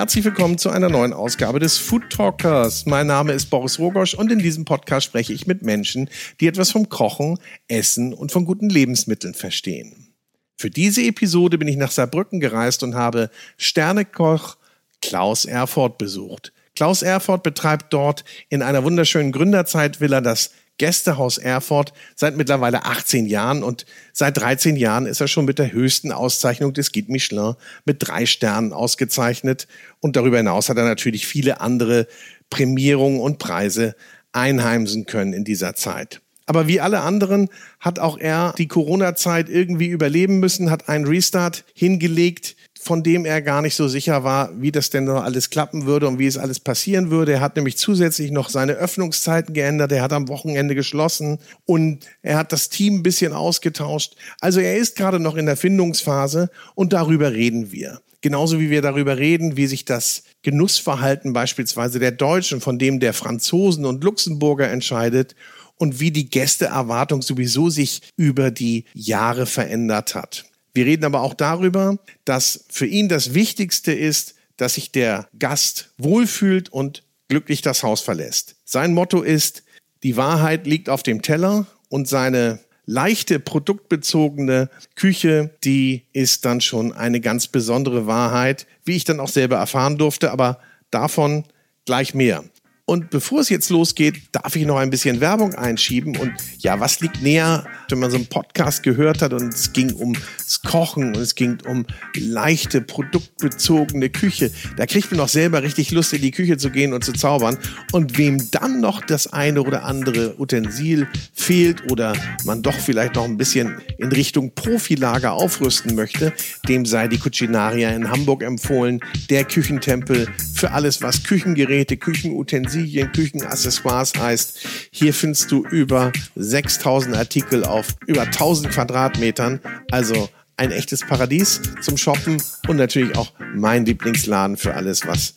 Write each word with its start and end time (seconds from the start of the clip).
Herzlich 0.00 0.24
willkommen 0.24 0.56
zu 0.56 0.70
einer 0.70 0.88
neuen 0.88 1.12
Ausgabe 1.12 1.58
des 1.58 1.76
Food 1.76 2.08
Talkers. 2.08 2.86
Mein 2.86 3.06
Name 3.06 3.32
ist 3.32 3.50
Boris 3.50 3.78
Rogosch 3.78 4.14
und 4.14 4.32
in 4.32 4.38
diesem 4.38 4.64
Podcast 4.64 5.04
spreche 5.04 5.34
ich 5.34 5.46
mit 5.46 5.60
Menschen, 5.60 6.08
die 6.40 6.46
etwas 6.46 6.70
vom 6.70 6.88
Kochen, 6.88 7.38
Essen 7.68 8.14
und 8.14 8.32
von 8.32 8.46
guten 8.46 8.70
Lebensmitteln 8.70 9.34
verstehen. 9.34 10.14
Für 10.56 10.70
diese 10.70 11.02
Episode 11.02 11.58
bin 11.58 11.68
ich 11.68 11.76
nach 11.76 11.90
Saarbrücken 11.90 12.40
gereist 12.40 12.82
und 12.82 12.94
habe 12.94 13.28
Sternekoch 13.58 14.56
Klaus 15.02 15.44
Erfurt 15.44 15.98
besucht. 15.98 16.54
Klaus 16.74 17.02
Erfurt 17.02 17.42
betreibt 17.42 17.92
dort 17.92 18.24
in 18.48 18.62
einer 18.62 18.84
wunderschönen 18.84 19.32
Gründerzeitvilla 19.32 20.22
das 20.22 20.52
Gästehaus 20.80 21.36
Erfurt 21.36 21.92
seit 22.16 22.38
mittlerweile 22.38 22.86
18 22.86 23.26
Jahren 23.26 23.62
und 23.62 23.84
seit 24.14 24.38
13 24.38 24.76
Jahren 24.76 25.04
ist 25.04 25.20
er 25.20 25.28
schon 25.28 25.44
mit 25.44 25.58
der 25.58 25.72
höchsten 25.72 26.10
Auszeichnung 26.10 26.72
des 26.72 26.90
Guide 26.90 27.12
Michelin 27.12 27.54
mit 27.84 27.98
drei 28.00 28.24
Sternen 28.24 28.72
ausgezeichnet 28.72 29.68
und 30.00 30.16
darüber 30.16 30.38
hinaus 30.38 30.70
hat 30.70 30.78
er 30.78 30.84
natürlich 30.84 31.26
viele 31.26 31.60
andere 31.60 32.06
Prämierungen 32.48 33.20
und 33.20 33.38
Preise 33.38 33.94
einheimsen 34.32 35.04
können 35.04 35.34
in 35.34 35.44
dieser 35.44 35.74
Zeit. 35.74 36.22
Aber 36.46 36.66
wie 36.66 36.80
alle 36.80 37.00
anderen 37.00 37.50
hat 37.78 37.98
auch 37.98 38.16
er 38.16 38.54
die 38.56 38.66
Corona-Zeit 38.66 39.50
irgendwie 39.50 39.88
überleben 39.88 40.40
müssen, 40.40 40.70
hat 40.70 40.88
einen 40.88 41.06
Restart 41.06 41.64
hingelegt, 41.74 42.56
von 42.82 43.02
dem 43.02 43.26
er 43.26 43.42
gar 43.42 43.60
nicht 43.60 43.74
so 43.74 43.88
sicher 43.88 44.24
war, 44.24 44.50
wie 44.58 44.72
das 44.72 44.88
denn 44.88 45.04
noch 45.04 45.22
alles 45.22 45.50
klappen 45.50 45.84
würde 45.84 46.08
und 46.08 46.18
wie 46.18 46.26
es 46.26 46.38
alles 46.38 46.60
passieren 46.60 47.10
würde. 47.10 47.32
Er 47.32 47.40
hat 47.40 47.56
nämlich 47.56 47.76
zusätzlich 47.76 48.30
noch 48.30 48.48
seine 48.48 48.72
Öffnungszeiten 48.72 49.52
geändert. 49.52 49.92
Er 49.92 50.02
hat 50.02 50.14
am 50.14 50.28
Wochenende 50.28 50.74
geschlossen 50.74 51.38
und 51.66 52.06
er 52.22 52.38
hat 52.38 52.52
das 52.52 52.70
Team 52.70 52.96
ein 52.96 53.02
bisschen 53.02 53.34
ausgetauscht. 53.34 54.16
Also 54.40 54.60
er 54.60 54.78
ist 54.78 54.96
gerade 54.96 55.20
noch 55.20 55.36
in 55.36 55.44
der 55.44 55.58
Findungsphase 55.58 56.48
und 56.74 56.94
darüber 56.94 57.32
reden 57.32 57.70
wir. 57.70 58.00
Genauso 58.22 58.58
wie 58.58 58.70
wir 58.70 58.80
darüber 58.80 59.18
reden, 59.18 59.58
wie 59.58 59.66
sich 59.66 59.84
das 59.84 60.24
Genussverhalten 60.42 61.34
beispielsweise 61.34 61.98
der 61.98 62.12
Deutschen 62.12 62.62
von 62.62 62.78
dem 62.78 62.98
der 62.98 63.12
Franzosen 63.12 63.84
und 63.84 64.02
Luxemburger 64.04 64.70
entscheidet 64.70 65.34
und 65.76 66.00
wie 66.00 66.10
die 66.10 66.30
Gästeerwartung 66.30 67.20
sowieso 67.20 67.68
sich 67.68 68.00
über 68.16 68.50
die 68.50 68.84
Jahre 68.94 69.44
verändert 69.44 70.14
hat. 70.14 70.49
Wir 70.72 70.86
reden 70.86 71.04
aber 71.04 71.22
auch 71.22 71.34
darüber, 71.34 71.98
dass 72.24 72.64
für 72.68 72.86
ihn 72.86 73.08
das 73.08 73.34
Wichtigste 73.34 73.92
ist, 73.92 74.34
dass 74.56 74.74
sich 74.74 74.92
der 74.92 75.28
Gast 75.38 75.90
wohlfühlt 75.98 76.68
und 76.68 77.02
glücklich 77.28 77.62
das 77.62 77.82
Haus 77.82 78.00
verlässt. 78.00 78.56
Sein 78.64 78.92
Motto 78.92 79.22
ist, 79.22 79.62
die 80.02 80.16
Wahrheit 80.16 80.66
liegt 80.66 80.88
auf 80.88 81.02
dem 81.02 81.22
Teller 81.22 81.66
und 81.88 82.08
seine 82.08 82.60
leichte 82.86 83.38
produktbezogene 83.38 84.68
Küche, 84.96 85.50
die 85.62 86.06
ist 86.12 86.44
dann 86.44 86.60
schon 86.60 86.92
eine 86.92 87.20
ganz 87.20 87.46
besondere 87.46 88.06
Wahrheit, 88.06 88.66
wie 88.84 88.96
ich 88.96 89.04
dann 89.04 89.20
auch 89.20 89.28
selber 89.28 89.56
erfahren 89.56 89.96
durfte, 89.96 90.30
aber 90.32 90.58
davon 90.90 91.44
gleich 91.84 92.14
mehr. 92.14 92.44
Und 92.90 93.08
bevor 93.10 93.38
es 93.38 93.48
jetzt 93.50 93.70
losgeht, 93.70 94.20
darf 94.32 94.56
ich 94.56 94.66
noch 94.66 94.78
ein 94.78 94.90
bisschen 94.90 95.20
Werbung 95.20 95.54
einschieben. 95.54 96.16
Und 96.16 96.32
ja, 96.58 96.80
was 96.80 96.98
liegt 96.98 97.22
näher, 97.22 97.64
wenn 97.88 98.00
man 98.00 98.10
so 98.10 98.16
einen 98.16 98.26
Podcast 98.26 98.82
gehört 98.82 99.22
hat 99.22 99.32
und 99.32 99.54
es 99.54 99.72
ging 99.72 99.94
ums 99.94 100.62
Kochen 100.62 101.14
und 101.14 101.16
es 101.18 101.36
ging 101.36 101.58
um 101.68 101.86
leichte, 102.16 102.80
produktbezogene 102.80 104.10
Küche. 104.10 104.50
Da 104.76 104.86
kriegt 104.86 105.08
man 105.12 105.18
doch 105.18 105.28
selber 105.28 105.62
richtig 105.62 105.92
Lust, 105.92 106.12
in 106.14 106.22
die 106.22 106.32
Küche 106.32 106.56
zu 106.56 106.70
gehen 106.70 106.92
und 106.92 107.04
zu 107.04 107.12
zaubern. 107.12 107.58
Und 107.92 108.18
wem 108.18 108.50
dann 108.50 108.80
noch 108.80 109.02
das 109.02 109.32
eine 109.32 109.62
oder 109.62 109.84
andere 109.84 110.40
Utensil 110.40 111.06
fehlt 111.32 111.92
oder 111.92 112.14
man 112.44 112.62
doch 112.62 112.74
vielleicht 112.74 113.14
noch 113.14 113.24
ein 113.24 113.36
bisschen 113.36 113.80
in 113.98 114.08
Richtung 114.08 114.52
Profilager 114.56 115.34
aufrüsten 115.34 115.94
möchte, 115.94 116.32
dem 116.66 116.84
sei 116.84 117.06
die 117.06 117.18
Cucinaria 117.18 117.90
in 117.90 118.10
Hamburg 118.10 118.42
empfohlen. 118.42 118.98
Der 119.28 119.44
Küchentempel 119.44 120.26
für 120.56 120.72
alles, 120.72 121.02
was 121.02 121.22
Küchengeräte, 121.22 121.96
Küchenutensilien, 121.96 122.79
Utensilien, 122.80 123.12
Küchenaccessoires 123.12 124.12
heißt. 124.18 124.58
Hier 124.90 125.14
findest 125.14 125.50
du 125.50 125.64
über 125.66 126.12
6000 126.36 127.16
Artikel 127.16 127.64
auf 127.64 127.94
über 128.06 128.22
1000 128.22 128.70
Quadratmetern. 128.70 129.60
Also 129.90 130.28
ein 130.56 130.72
echtes 130.72 131.00
Paradies 131.00 131.60
zum 131.80 131.96
Shoppen 131.96 132.36
und 132.68 132.76
natürlich 132.76 133.16
auch 133.16 133.32
mein 133.54 133.86
Lieblingsladen 133.86 134.58
für 134.58 134.74
alles, 134.74 135.06
was 135.06 135.34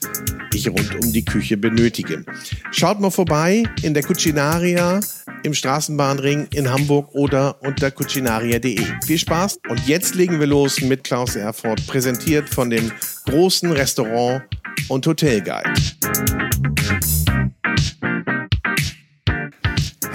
ich 0.53 0.68
rund 0.68 0.96
um 1.02 1.14
die 1.14 1.24
Küche 1.24 1.56
benötige. 1.56 2.26
Schaut 2.72 3.00
mal 3.00 3.09
vorbei 3.09 3.64
in 3.82 3.94
der 3.94 4.03
Cucinaria 4.03 5.00
im 5.44 5.53
Straßenbahnring 5.53 6.48
in 6.53 6.70
Hamburg 6.70 7.09
oder 7.14 7.62
unter 7.62 7.90
cucinaria.de. 7.92 8.82
Viel 9.06 9.18
Spaß 9.18 9.59
und 9.70 9.88
jetzt 9.88 10.16
legen 10.16 10.40
wir 10.40 10.48
los 10.48 10.82
mit 10.82 11.06
Klaus 11.06 11.36
Erfurt, 11.36 11.86
präsentiert 11.88 12.50
von 12.50 12.70
dem 12.70 12.92
großen 13.26 13.72
Restaurant 13.72 14.44
und 14.90 15.08
Hotelguide. 15.08 15.74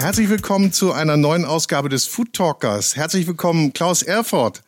Herzlich 0.01 0.29
willkommen 0.29 0.71
zu 0.71 0.93
einer 0.93 1.17
neuen 1.17 1.43
Ausgabe 1.43 1.89
des 1.89 2.05
Food 2.05 2.31
Talkers. 2.31 2.95
Herzlich 2.95 3.27
willkommen, 3.27 3.73
Klaus 3.73 4.01
Erfurt. 4.01 4.63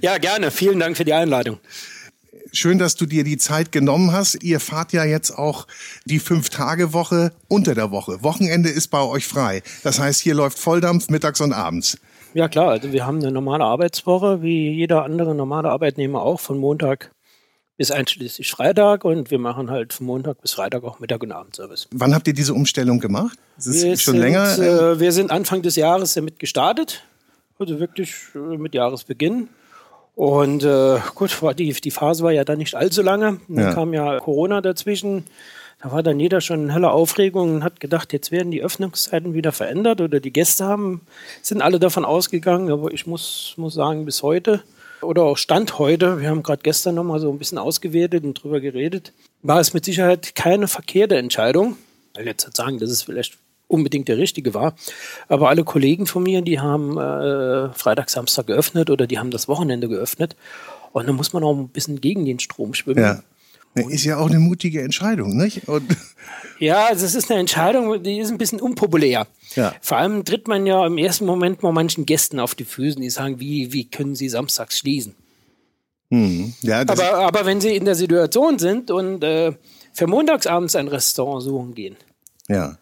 Ja, 0.00 0.18
gerne. 0.18 0.50
Vielen 0.50 0.80
Dank 0.80 0.96
für 0.96 1.04
die 1.04 1.14
Einladung. 1.14 1.60
Schön, 2.52 2.78
dass 2.78 2.96
du 2.96 3.06
dir 3.06 3.22
die 3.22 3.38
Zeit 3.38 3.70
genommen 3.70 4.10
hast. 4.10 4.42
Ihr 4.42 4.58
fahrt 4.58 4.92
ja 4.92 5.04
jetzt 5.04 5.38
auch 5.38 5.68
die 6.04 6.18
Fünf-Tage-Woche 6.18 7.30
unter 7.46 7.76
der 7.76 7.92
Woche. 7.92 8.24
Wochenende 8.24 8.70
ist 8.70 8.88
bei 8.88 9.02
euch 9.02 9.28
frei. 9.28 9.62
Das 9.84 10.00
heißt, 10.00 10.20
hier 10.20 10.34
läuft 10.34 10.58
Volldampf 10.58 11.10
mittags 11.10 11.40
und 11.40 11.52
abends. 11.52 11.96
Ja, 12.34 12.48
klar. 12.48 12.70
Also 12.70 12.92
wir 12.92 13.06
haben 13.06 13.18
eine 13.18 13.30
normale 13.30 13.62
Arbeitswoche, 13.62 14.42
wie 14.42 14.72
jeder 14.72 15.04
andere 15.04 15.36
normale 15.36 15.70
Arbeitnehmer 15.70 16.22
auch, 16.22 16.40
von 16.40 16.58
Montag 16.58 17.12
bis 17.76 17.90
einschließlich 17.90 18.50
Freitag 18.50 19.04
und 19.04 19.30
wir 19.30 19.38
machen 19.38 19.70
halt 19.70 19.92
von 19.92 20.06
Montag 20.06 20.40
bis 20.40 20.52
Freitag 20.52 20.84
auch 20.84 21.00
Mittag- 21.00 21.22
und 21.22 21.32
Abendservice. 21.32 21.88
Wann 21.92 22.14
habt 22.14 22.26
ihr 22.28 22.34
diese 22.34 22.54
Umstellung 22.54 23.00
gemacht? 23.00 23.38
Ist 23.58 23.82
wir 23.82 23.96
schon 23.96 24.14
sind, 24.14 24.20
länger. 24.20 24.58
Äh, 24.58 25.00
wir 25.00 25.12
sind 25.12 25.30
Anfang 25.30 25.62
des 25.62 25.76
Jahres 25.76 26.14
damit 26.14 26.38
gestartet, 26.38 27.02
also 27.58 27.80
wirklich 27.80 28.14
äh, 28.34 28.56
mit 28.56 28.74
Jahresbeginn. 28.74 29.48
Und 30.14 30.62
äh, 30.62 30.98
gut, 31.16 31.36
die, 31.58 31.72
die 31.72 31.90
Phase 31.90 32.22
war 32.22 32.30
ja 32.30 32.44
dann 32.44 32.58
nicht 32.58 32.76
allzu 32.76 33.02
lange. 33.02 33.40
Dann 33.48 33.64
ja. 33.64 33.74
kam 33.74 33.92
ja 33.92 34.20
Corona 34.20 34.60
dazwischen. 34.60 35.24
Da 35.82 35.90
war 35.90 36.04
dann 36.04 36.20
jeder 36.20 36.40
schon 36.40 36.64
in 36.64 36.70
heller 36.70 36.92
Aufregung 36.92 37.56
und 37.56 37.64
hat 37.64 37.80
gedacht, 37.80 38.12
jetzt 38.12 38.30
werden 38.30 38.52
die 38.52 38.62
Öffnungszeiten 38.62 39.34
wieder 39.34 39.50
verändert 39.50 40.00
oder 40.00 40.20
die 40.20 40.32
Gäste 40.32 40.64
haben, 40.64 41.00
sind 41.42 41.60
alle 41.60 41.80
davon 41.80 42.04
ausgegangen. 42.04 42.70
Aber 42.70 42.92
ich 42.92 43.06
muss, 43.08 43.54
muss 43.56 43.74
sagen, 43.74 44.04
bis 44.04 44.22
heute 44.22 44.62
oder 45.04 45.22
auch 45.22 45.36
Stand 45.36 45.78
heute, 45.78 46.20
wir 46.20 46.28
haben 46.28 46.42
gerade 46.42 46.62
gestern 46.62 46.94
nochmal 46.94 47.20
so 47.20 47.30
ein 47.30 47.38
bisschen 47.38 47.58
ausgewertet 47.58 48.24
und 48.24 48.34
drüber 48.34 48.60
geredet, 48.60 49.12
war 49.42 49.60
es 49.60 49.74
mit 49.74 49.84
Sicherheit 49.84 50.34
keine 50.34 50.68
verkehrte 50.68 51.16
Entscheidung. 51.16 51.76
Ich 52.14 52.20
will 52.20 52.26
jetzt 52.26 52.56
sagen, 52.56 52.78
dass 52.78 52.90
es 52.90 53.02
vielleicht 53.02 53.38
unbedingt 53.68 54.08
der 54.08 54.18
richtige 54.18 54.54
war. 54.54 54.74
Aber 55.28 55.48
alle 55.48 55.64
Kollegen 55.64 56.06
von 56.06 56.22
mir, 56.22 56.42
die 56.42 56.60
haben 56.60 56.98
äh, 56.98 57.72
Freitag, 57.72 58.10
Samstag 58.10 58.46
geöffnet 58.46 58.90
oder 58.90 59.06
die 59.06 59.18
haben 59.18 59.30
das 59.30 59.48
Wochenende 59.48 59.88
geöffnet. 59.88 60.36
Und 60.92 61.08
dann 61.08 61.16
muss 61.16 61.32
man 61.32 61.42
auch 61.42 61.56
ein 61.56 61.68
bisschen 61.68 62.00
gegen 62.00 62.24
den 62.24 62.38
Strom 62.38 62.74
schwimmen. 62.74 63.02
Ja. 63.02 63.22
Ist 63.74 64.04
ja 64.04 64.18
auch 64.18 64.30
eine 64.30 64.38
mutige 64.38 64.82
Entscheidung, 64.82 65.36
nicht? 65.36 65.68
Und 65.68 65.84
ja, 66.60 66.86
also 66.86 67.04
es 67.04 67.14
ist 67.14 67.30
eine 67.30 67.40
Entscheidung, 67.40 68.02
die 68.02 68.18
ist 68.18 68.30
ein 68.30 68.38
bisschen 68.38 68.60
unpopulär. 68.60 69.26
Ja. 69.56 69.74
Vor 69.80 69.98
allem 69.98 70.24
tritt 70.24 70.46
man 70.46 70.64
ja 70.64 70.86
im 70.86 70.96
ersten 70.96 71.26
Moment 71.26 71.62
mal 71.62 71.72
manchen 71.72 72.06
Gästen 72.06 72.38
auf 72.38 72.54
die 72.54 72.64
Füße, 72.64 73.00
die 73.00 73.10
sagen, 73.10 73.40
wie, 73.40 73.72
wie 73.72 73.90
können 73.90 74.14
sie 74.14 74.28
samstags 74.28 74.78
schließen? 74.78 75.16
Hm. 76.10 76.54
Ja, 76.60 76.82
aber, 76.82 77.14
aber 77.14 77.46
wenn 77.46 77.60
sie 77.60 77.74
in 77.74 77.84
der 77.84 77.96
Situation 77.96 78.58
sind 78.60 78.92
und 78.92 79.24
äh, 79.24 79.52
für 79.92 80.06
montagsabends 80.06 80.76
ein 80.76 80.86
Restaurant 80.86 81.42
suchen 81.42 81.74
gehen, 81.74 81.96
ja. 82.48 82.78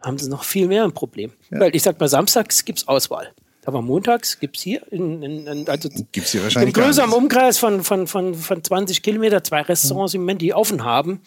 haben 0.00 0.18
sie 0.18 0.28
noch 0.28 0.42
viel 0.42 0.66
mehr 0.66 0.82
ein 0.82 0.92
Problem. 0.92 1.30
Ja. 1.50 1.60
Weil 1.60 1.76
ich 1.76 1.82
sag 1.84 2.00
mal, 2.00 2.08
samstags 2.08 2.64
gibt 2.64 2.80
es 2.80 2.88
Auswahl. 2.88 3.32
Aber 3.64 3.80
montags 3.80 4.40
gibt 4.40 4.56
es 4.56 4.62
hier, 4.62 4.82
in, 4.90 5.22
in, 5.22 5.68
also 5.68 5.88
gibt's 6.10 6.32
hier 6.32 6.42
wahrscheinlich 6.42 6.76
im 6.76 6.82
größeren 6.82 7.12
Umkreis 7.12 7.58
von, 7.58 7.84
von, 7.84 8.08
von, 8.08 8.34
von 8.34 8.64
20 8.64 9.02
Kilometer 9.02 9.44
zwei 9.44 9.62
Restaurants 9.62 10.14
im 10.14 10.22
Moment, 10.22 10.42
die 10.42 10.52
offen 10.52 10.84
haben, 10.84 11.20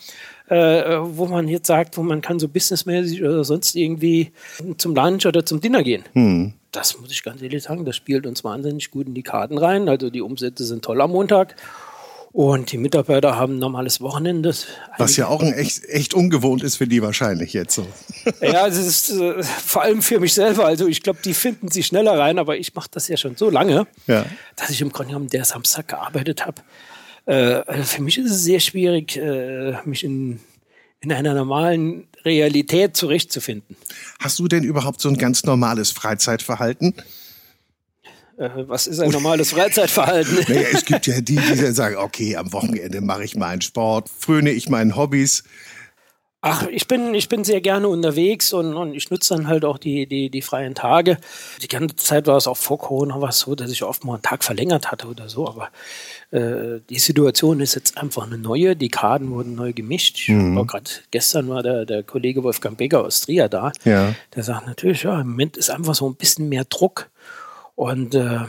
äh, 0.50 0.98
wo 1.02 1.28
man 1.28 1.48
jetzt 1.48 1.68
sagt, 1.68 1.96
wo 1.98 2.04
man 2.04 2.22
kann 2.22 2.40
so 2.40 2.50
businessmäßig 2.50 3.24
oder 3.24 3.46
sonst 3.46 3.76
irgendwie 3.76 4.34
zum 4.78 4.96
Lunch 4.96 5.26
oder 5.26 5.46
zum 5.46 5.62
Dinner 5.62 5.82
gehen. 5.82 6.04
Hm. 6.12 6.54
Das 6.74 7.00
muss 7.00 7.10
ich 7.10 7.24
ganz 7.24 7.42
ehrlich 7.42 7.64
sagen, 7.64 7.86
das 7.86 7.96
spielt 7.96 8.28
uns 8.28 8.44
wahnsinnig 8.44 8.92
gut 8.92 9.08
in 9.08 9.14
die 9.14 9.24
Karten 9.24 9.58
rein. 9.58 9.88
Also 9.88 10.10
die 10.10 10.22
Umsätze 10.22 10.66
sind 10.66 10.84
toll 10.84 11.00
am 11.00 11.12
Montag. 11.12 11.56
Und 12.36 12.74
die 12.74 12.78
Mitarbeiter 12.78 13.38
haben 13.38 13.54
ein 13.54 13.60
normales 13.60 14.02
Wochenende. 14.02 14.54
Was 14.98 15.16
ja 15.16 15.28
auch 15.28 15.42
ein 15.42 15.54
echt, 15.54 15.86
echt 15.86 16.14
ungewohnt 16.14 16.64
ist 16.64 16.76
für 16.76 16.86
die 16.86 17.02
wahrscheinlich 17.02 17.54
jetzt 17.54 17.76
so. 17.76 17.88
Ja, 18.42 18.68
es 18.68 18.78
ist 18.78 19.10
äh, 19.12 19.42
vor 19.42 19.84
allem 19.84 20.02
für 20.02 20.20
mich 20.20 20.34
selber. 20.34 20.66
Also 20.66 20.86
ich 20.86 21.02
glaube, 21.02 21.20
die 21.24 21.34
finden 21.34 21.72
sich 21.72 21.86
schneller 21.86 22.20
rein, 22.20 22.38
aber 22.38 22.58
ich 22.58 22.76
mache 22.76 22.90
das 22.92 23.08
ja 23.08 23.16
schon 23.16 23.38
so 23.38 23.50
lange, 23.50 23.88
ja. 24.06 24.26
dass 24.58 24.70
ich 24.70 24.82
im 24.82 24.92
Grunde 24.92 25.14
genommen 25.14 25.30
der 25.30 25.46
Samstag 25.46 25.88
gearbeitet 25.88 26.46
habe. 26.46 26.62
Äh, 27.26 27.64
also 27.68 27.84
für 27.84 28.02
mich 28.02 28.18
ist 28.18 28.30
es 28.30 28.44
sehr 28.44 28.60
schwierig, 28.60 29.16
äh, 29.16 29.78
mich 29.86 30.04
in, 30.04 30.42
in 31.00 31.14
einer 31.14 31.36
normalen 31.36 32.10
Realität 32.26 32.98
zurechtzufinden. 32.98 33.78
Hast 34.20 34.40
du 34.40 34.50
denn 34.50 34.66
überhaupt 34.66 35.00
so 35.00 35.08
ein 35.08 35.18
ganz 35.18 35.46
normales 35.46 35.92
Freizeitverhalten? 35.92 36.96
Äh, 38.38 38.50
was 38.68 38.88
ist 38.88 39.00
ein 39.00 39.12
normales 39.12 39.52
Freizeitverhalten? 39.52 40.40
naja, 40.48 40.68
es 40.72 40.86
gibt 40.86 41.08
ja 41.08 41.22
die, 41.22 41.36
die 41.36 41.72
sagen, 41.72 41.98
okay, 41.98 42.36
am 42.36 42.52
Wochenende 42.54 43.02
mache 43.02 43.24
ich 43.24 43.36
meinen 43.36 43.62
Sport, 43.62 44.10
fröne 44.10 44.52
ich 44.52 44.70
meinen 44.70 44.96
Hobbys. 44.96 45.44
Ach, 46.48 46.68
ich 46.68 46.88
bin, 46.88 47.16
ich 47.16 47.28
bin 47.28 47.44
sehr 47.44 47.60
gerne 47.60 47.88
unterwegs 47.88 48.54
und, 48.54 48.76
und 48.76 48.94
ich 48.94 49.10
nutze 49.10 49.34
dann 49.36 49.48
halt 49.48 49.66
auch 49.66 49.80
die, 49.80 50.06
die, 50.06 50.30
die 50.30 50.44
freien 50.44 50.76
Tage. 50.76 51.18
Die 51.64 51.68
ganze 51.68 51.96
Zeit 51.96 52.28
war 52.28 52.38
es 52.38 52.46
auch 52.46 52.58
vor 52.58 52.78
Corona 52.78 53.20
war 53.20 53.30
es 53.30 53.40
so, 53.40 53.56
dass 53.56 53.72
ich 53.72 53.82
oft 53.82 54.06
mal 54.06 54.14
einen 54.14 54.22
Tag 54.22 54.44
verlängert 54.44 54.92
hatte 54.92 55.08
oder 55.08 55.28
so, 55.28 55.48
aber 55.48 55.70
äh, 56.30 56.82
die 56.88 57.00
Situation 57.00 57.62
ist 57.62 57.74
jetzt 57.74 57.98
einfach 57.98 58.28
eine 58.28 58.38
neue. 58.38 58.76
Die 58.76 58.90
Karten 58.90 59.32
wurden 59.32 59.56
neu 59.56 59.74
gemischt. 59.74 60.30
Mhm. 60.30 60.68
Gerade 60.68 60.92
gestern 61.10 61.50
war 61.50 61.64
der, 61.64 61.84
der 61.86 62.04
Kollege 62.04 62.44
Wolfgang 62.44 62.78
Becker 62.78 63.04
aus 63.04 63.22
Trier 63.22 63.50
da. 63.50 63.72
Ja. 63.84 64.14
Der 64.36 64.44
sagt 64.44 64.68
natürlich, 64.68 65.02
ja, 65.02 65.20
im 65.22 65.30
Moment 65.30 65.58
ist 65.58 65.72
einfach 65.72 65.96
so 65.96 66.08
ein 66.08 66.14
bisschen 66.16 66.48
mehr 66.48 66.66
Druck. 66.66 67.10
Und 67.76 68.16
äh, 68.16 68.42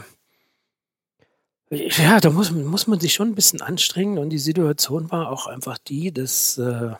ja, 1.69 2.19
da 2.19 2.29
muss, 2.29 2.51
muss 2.51 2.87
man 2.87 2.99
sich 2.99 3.13
schon 3.13 3.29
ein 3.29 3.35
bisschen 3.35 3.61
anstrengen. 3.61 4.17
Und 4.17 4.29
die 4.29 4.39
Situation 4.39 5.11
war 5.11 5.31
auch 5.31 5.47
einfach 5.47 5.77
die, 5.77 6.13
dass 6.13 6.57
äh, 6.57 6.91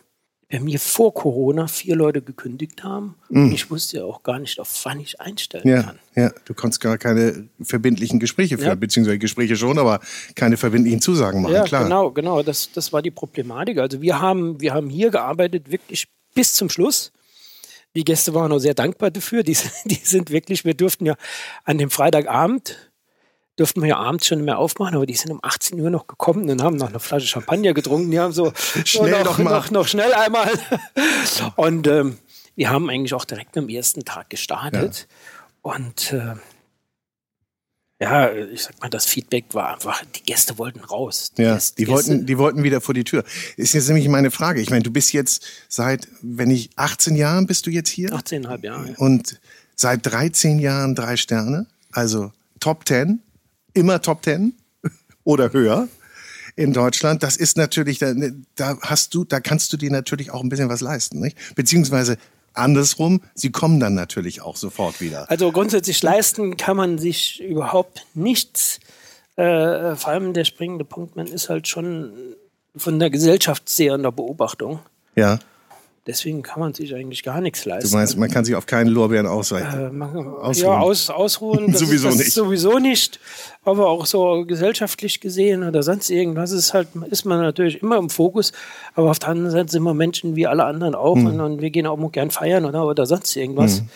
bei 0.49 0.59
mir 0.61 0.79
vor 0.79 1.13
Corona 1.13 1.67
vier 1.67 1.95
Leute 1.95 2.21
gekündigt 2.21 2.83
haben. 2.83 3.15
Und 3.29 3.51
ich 3.51 3.69
wusste 3.69 3.97
ja 3.97 4.03
auch 4.05 4.23
gar 4.23 4.39
nicht, 4.39 4.59
auf 4.59 4.85
wann 4.85 4.99
ich 4.99 5.19
einstellen 5.19 5.67
ja, 5.67 5.83
kann. 5.83 5.99
Ja, 6.15 6.31
du 6.45 6.53
konntest 6.53 6.79
gar 6.79 6.97
keine 6.97 7.49
verbindlichen 7.61 8.19
Gespräche 8.19 8.57
führen, 8.57 8.69
ja. 8.69 8.75
beziehungsweise 8.75 9.19
Gespräche 9.19 9.57
schon, 9.57 9.77
aber 9.77 9.99
keine 10.35 10.55
verbindlichen 10.55 11.01
Zusagen 11.01 11.41
machen, 11.41 11.53
ja, 11.53 11.63
klar. 11.63 11.83
Genau, 11.83 12.11
genau. 12.11 12.43
Das, 12.43 12.71
das 12.71 12.93
war 12.93 13.01
die 13.01 13.11
Problematik. 13.11 13.77
Also 13.79 14.01
wir 14.01 14.21
haben, 14.21 14.61
wir 14.61 14.73
haben 14.73 14.89
hier 14.89 15.11
gearbeitet, 15.11 15.69
wirklich 15.69 16.07
bis 16.33 16.53
zum 16.53 16.69
Schluss. 16.69 17.11
Die 17.95 18.03
Gäste 18.03 18.33
waren 18.33 18.51
auch 18.51 18.59
sehr 18.59 18.73
dankbar 18.73 19.11
dafür. 19.11 19.43
Die, 19.43 19.57
die 19.85 20.01
sind 20.03 20.31
wirklich, 20.31 20.65
wir 20.65 20.73
durften 20.73 21.05
ja 21.05 21.15
an 21.63 21.77
dem 21.77 21.89
Freitagabend 21.89 22.87
durften 23.57 23.81
wir 23.81 23.89
ja 23.89 23.97
abends 23.97 24.27
schon 24.27 24.45
mehr 24.45 24.59
aufmachen, 24.59 24.95
aber 24.95 25.05
die 25.05 25.15
sind 25.15 25.31
um 25.31 25.39
18 25.41 25.79
Uhr 25.79 25.89
noch 25.89 26.07
gekommen 26.07 26.49
und 26.49 26.61
haben 26.61 26.77
noch 26.77 26.89
eine 26.89 26.99
Flasche 26.99 27.27
Champagner 27.27 27.73
getrunken. 27.73 28.11
Die 28.11 28.19
haben 28.19 28.31
so 28.31 28.53
schnell 28.85 29.23
noch, 29.23 29.39
noch, 29.39 29.71
noch, 29.71 29.87
schnell 29.87 30.13
einmal. 30.13 30.51
Und 31.55 31.87
ähm, 31.87 32.19
wir 32.55 32.69
haben 32.69 32.89
eigentlich 32.89 33.13
auch 33.13 33.25
direkt 33.25 33.57
am 33.57 33.67
ersten 33.67 34.05
Tag 34.05 34.29
gestartet. 34.29 35.07
Ja. 35.09 35.73
Und 35.73 36.13
äh, 36.13 36.35
ja, 37.99 38.31
ich 38.31 38.63
sag 38.63 38.79
mal, 38.79 38.89
das 38.89 39.05
Feedback 39.05 39.45
war 39.53 39.73
einfach, 39.73 40.03
die 40.15 40.23
Gäste 40.23 40.57
wollten 40.57 40.79
raus. 40.81 41.31
Die 41.35 41.41
ja, 41.41 41.55
Gäste, 41.55 41.75
die 41.77 41.87
wollten, 41.87 42.25
die 42.27 42.37
wollten 42.37 42.63
wieder 42.63 42.79
vor 42.79 42.93
die 42.93 43.03
Tür. 43.03 43.23
Ist 43.55 43.73
jetzt 43.73 43.87
nämlich 43.87 44.07
meine 44.07 44.29
Frage. 44.29 44.61
Ich 44.61 44.69
meine, 44.69 44.83
du 44.83 44.91
bist 44.91 45.13
jetzt 45.13 45.45
seit, 45.67 46.07
wenn 46.21 46.51
ich 46.51 46.69
18 46.75 47.15
Jahren 47.15 47.47
bist 47.47 47.65
du 47.65 47.71
jetzt 47.71 47.89
hier? 47.89 48.09
18,5 48.11 48.63
Jahre. 48.63 48.93
Und 48.97 49.39
seit 49.75 50.05
13 50.05 50.59
Jahren 50.59 50.93
drei 50.93 51.17
Sterne, 51.17 51.65
also 51.91 52.31
Top 52.59 52.87
10 52.87 53.19
immer 53.73 54.01
Top 54.01 54.21
Ten 54.21 54.53
oder 55.23 55.51
höher 55.51 55.87
in 56.55 56.73
Deutschland. 56.73 57.23
Das 57.23 57.35
ist 57.37 57.57
natürlich, 57.57 57.99
da, 57.99 58.13
da 58.55 58.77
hast 58.81 59.15
du, 59.15 59.23
da 59.23 59.39
kannst 59.39 59.73
du 59.73 59.77
dir 59.77 59.91
natürlich 59.91 60.31
auch 60.31 60.43
ein 60.43 60.49
bisschen 60.49 60.69
was 60.69 60.81
leisten, 60.81 61.19
nicht? 61.19 61.55
Beziehungsweise 61.55 62.17
andersrum, 62.57 63.21
sie 63.33 63.51
kommen 63.51 63.79
dann 63.79 63.93
natürlich 63.93 64.41
auch 64.41 64.55
sofort 64.55 65.01
wieder. 65.01 65.29
Also 65.29 65.51
grundsätzlich 65.51 66.01
leisten 66.01 66.57
kann 66.57 66.77
man 66.77 66.97
sich 66.97 67.41
überhaupt 67.41 68.05
nichts. 68.13 68.79
Äh, 69.35 69.95
vor 69.95 70.11
allem 70.11 70.33
der 70.33 70.45
springende 70.45 70.83
Punkt, 70.85 71.15
man 71.15 71.27
ist 71.27 71.49
halt 71.49 71.67
schon 71.67 72.13
von 72.75 72.99
der 72.99 73.09
Gesellschaft 73.09 73.69
sehr 73.69 73.95
in 73.95 74.03
der 74.03 74.11
Beobachtung. 74.11 74.79
Ja. 75.15 75.39
Deswegen 76.07 76.41
kann 76.41 76.61
man 76.61 76.73
sich 76.73 76.95
eigentlich 76.95 77.21
gar 77.21 77.41
nichts 77.41 77.65
leisten. 77.65 77.91
Du 77.91 77.97
meinst, 77.97 78.17
man 78.17 78.31
kann 78.31 78.45
sich 78.45 78.55
auf 78.55 78.65
keinen 78.65 78.87
Lorbeeren 78.87 79.27
ausweichen? 79.27 79.99
Äh, 79.99 80.03
ausruhen. 80.03 80.65
Ja, 80.65 80.79
aus, 80.79 81.09
ausruhen. 81.09 81.73
sowieso 81.75 82.07
ist, 82.07 82.17
nicht. 82.17 82.31
Sowieso 82.31 82.79
nicht. 82.79 83.19
Aber 83.65 83.89
auch 83.89 84.05
so 84.05 84.45
gesellschaftlich 84.47 85.19
gesehen 85.19 85.63
oder 85.63 85.83
sonst 85.83 86.09
irgendwas 86.09 86.51
ist 86.51 86.73
halt, 86.73 86.87
ist 87.09 87.25
man 87.25 87.41
natürlich 87.41 87.81
immer 87.81 87.97
im 87.97 88.09
Fokus. 88.09 88.53
Aber 88.95 89.11
auf 89.11 89.19
der 89.19 89.29
anderen 89.29 89.51
Seite 89.51 89.69
sind 89.69 89.83
wir 89.83 89.93
Menschen 89.93 90.37
wie 90.37 90.47
alle 90.47 90.63
anderen 90.63 90.95
auch. 90.95 91.17
Hm. 91.17 91.25
Und, 91.25 91.41
und, 91.41 91.61
wir 91.61 91.69
gehen 91.71 91.85
auch 91.85 91.97
mal 91.97 92.09
gern 92.09 92.31
feiern 92.31 92.63
oder, 92.63 92.85
oder 92.85 93.05
sonst 93.05 93.35
irgendwas. 93.35 93.79
Hm 93.79 93.89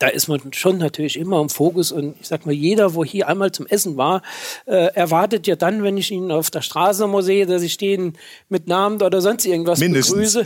da 0.00 0.08
ist 0.08 0.28
man 0.28 0.40
schon 0.52 0.78
natürlich 0.78 1.18
immer 1.18 1.40
im 1.40 1.48
Fokus 1.48 1.92
und 1.92 2.16
ich 2.20 2.28
sag 2.28 2.46
mal, 2.46 2.52
jeder, 2.52 2.94
wo 2.94 3.04
hier 3.04 3.28
einmal 3.28 3.52
zum 3.52 3.66
Essen 3.66 3.96
war, 3.96 4.22
äh, 4.66 4.92
erwartet 4.94 5.46
ja 5.46 5.56
dann, 5.56 5.82
wenn 5.82 5.96
ich 5.96 6.10
ihn 6.10 6.30
auf 6.30 6.50
der 6.50 6.62
Straße 6.62 7.06
mal 7.06 7.22
sehe, 7.22 7.46
dass 7.46 7.62
ich 7.62 7.76
den 7.76 8.14
mit 8.48 8.66
Namen 8.66 9.00
oder 9.00 9.20
sonst 9.20 9.46
irgendwas 9.46 9.78
Mindestens. 9.78 10.14
begrüße. 10.14 10.44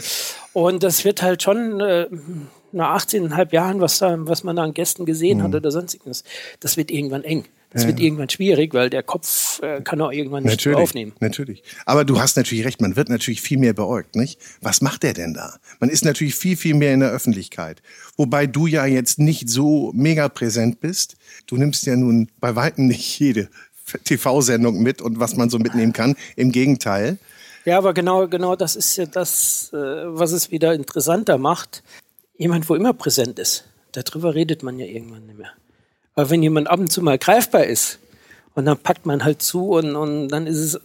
Und 0.53 0.83
das 0.83 1.05
wird 1.05 1.23
halt 1.23 1.43
schon 1.43 1.81
äh, 1.81 2.07
nach 2.73 3.05
18,5 3.05 3.53
Jahren, 3.53 3.81
was, 3.81 3.99
da, 3.99 4.17
was 4.19 4.45
man 4.45 4.57
da 4.57 4.65
an 4.65 4.75
Gästen 4.75 5.07
gesehen 5.07 5.39
mhm. 5.39 5.43
hat 5.45 5.55
oder 5.55 5.71
sonst 5.71 5.95
irgendwas, 5.95 6.25
das 6.61 6.77
wird 6.77 6.91
irgendwann 6.91 7.25
eng. 7.25 7.45
Das 7.71 7.83
ja. 7.83 7.89
wird 7.89 8.01
irgendwann 8.01 8.31
schwierig, 8.31 8.73
weil 8.73 8.89
der 8.89 9.03
Kopf 9.03 9.61
äh, 9.63 9.83
kann 9.83 10.01
auch 10.01 10.11
irgendwann 10.11 10.43
nicht 10.43 10.53
natürlich, 10.53 10.79
aufnehmen. 10.79 11.13
Natürlich. 11.21 11.63
Aber 11.85 12.05
du 12.05 12.19
hast 12.19 12.37
natürlich 12.37 12.65
recht, 12.65 12.81
man 12.81 12.97
wird 12.97 13.11
natürlich 13.11 13.43
viel 13.43 13.59
mehr 13.59 13.75
beäugt, 13.75 14.17
nicht? 14.17 14.41
Was 14.63 14.81
macht 14.81 15.03
der 15.03 15.13
denn 15.13 15.35
da? 15.35 15.59
Man 15.79 15.91
ist 15.91 16.05
natürlich 16.05 16.35
viel, 16.35 16.57
viel 16.57 16.75
mehr 16.75 16.95
in 16.95 17.01
der 17.01 17.11
Öffentlichkeit. 17.11 17.83
Wobei 18.17 18.47
du 18.47 18.67
ja 18.67 18.87
jetzt 18.87 19.19
nicht 19.19 19.51
so 19.51 19.93
mega 19.95 20.31
präsent 20.31 20.81
bist. 20.81 21.17
Du 21.47 21.57
nimmst 21.57 21.85
ja 21.85 21.95
nun 21.95 22.29
bei 22.41 22.57
weitem 22.57 22.87
nicht 22.87 23.19
jede 23.19 23.51
TV-Sendung 24.05 24.83
mit 24.83 25.03
und 25.03 25.21
was 25.21 25.37
man 25.37 25.51
so 25.51 25.59
mitnehmen 25.59 25.93
kann. 25.93 26.17
Im 26.37 26.53
Gegenteil. 26.53 27.19
Ja, 27.67 27.77
aber 27.77 27.93
genau, 27.93 28.29
genau 28.29 28.57
das 28.57 28.77
ist 28.77 28.97
ja 28.97 29.05
das, 29.05 29.71
äh, 29.75 29.77
was 29.77 30.33
es 30.33 30.51
wieder 30.51 30.73
interessanter 30.73 31.37
macht. 31.37 31.83
Jemand, 32.39 32.67
wo 32.71 32.75
immer 32.75 32.95
präsent 32.95 33.39
ist. 33.39 33.65
Darüber 33.93 34.35
redet 34.35 34.63
man 34.63 34.79
ja 34.79 34.87
irgendwann 34.87 35.27
nicht 35.27 35.37
mehr. 35.37 35.53
Aber 36.19 36.31
wenn 36.31 36.43
jemand 36.43 36.69
ab 36.69 36.81
und 36.81 36.91
zu 36.91 37.01
mal 37.01 37.17
greifbar 37.17 37.65
ist 37.65 38.01
und 38.57 38.65
dann 38.65 38.77
packt 38.77 39.07
man 39.07 39.23
halt 39.23 39.41
zu 39.41 39.69
und, 39.69 39.95
und 39.95 40.27
dann 40.31 40.49
ist 40.49 40.57
es 40.57 40.81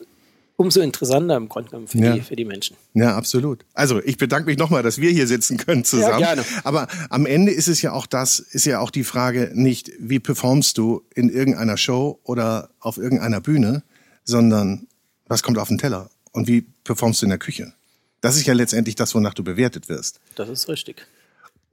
umso 0.58 0.80
interessanter 0.80 1.36
im 1.38 1.50
Grunde 1.50 1.72
genommen 1.72 1.88
für, 1.88 1.98
ja. 1.98 2.14
die, 2.14 2.22
für 2.22 2.36
die 2.36 2.46
Menschen. 2.46 2.78
Ja, 2.94 3.18
absolut. 3.18 3.66
Also 3.74 4.00
ich 4.04 4.20
bedanke 4.20 4.46
mich 4.46 4.60
nochmal, 4.60 4.84
dass 4.84 5.00
wir 5.00 5.10
hier 5.10 5.26
sitzen 5.26 5.58
können 5.58 5.86
zusammen. 5.86 6.20
Ja, 6.20 6.36
gerne. 6.36 6.46
Aber 6.64 6.88
am 7.10 7.26
Ende 7.26 7.52
ist 7.52 7.68
es 7.68 7.82
ja 7.82 7.94
auch 7.94 8.06
das, 8.06 8.38
ist 8.38 8.66
ja 8.66 8.78
auch 8.78 8.92
die 8.92 9.04
Frage 9.04 9.50
nicht, 9.56 9.92
wie 9.98 10.20
performst 10.20 10.78
du 10.78 11.02
in 11.16 11.30
irgendeiner 11.30 11.78
Show 11.78 12.20
oder 12.22 12.70
auf 12.80 13.00
irgendeiner 13.00 13.42
Bühne, 13.42 13.82
sondern 14.26 14.86
was 15.26 15.42
kommt 15.42 15.58
auf 15.58 15.68
den 15.68 15.80
Teller 15.80 16.12
und 16.32 16.48
wie 16.48 16.62
performst 16.84 17.24
du 17.24 17.26
in 17.26 17.32
der 17.32 17.40
Küche. 17.40 17.74
Das 18.22 18.36
ist 18.36 18.46
ja 18.46 18.54
letztendlich 18.54 18.94
das, 18.94 19.16
wonach 19.16 19.34
du 19.34 19.44
bewertet 19.44 19.90
wirst. 19.90 20.20
Das 20.36 20.48
ist 20.48 20.70
richtig. 20.70 21.08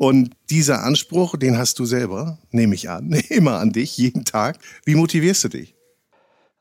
Und 0.01 0.31
dieser 0.49 0.83
Anspruch, 0.83 1.37
den 1.37 1.59
hast 1.59 1.79
du 1.79 1.85
selber, 1.85 2.39
nehme 2.53 2.75
ich 2.75 2.89
an, 2.89 3.13
immer 3.29 3.59
an 3.59 3.71
dich, 3.71 3.99
jeden 3.99 4.25
Tag. 4.25 4.59
Wie 4.87 4.95
motivierst 4.95 5.45
du 5.45 5.49
dich? 5.49 5.75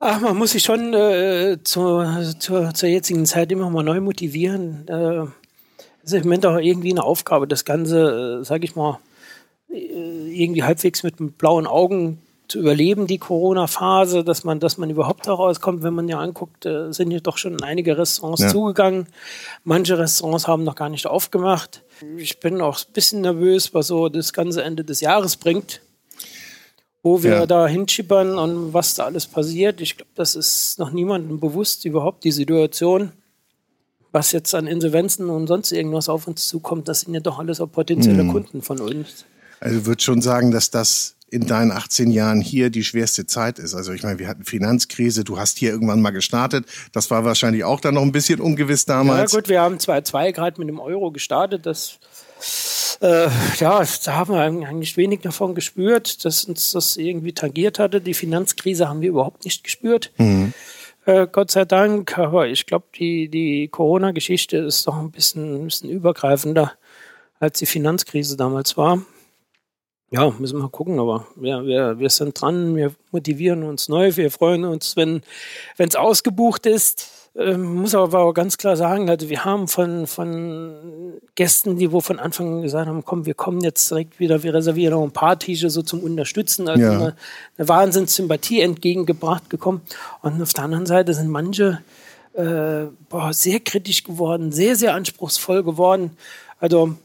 Ach, 0.01 0.19
man 0.19 0.35
muss 0.35 0.51
sich 0.51 0.63
schon 0.63 0.93
äh, 0.93 1.55
zur, 1.63 2.35
zur, 2.37 2.73
zur 2.73 2.89
jetzigen 2.89 3.25
Zeit 3.25 3.49
immer 3.53 3.69
mal 3.69 3.81
neu 3.81 4.01
motivieren. 4.01 4.85
Äh, 4.89 5.23
ist 6.03 6.13
im 6.13 6.23
Moment 6.23 6.45
auch 6.47 6.57
irgendwie 6.57 6.91
eine 6.91 7.05
Aufgabe, 7.05 7.47
das 7.47 7.63
Ganze, 7.63 8.41
äh, 8.41 8.43
sage 8.43 8.65
ich 8.65 8.75
mal, 8.75 8.99
äh, 9.69 9.77
irgendwie 9.77 10.63
halbwegs 10.63 11.03
mit, 11.03 11.21
mit 11.21 11.37
blauen 11.37 11.65
Augen 11.65 12.17
zu 12.49 12.59
überleben, 12.59 13.07
die 13.07 13.19
Corona-Phase, 13.19 14.25
dass 14.25 14.43
man, 14.43 14.59
dass 14.59 14.77
man 14.77 14.89
überhaupt 14.89 15.27
da 15.27 15.33
rauskommt. 15.33 15.81
Wenn 15.81 15.93
man 15.93 16.09
ja 16.09 16.19
anguckt, 16.19 16.65
äh, 16.65 16.91
sind 16.91 17.11
ja 17.11 17.21
doch 17.21 17.37
schon 17.37 17.63
einige 17.63 17.97
Restaurants 17.97 18.41
ja. 18.41 18.49
zugegangen. 18.49 19.07
Manche 19.63 19.97
Restaurants 19.97 20.45
haben 20.45 20.65
noch 20.65 20.75
gar 20.75 20.89
nicht 20.89 21.07
aufgemacht. 21.07 21.83
Ich 22.17 22.39
bin 22.39 22.61
auch 22.61 22.79
ein 22.79 22.93
bisschen 22.93 23.21
nervös, 23.21 23.73
was 23.73 23.87
so 23.87 24.09
das 24.09 24.33
ganze 24.33 24.63
Ende 24.63 24.83
des 24.83 25.01
Jahres 25.01 25.37
bringt. 25.37 25.81
Wo 27.01 27.23
wir 27.23 27.31
ja. 27.31 27.45
da 27.45 27.65
hinschippern 27.67 28.37
und 28.37 28.73
was 28.73 28.95
da 28.95 29.05
alles 29.05 29.25
passiert. 29.25 29.79
Ich 29.79 29.95
glaube, 29.95 30.11
das 30.15 30.35
ist 30.35 30.79
noch 30.79 30.91
niemandem 30.91 31.39
bewusst, 31.39 31.85
überhaupt 31.85 32.25
die 32.25 32.31
Situation 32.31 33.13
was 34.11 34.31
jetzt 34.31 34.53
an 34.55 34.67
Insolvenzen 34.67 35.29
und 35.29 35.47
sonst 35.47 35.71
irgendwas 35.71 36.09
auf 36.09 36.27
uns 36.27 36.47
zukommt, 36.47 36.87
das 36.87 37.01
sind 37.01 37.13
ja 37.13 37.19
doch 37.19 37.39
alles 37.39 37.61
auch 37.61 37.71
potenzielle 37.71 38.23
mhm. 38.23 38.31
Kunden 38.31 38.61
von 38.61 38.79
uns. 38.79 39.25
Also 39.59 39.79
ich 39.79 39.85
würde 39.85 40.01
schon 40.01 40.21
sagen, 40.21 40.51
dass 40.51 40.71
das 40.71 41.15
in 41.31 41.45
deinen 41.45 41.71
18 41.71 42.11
Jahren 42.11 42.41
hier 42.41 42.69
die 42.69 42.83
schwerste 42.83 43.25
Zeit 43.25 43.59
ist. 43.59 43.75
Also 43.75 43.93
ich 43.93 44.03
meine, 44.03 44.19
wir 44.19 44.27
hatten 44.27 44.43
Finanzkrise, 44.43 45.23
du 45.23 45.37
hast 45.37 45.57
hier 45.57 45.71
irgendwann 45.71 46.01
mal 46.01 46.11
gestartet. 46.11 46.65
Das 46.91 47.11
war 47.11 47.25
wahrscheinlich 47.25 47.63
auch 47.63 47.79
dann 47.79 47.95
noch 47.95 48.01
ein 48.01 48.11
bisschen 48.11 48.39
ungewiss 48.39 48.85
damals. 48.85 49.31
Ja 49.31 49.39
gut, 49.39 49.49
wir 49.49 49.61
haben 49.61 49.77
2-2 49.77 50.31
gerade 50.31 50.59
mit 50.59 50.69
dem 50.69 50.79
Euro 50.79 51.11
gestartet. 51.11 51.65
Das 51.65 51.99
äh, 53.01 53.27
ja, 53.59 53.83
da 54.05 54.15
haben 54.15 54.33
wir 54.33 54.41
eigentlich 54.41 54.97
wenig 54.97 55.21
davon 55.21 55.55
gespürt, 55.55 56.25
dass 56.25 56.45
uns 56.45 56.71
das 56.71 56.97
irgendwie 56.97 57.33
tangiert 57.33 57.79
hatte. 57.79 58.01
Die 58.01 58.13
Finanzkrise 58.13 58.89
haben 58.89 59.01
wir 59.01 59.09
überhaupt 59.09 59.45
nicht 59.45 59.63
gespürt. 59.63 60.11
Mhm. 60.17 60.53
Äh, 61.05 61.27
Gott 61.31 61.51
sei 61.51 61.65
Dank. 61.65 62.17
Aber 62.17 62.47
ich 62.47 62.65
glaube, 62.65 62.85
die, 62.95 63.29
die 63.29 63.67
Corona-Geschichte 63.69 64.57
ist 64.57 64.85
doch 64.87 64.97
ein 64.97 65.11
bisschen, 65.11 65.55
ein 65.55 65.65
bisschen 65.65 65.89
übergreifender, 65.89 66.73
als 67.39 67.59
die 67.59 67.65
Finanzkrise 67.65 68.35
damals 68.35 68.77
war. 68.77 69.01
Ja, 70.11 70.33
müssen 70.39 70.57
wir 70.57 70.63
mal 70.63 70.69
gucken, 70.69 70.99
aber 70.99 71.27
wir, 71.35 71.65
wir, 71.65 71.99
wir 71.99 72.09
sind 72.09 72.39
dran, 72.39 72.75
wir 72.75 72.93
motivieren 73.11 73.63
uns 73.63 73.89
neu, 73.89 74.15
wir 74.15 74.31
freuen 74.31 74.65
uns, 74.65 74.95
wenn 74.95 75.21
es 75.77 75.95
ausgebucht 75.95 76.65
ist. 76.65 77.19
Ähm, 77.35 77.75
muss 77.75 77.93
aber 77.93 78.19
auch 78.19 78.33
ganz 78.33 78.57
klar 78.57 78.75
sagen, 78.75 79.07
also 79.07 79.29
wir 79.29 79.45
haben 79.45 79.67
von, 79.67 80.07
von 80.07 81.13
Gästen, 81.35 81.77
die 81.77 81.91
wo 81.91 82.01
von 82.01 82.17
Anfang 82.17 82.55
an 82.55 82.61
gesagt 82.63 82.87
haben, 82.87 83.05
komm, 83.05 83.27
wir 83.27 83.35
kommen 83.35 83.61
jetzt 83.61 83.89
direkt 83.91 84.19
wieder, 84.19 84.41
wir 84.41 84.53
reservieren 84.53 84.95
noch 84.95 85.03
ein 85.03 85.11
paar 85.11 85.37
Tische 85.37 85.69
so 85.69 85.83
zum 85.83 85.99
Unterstützen, 85.99 86.67
also 86.67 86.81
ja. 86.81 86.91
eine, 86.91 87.15
eine 87.57 87.69
Wahnsinnssympathie 87.69 88.61
entgegengebracht 88.61 89.49
gekommen. 89.49 89.81
Und 90.23 90.41
auf 90.41 90.53
der 90.53 90.63
anderen 90.63 90.87
Seite 90.87 91.13
sind 91.13 91.29
manche 91.29 91.81
äh, 92.33 92.87
boah, 93.09 93.31
sehr 93.31 93.59
kritisch 93.59 94.03
geworden, 94.03 94.51
sehr, 94.51 94.75
sehr 94.75 94.95
anspruchsvoll 94.95 95.63
geworden. 95.63 96.17
Also 96.59 96.95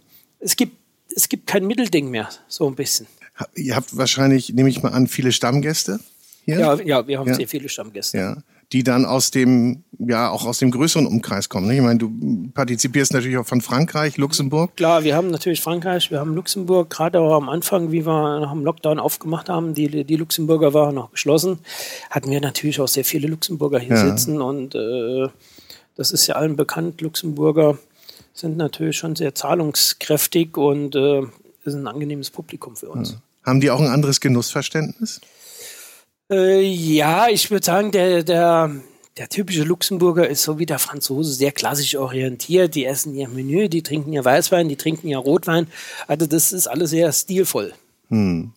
es 0.40 0.56
gibt 0.56 0.76
es 1.14 1.28
gibt 1.28 1.46
kein 1.46 1.66
Mittelding 1.66 2.10
mehr, 2.10 2.28
so 2.48 2.66
ein 2.66 2.74
bisschen. 2.74 3.06
Ihr 3.54 3.74
habt 3.74 3.96
wahrscheinlich, 3.96 4.52
nehme 4.52 4.68
ich 4.68 4.82
mal 4.82 4.92
an, 4.92 5.06
viele 5.06 5.32
Stammgäste 5.32 5.98
hier? 6.44 6.58
Ja, 6.58 6.74
ja 6.74 7.06
wir 7.06 7.18
haben 7.18 7.28
ja. 7.28 7.34
sehr 7.34 7.48
viele 7.48 7.68
Stammgäste. 7.68 8.18
Ja. 8.18 8.36
Die 8.72 8.82
dann 8.82 9.04
aus 9.04 9.30
dem, 9.30 9.84
ja, 9.98 10.30
auch 10.30 10.46
aus 10.46 10.58
dem 10.58 10.70
größeren 10.70 11.06
Umkreis 11.06 11.48
kommen. 11.48 11.68
Ne? 11.68 11.76
Ich 11.76 11.82
meine, 11.82 11.98
du 11.98 12.50
partizipierst 12.54 13.12
natürlich 13.12 13.36
auch 13.36 13.46
von 13.46 13.60
Frankreich, 13.60 14.16
Luxemburg. 14.16 14.76
Klar, 14.76 15.04
wir 15.04 15.14
haben 15.14 15.30
natürlich 15.30 15.60
Frankreich, 15.60 16.10
wir 16.10 16.18
haben 16.18 16.34
Luxemburg, 16.34 16.90
gerade 16.90 17.20
auch 17.20 17.36
am 17.36 17.48
Anfang, 17.48 17.92
wie 17.92 18.06
wir 18.06 18.40
nach 18.40 18.52
dem 18.52 18.64
Lockdown 18.64 18.98
aufgemacht 18.98 19.48
haben, 19.48 19.74
die, 19.74 20.04
die 20.04 20.16
Luxemburger 20.16 20.74
waren 20.74 20.94
noch 20.94 21.12
geschlossen, 21.12 21.58
hatten 22.10 22.30
wir 22.30 22.40
natürlich 22.40 22.80
auch 22.80 22.88
sehr 22.88 23.04
viele 23.04 23.28
Luxemburger 23.28 23.78
hier 23.78 23.96
ja. 23.96 24.10
sitzen 24.10 24.40
und 24.40 24.74
äh, 24.74 25.28
das 25.94 26.10
ist 26.10 26.26
ja 26.26 26.34
allen 26.34 26.56
bekannt, 26.56 27.00
Luxemburger 27.00 27.78
sind 28.34 28.56
natürlich 28.56 28.98
schon 28.98 29.16
sehr 29.16 29.34
zahlungskräftig 29.34 30.56
und 30.56 30.94
äh, 30.96 31.22
ist 31.64 31.74
ein 31.74 31.86
angenehmes 31.86 32.30
Publikum 32.30 32.76
für 32.76 32.90
uns. 32.90 33.12
Ja. 33.12 33.16
Haben 33.44 33.60
die 33.60 33.70
auch 33.70 33.80
ein 33.80 33.86
anderes 33.86 34.20
Genussverständnis? 34.20 35.20
Äh, 36.30 36.62
ja, 36.62 37.28
ich 37.28 37.50
würde 37.50 37.64
sagen, 37.64 37.92
der, 37.92 38.24
der, 38.24 38.74
der 39.16 39.28
typische 39.28 39.62
Luxemburger 39.62 40.28
ist 40.28 40.42
so 40.42 40.58
wie 40.58 40.66
der 40.66 40.78
Franzose 40.78 41.32
sehr 41.32 41.52
klassisch 41.52 41.96
orientiert. 41.96 42.74
Die 42.74 42.84
essen 42.84 43.14
ihr 43.14 43.28
Menü, 43.28 43.68
die 43.68 43.82
trinken 43.82 44.12
ihr 44.12 44.24
Weißwein, 44.24 44.68
die 44.68 44.76
trinken 44.76 45.06
ihr 45.06 45.18
Rotwein. 45.18 45.68
Also 46.08 46.26
das 46.26 46.52
ist 46.52 46.66
alles 46.66 46.90
sehr 46.90 47.12
stilvoll. 47.12 47.72
Hm 48.08 48.52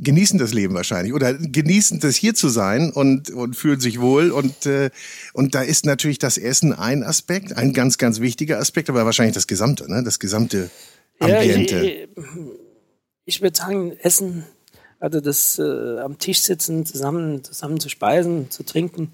genießen 0.00 0.38
das 0.38 0.52
Leben 0.52 0.74
wahrscheinlich 0.74 1.12
oder 1.12 1.34
genießen 1.34 2.00
das 2.00 2.16
hier 2.16 2.34
zu 2.34 2.48
sein 2.48 2.90
und, 2.90 3.30
und 3.30 3.54
fühlen 3.54 3.80
sich 3.80 4.00
wohl. 4.00 4.30
Und, 4.30 4.66
äh, 4.66 4.90
und 5.32 5.54
da 5.54 5.62
ist 5.62 5.86
natürlich 5.86 6.18
das 6.18 6.38
Essen 6.38 6.72
ein 6.72 7.02
Aspekt, 7.02 7.56
ein 7.56 7.72
ganz, 7.72 7.98
ganz 7.98 8.20
wichtiger 8.20 8.58
Aspekt, 8.58 8.88
aber 8.90 9.04
wahrscheinlich 9.04 9.34
das 9.34 9.46
Gesamte, 9.46 9.90
ne? 9.90 10.02
das 10.02 10.18
gesamte 10.18 10.70
Ambiente. 11.18 11.76
Ja, 11.76 11.82
ich, 11.82 12.08
ich, 12.16 12.28
ich 13.24 13.42
würde 13.42 13.56
sagen, 13.56 13.92
Essen 14.00 14.44
also 15.00 15.20
das 15.20 15.58
äh, 15.58 15.98
am 16.00 16.18
Tisch 16.18 16.40
sitzen, 16.40 16.84
zusammen, 16.84 17.44
zusammen 17.44 17.78
zu 17.78 17.88
speisen, 17.88 18.50
zu 18.50 18.64
trinken, 18.64 19.12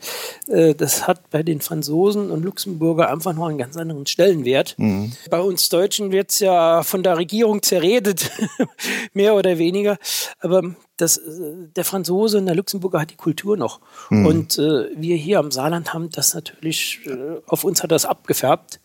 äh, 0.48 0.74
das 0.74 1.06
hat 1.06 1.30
bei 1.30 1.42
den 1.42 1.60
Franzosen 1.60 2.30
und 2.30 2.42
Luxemburger 2.42 3.10
einfach 3.10 3.34
noch 3.34 3.46
einen 3.46 3.58
ganz 3.58 3.76
anderen 3.76 4.06
Stellenwert. 4.06 4.74
Mhm. 4.78 5.12
Bei 5.30 5.40
uns 5.40 5.68
Deutschen 5.68 6.10
wird 6.10 6.30
es 6.30 6.38
ja 6.38 6.82
von 6.82 7.02
der 7.02 7.18
Regierung 7.18 7.62
zerredet, 7.62 8.30
mehr 9.12 9.34
oder 9.34 9.58
weniger. 9.58 9.98
Aber 10.40 10.62
das, 10.96 11.18
äh, 11.18 11.68
der 11.76 11.84
Franzose 11.84 12.38
und 12.38 12.46
der 12.46 12.54
Luxemburger 12.54 13.00
hat 13.00 13.10
die 13.10 13.16
Kultur 13.16 13.56
noch. 13.56 13.80
Mhm. 14.10 14.26
Und 14.26 14.58
äh, 14.58 14.88
wir 14.96 15.16
hier 15.16 15.38
am 15.38 15.50
Saarland 15.50 15.92
haben 15.92 16.10
das 16.10 16.34
natürlich, 16.34 17.00
äh, 17.06 17.40
auf 17.46 17.64
uns 17.64 17.82
hat 17.82 17.90
das 17.90 18.06
abgefärbt 18.06 18.80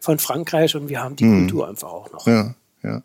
von 0.00 0.18
Frankreich 0.18 0.74
und 0.74 0.88
wir 0.88 1.02
haben 1.02 1.16
die 1.16 1.24
mhm. 1.24 1.46
Kultur 1.46 1.68
einfach 1.68 1.92
auch 1.92 2.12
noch. 2.12 2.26
Ja, 2.26 2.54
ja. 2.82 3.02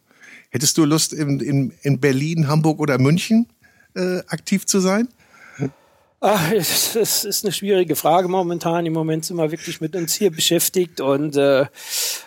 Hättest 0.49 0.77
du 0.77 0.85
Lust, 0.85 1.13
in, 1.13 1.39
in, 1.39 1.73
in 1.81 1.99
Berlin, 1.99 2.47
Hamburg 2.47 2.79
oder 2.79 2.97
München 2.97 3.47
äh, 3.95 4.19
aktiv 4.27 4.65
zu 4.65 4.79
sein? 4.79 5.09
Ach, 6.19 6.51
es 6.51 6.95
ist 6.95 7.45
eine 7.45 7.51
schwierige 7.51 7.95
Frage 7.95 8.27
momentan. 8.27 8.85
Im 8.87 8.93
Moment 8.93 9.25
sind 9.25 9.37
wir 9.37 9.51
wirklich 9.51 9.81
mit 9.81 9.95
uns 9.95 10.15
hier 10.15 10.31
beschäftigt 10.31 10.99
und 10.99 11.35
äh, 11.35 11.65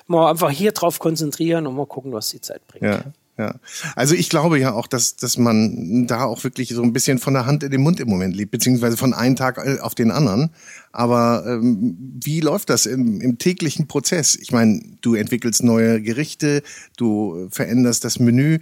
mal 0.07 0.31
einfach 0.31 0.51
hier 0.51 0.71
drauf 0.71 1.01
konzentrieren 1.01 1.67
und 1.67 1.75
mal 1.75 1.87
gucken, 1.87 2.13
was 2.13 2.31
die 2.31 2.41
Zeit 2.41 2.65
bringt. 2.69 2.85
Ja. 2.85 3.03
Ja. 3.39 3.55
Also 3.97 4.15
ich 4.15 4.29
glaube 4.29 4.59
ja 4.59 4.75
auch, 4.75 4.87
dass, 4.87 5.17
dass 5.17 5.39
man 5.39 6.07
da 6.07 6.25
auch 6.25 6.45
wirklich 6.45 6.69
so 6.71 6.83
ein 6.83 6.93
bisschen 6.93 7.19
von 7.19 7.33
der 7.33 7.47
Hand 7.47 7.63
in 7.63 7.71
den 7.71 7.81
Mund 7.81 7.99
im 7.99 8.09
Moment 8.09 8.37
lebt, 8.37 8.51
beziehungsweise 8.51 8.99
von 8.99 9.15
einem 9.15 9.37
Tag 9.37 9.59
auf 9.81 9.95
den 9.95 10.11
anderen. 10.11 10.51
Aber 10.93 11.45
ähm, 11.47 11.97
wie 12.23 12.41
läuft 12.41 12.69
das 12.69 12.85
im, 12.85 13.21
im 13.21 13.39
täglichen 13.39 13.87
Prozess? 13.87 14.37
Ich 14.37 14.53
meine, 14.53 14.83
du 15.01 15.15
entwickelst 15.15 15.63
neue 15.63 16.03
Gerichte, 16.03 16.63
du 16.99 17.49
veränderst 17.51 18.05
das 18.05 18.19
Menü. 18.19 18.59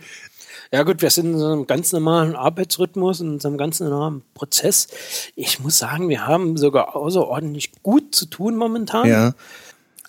Ja 0.70 0.82
gut, 0.82 1.02
wir 1.02 1.10
sind 1.10 1.32
in 1.32 1.38
so 1.38 1.46
einem 1.46 1.66
ganz 1.66 1.92
normalen 1.92 2.36
Arbeitsrhythmus, 2.36 3.20
in 3.20 3.40
so 3.40 3.48
einem 3.48 3.56
ganz 3.56 3.80
normalen 3.80 4.22
Prozess. 4.34 4.86
Ich 5.34 5.60
muss 5.60 5.78
sagen, 5.78 6.08
wir 6.08 6.26
haben 6.26 6.56
sogar 6.56 6.94
außerordentlich 6.94 7.72
gut 7.82 8.14
zu 8.14 8.26
tun 8.26 8.56
momentan. 8.56 9.08
Ja 9.08 9.34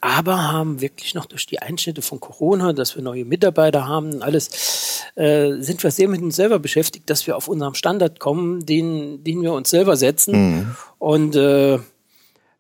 aber 0.02 0.52
haben 0.52 0.82
wirklich 0.82 1.14
noch 1.14 1.26
durch 1.26 1.46
die 1.46 1.60
Einschnitte 1.60 2.02
von 2.02 2.20
Corona, 2.20 2.74
dass 2.74 2.96
wir 2.96 3.04
neue 3.04 3.26
Mitarbeiter 3.26 3.88
haben, 3.88 4.22
alles, 4.22 5.04
äh, 5.16 5.54
sind 5.60 5.84
wir 5.84 5.92
sehr 5.92 6.08
mit 6.08 6.22
uns 6.22 6.38
selber 6.38 6.60
beschäftigt, 6.60 7.10
dass 7.10 7.28
wir 7.28 7.36
auf 7.36 7.48
unserem 7.48 7.74
Standard 7.74 8.20
kommen, 8.20 8.66
den, 8.66 9.24
den 9.24 9.42
wir 9.42 9.54
uns 9.54 9.70
selber 9.70 9.98
setzen. 9.98 10.34
Mhm. 10.34 10.76
Und 11.00 11.36
äh, 11.36 11.80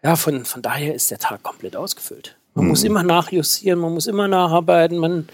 ja, 0.03 0.15
von, 0.15 0.43
von 0.45 0.61
daher 0.61 0.93
ist 0.93 1.11
der 1.11 1.19
Tag 1.19 1.43
komplett 1.43 1.75
ausgefüllt. 1.75 2.35
Man 2.55 2.65
mhm. 2.65 2.71
muss 2.71 2.83
immer 2.83 3.03
nachjustieren, 3.03 3.79
man 3.79 3.93
muss 3.93 4.07
immer 4.07 4.27
nacharbeiten. 4.27 4.97
Man, 4.97 5.29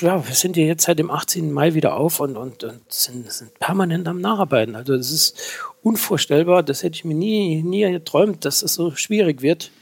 ja, 0.00 0.24
wir 0.24 0.34
sind 0.34 0.56
ja 0.56 0.64
jetzt 0.64 0.84
seit 0.84 1.00
dem 1.00 1.10
18. 1.10 1.50
Mai 1.50 1.74
wieder 1.74 1.96
auf 1.96 2.20
und, 2.20 2.36
und, 2.36 2.62
und 2.62 2.80
sind, 2.88 3.30
sind 3.32 3.58
permanent 3.58 4.06
am 4.06 4.20
Nacharbeiten. 4.20 4.76
Also 4.76 4.96
das 4.96 5.10
ist 5.10 5.36
unvorstellbar. 5.82 6.62
Das 6.62 6.84
hätte 6.84 6.94
ich 6.94 7.04
mir 7.04 7.14
nie, 7.14 7.62
nie 7.62 7.90
geträumt, 7.90 8.44
dass 8.44 8.62
es 8.62 8.74
so 8.74 8.94
schwierig 8.94 9.42
wird 9.42 9.72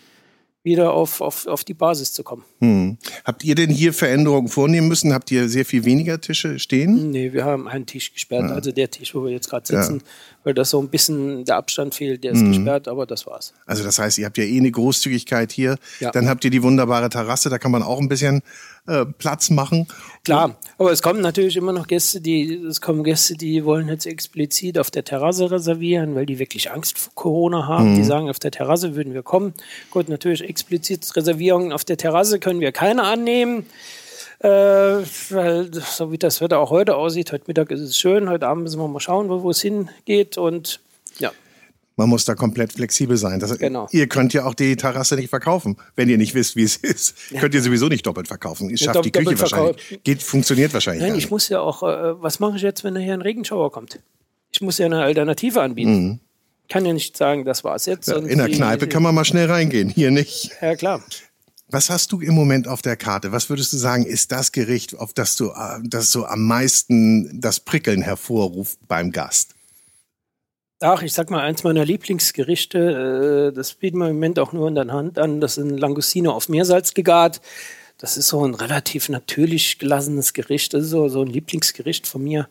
wieder 0.63 0.93
auf, 0.93 1.21
auf, 1.21 1.47
auf 1.47 1.65
die 1.65 1.75
Basis 1.75 2.13
zu 2.13 2.25
kommen. 2.25 2.45
Hm. 2.61 2.99
Habt 3.25 3.45
ihr 3.45 3.55
denn 3.55 3.71
hier 3.71 3.93
Veränderungen 3.93 4.49
vornehmen 4.49 4.89
müssen? 4.89 5.13
Habt 5.13 5.31
ihr 5.31 5.49
sehr 5.49 5.65
viel 5.65 5.85
weniger 5.85 6.21
Tische 6.21 6.59
stehen? 6.59 7.11
Nee, 7.11 7.33
wir 7.33 7.45
haben 7.45 7.69
einen 7.69 7.87
Tisch 7.87 8.13
gesperrt. 8.13 8.51
Ja. 8.51 8.55
Also 8.55 8.73
der 8.73 8.91
Tisch, 8.91 9.15
wo 9.15 9.25
wir 9.25 9.31
jetzt 9.31 9.49
gerade 9.49 9.67
sitzen, 9.67 9.99
ja. 9.99 10.05
weil 10.43 10.55
da 10.55 10.65
so 10.65 10.81
ein 10.81 10.89
bisschen 10.89 11.45
der 11.45 11.57
Abstand 11.57 11.95
fehlt, 11.95 12.25
der 12.25 12.33
ist 12.33 12.41
hm. 12.41 12.49
gesperrt, 12.49 12.89
aber 12.89 13.07
das 13.07 13.27
war's. 13.27 13.55
Also 13.67 13.85
das 13.85 13.99
heißt, 13.99 14.19
ihr 14.19 14.27
habt 14.27 14.39
ja 14.39 14.45
eh 14.45 14.59
eine 14.59 14.73
Großzügigkeit 14.73 15.53
hier. 15.53 15.77
Ja. 16.01 16.11
Dann 16.11 16.29
habt 16.29 16.45
ihr 16.45 16.51
die 16.51 16.63
wunderbare 16.63 17.09
Terrasse, 17.09 17.49
da 17.49 17.59
kann 17.59 17.71
man 17.71 17.83
auch 17.83 18.01
ein 18.01 18.09
bisschen 18.09 18.43
äh, 18.89 19.05
Platz 19.05 19.51
machen. 19.51 19.87
Klar, 20.25 20.57
aber 20.79 20.93
es 20.93 21.03
kommen 21.03 21.21
natürlich 21.21 21.57
immer 21.57 21.73
noch 21.73 21.87
Gäste, 21.87 22.23
die, 22.23 22.55
es 22.55 22.81
kommen 22.81 23.05
Gäste, 23.05 23.35
die 23.35 23.65
wollen 23.65 23.87
jetzt 23.89 24.07
explizit 24.07 24.79
auf 24.79 24.91
der 24.91 25.05
Terrasse 25.05 25.51
reservieren, 25.51 26.15
weil 26.15 26.25
die 26.25 26.39
wirklich 26.39 26.71
Angst 26.71 26.99
vor 26.99 27.13
Corona 27.15 27.67
haben. 27.67 27.93
Mhm. 27.93 27.97
Die 27.97 28.05
sagen, 28.05 28.31
auf 28.31 28.39
der 28.39 28.51
Terrasse 28.51 28.97
würden 28.97 29.13
wir 29.13 29.23
kommen. 29.23 29.53
Gut, 29.91 30.09
natürlich 30.09 30.43
explizit 30.43 31.07
Reservierungen 31.15 31.73
auf 31.73 31.85
der 31.85 31.99
Terrasse 31.99 32.39
können 32.49 32.61
wir 32.61 32.73
keine 32.73 33.03
annehmen. 33.03 33.67
Äh, 34.39 34.49
weil 34.49 35.71
so 35.75 36.11
wie 36.13 36.17
das 36.17 36.41
Wetter 36.41 36.61
auch 36.61 36.71
heute 36.71 36.97
aussieht, 36.97 37.31
heute 37.31 37.45
Mittag 37.47 37.71
ist 37.71 37.81
es 37.81 37.99
schön, 37.99 38.31
heute 38.31 38.47
Abend 38.47 38.63
müssen 38.63 38.81
wir 38.81 38.89
mal 38.89 39.01
schauen, 39.01 39.29
wo, 39.29 39.51
es 39.51 39.61
hingeht 39.61 40.39
und 40.39 40.81
ja. 41.19 41.31
Man 41.97 42.09
muss 42.09 42.25
da 42.25 42.35
komplett 42.35 42.73
flexibel 42.73 43.19
sein. 43.19 43.39
Das, 43.39 43.59
genau. 43.59 43.89
Ihr 43.91 44.07
könnt 44.07 44.33
ja 44.33 44.47
auch 44.47 44.55
die 44.55 44.77
Terrasse 44.77 45.17
nicht 45.17 45.29
verkaufen, 45.29 45.77
wenn 45.95 46.09
ihr 46.09 46.17
nicht 46.17 46.35
wisst, 46.35 46.57
wie 46.57 46.63
es 46.63 46.77
ist. 46.83 47.17
Ja. 47.31 47.41
Könnt 47.41 47.55
ihr 47.55 47.61
sowieso 47.61 47.89
nicht 47.89 48.07
doppelt 48.07 48.29
verkaufen. 48.29 48.71
Ihr 48.71 48.79
schafft 48.79 49.05
die 49.05 49.11
Küche 49.11 49.39
wahrscheinlich. 49.39 50.01
Geht, 50.05 50.23
funktioniert 50.23 50.73
wahrscheinlich. 50.73 51.03
Nein, 51.03 51.19
ich 51.19 51.31
muss 51.31 51.51
ja 51.51 51.61
auch, 51.61 51.83
äh, 51.83 52.23
was 52.23 52.41
mache 52.41 52.57
ich 52.57 52.63
jetzt, 52.63 52.83
wenn 52.83 52.95
nachher 52.95 53.13
ein 53.13 53.23
Regenschauer 53.23 53.71
kommt? 53.73 54.01
Ich 54.53 54.63
muss 54.63 54.79
ja 54.79 54.87
eine 54.87 55.03
Alternative 55.03 55.61
anbieten. 55.61 56.03
Mhm. 56.03 56.21
Kann 56.71 56.87
ja 56.87 56.95
nicht 56.95 57.17
sagen, 57.17 57.45
das 57.45 57.65
war's 57.65 57.85
jetzt. 57.85 58.09
Ja, 58.09 58.17
in 58.17 58.39
der 58.39 58.49
Kneipe 58.49 58.89
kann 58.89 59.03
man 59.03 59.15
mal 59.15 59.25
schnell 59.27 59.51
reingehen, 59.51 59.91
hier 59.91 60.11
nicht. 60.11 60.53
Ja, 60.63 60.77
klar. 60.77 61.03
Was 61.71 61.91
hast 61.91 62.13
du 62.13 62.21
im 62.21 62.35
Moment 62.35 62.67
auf 62.67 62.81
der 62.81 62.97
Karte? 62.97 63.31
Was 63.31 63.51
würdest 63.51 63.75
du 63.75 63.77
sagen, 63.77 64.07
ist 64.07 64.33
das 64.33 64.53
Gericht, 64.53 64.99
auf 64.99 65.13
das 65.13 65.37
du 65.37 65.51
äh, 65.51 65.81
das 65.85 66.11
so 66.11 66.25
am 66.25 66.47
meisten 66.47 67.43
das 67.43 67.61
Prickeln 67.61 68.01
hervorruft 68.01 68.79
beim 68.89 69.13
Gast? 69.13 69.55
Ach, 70.81 71.03
ich 71.03 71.13
sag 71.13 71.29
mal, 71.29 71.43
eins 71.43 71.65
meiner 71.65 71.85
Lieblingsgerichte, 71.85 73.51
äh, 73.51 73.55
das 73.55 73.75
bieten 73.75 73.99
wir 73.99 74.09
im 74.09 74.15
Moment 74.15 74.39
auch 74.39 74.55
nur 74.55 74.69
in 74.69 74.77
der 74.77 74.87
Hand 74.87 75.19
an, 75.19 75.43
das 75.43 75.57
sind 75.57 75.77
Langustine 75.77 76.33
auf 76.33 76.49
Meersalz 76.49 76.95
gegart. 76.95 77.43
Das 77.99 78.17
ist 78.17 78.29
so 78.29 78.47
ein 78.47 78.55
relativ 78.55 79.11
natürlich 79.11 79.79
gelassenes 79.79 80.33
Gericht, 80.33 80.73
das 80.73 80.85
ist 80.85 80.91
so, 80.91 81.09
so 81.09 81.21
ein 81.21 81.29
Lieblingsgericht 81.29 82.07
von 82.07 82.23
mir. 82.23 82.49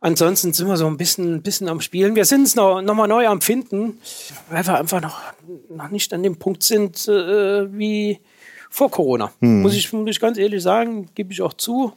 Ansonsten 0.00 0.52
sind 0.52 0.66
wir 0.66 0.76
so 0.76 0.88
ein 0.88 0.96
bisschen, 0.98 1.40
bisschen 1.42 1.68
am 1.68 1.80
Spielen. 1.80 2.16
Wir 2.16 2.24
sind 2.24 2.42
es 2.42 2.56
noch, 2.56 2.82
noch 2.82 2.96
mal 2.96 3.06
neu 3.06 3.28
am 3.28 3.40
Finden, 3.40 4.00
weil 4.50 4.66
wir 4.66 4.78
einfach 4.78 5.00
noch, 5.00 5.20
noch 5.70 5.90
nicht 5.90 6.12
an 6.12 6.24
dem 6.24 6.36
Punkt 6.36 6.64
sind 6.64 7.06
äh, 7.08 7.72
wie 7.72 8.18
vor 8.72 8.90
Corona. 8.90 9.30
Hm. 9.40 9.62
Muss, 9.62 9.74
ich, 9.74 9.92
muss 9.92 10.10
ich 10.10 10.18
ganz 10.18 10.38
ehrlich 10.38 10.62
sagen, 10.62 11.08
gebe 11.14 11.32
ich 11.32 11.42
auch 11.42 11.52
zu. 11.52 11.92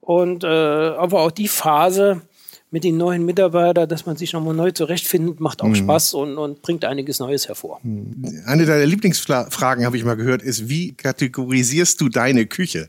Und 0.00 0.44
äh, 0.44 0.46
aber 0.46 1.20
auch 1.20 1.32
die 1.32 1.48
Phase, 1.48 2.22
mit 2.70 2.84
den 2.84 2.96
neuen 2.96 3.24
Mitarbeitern, 3.24 3.88
dass 3.88 4.06
man 4.06 4.16
sich 4.16 4.32
nochmal 4.32 4.54
neu 4.54 4.70
zurechtfindet, 4.70 5.40
macht 5.40 5.62
auch 5.62 5.68
mhm. 5.68 5.76
Spaß 5.76 6.14
und, 6.14 6.36
und 6.36 6.62
bringt 6.62 6.84
einiges 6.84 7.20
Neues 7.20 7.48
hervor. 7.48 7.80
Mhm. 7.82 8.42
Eine 8.44 8.66
deiner 8.66 8.86
Lieblingsfragen, 8.86 9.84
habe 9.84 9.96
ich 9.96 10.04
mal 10.04 10.16
gehört, 10.16 10.42
ist, 10.42 10.68
wie 10.68 10.92
kategorisierst 10.92 12.00
du 12.00 12.08
deine 12.08 12.46
Küche? 12.46 12.88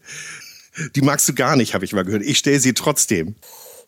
Die 0.95 1.01
magst 1.01 1.29
du 1.29 1.33
gar 1.33 1.55
nicht, 1.55 1.73
habe 1.73 1.85
ich 1.85 1.93
mal 1.93 2.03
gehört. 2.03 2.23
Ich 2.23 2.37
stelle 2.37 2.59
sie 2.59 2.73
trotzdem. 2.73 3.35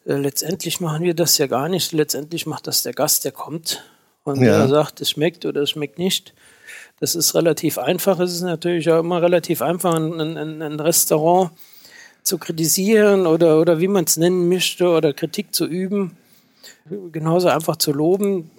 Äh, 0.05 0.13
letztendlich 0.13 0.79
machen 0.79 1.03
wir 1.03 1.13
das 1.13 1.37
ja 1.37 1.47
gar 1.47 1.69
nicht. 1.69 1.91
Letztendlich 1.91 2.45
macht 2.45 2.67
das 2.67 2.83
der 2.83 2.93
Gast, 2.93 3.25
der 3.25 3.31
kommt 3.31 3.83
und 4.23 4.41
ja. 4.41 4.59
der 4.59 4.67
sagt, 4.67 5.01
es 5.01 5.11
schmeckt 5.11 5.45
oder 5.45 5.61
es 5.61 5.71
schmeckt 5.71 5.99
nicht. 5.99 6.33
Das 6.99 7.15
ist 7.15 7.33
relativ 7.35 7.77
einfach. 7.77 8.19
Es 8.19 8.33
ist 8.33 8.41
natürlich 8.41 8.89
auch 8.91 8.99
immer 8.99 9.21
relativ 9.21 9.61
einfach, 9.61 9.95
ein, 9.95 10.19
ein, 10.19 10.61
ein 10.61 10.79
Restaurant 10.79 11.51
zu 12.23 12.37
kritisieren 12.37 13.25
oder, 13.25 13.59
oder 13.59 13.79
wie 13.79 13.87
man 13.87 14.05
es 14.05 14.17
nennen 14.17 14.49
möchte 14.49 14.89
oder 14.89 15.13
Kritik 15.13 15.53
zu 15.53 15.65
üben. 15.65 16.17
Genauso 17.11 17.47
einfach 17.47 17.77
zu 17.77 17.91
loben. 17.91 18.51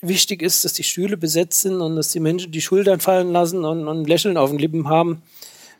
Wichtig 0.00 0.42
ist, 0.42 0.64
dass 0.64 0.72
die 0.72 0.82
Stühle 0.82 1.16
besetzt 1.16 1.62
sind 1.62 1.80
und 1.80 1.96
dass 1.96 2.10
die 2.10 2.20
Menschen 2.20 2.52
die 2.52 2.60
Schultern 2.60 3.00
fallen 3.00 3.30
lassen 3.30 3.64
und, 3.64 3.86
und 3.86 4.02
ein 4.02 4.04
Lächeln 4.04 4.36
auf 4.36 4.50
den 4.50 4.58
Lippen 4.58 4.88
haben. 4.88 5.22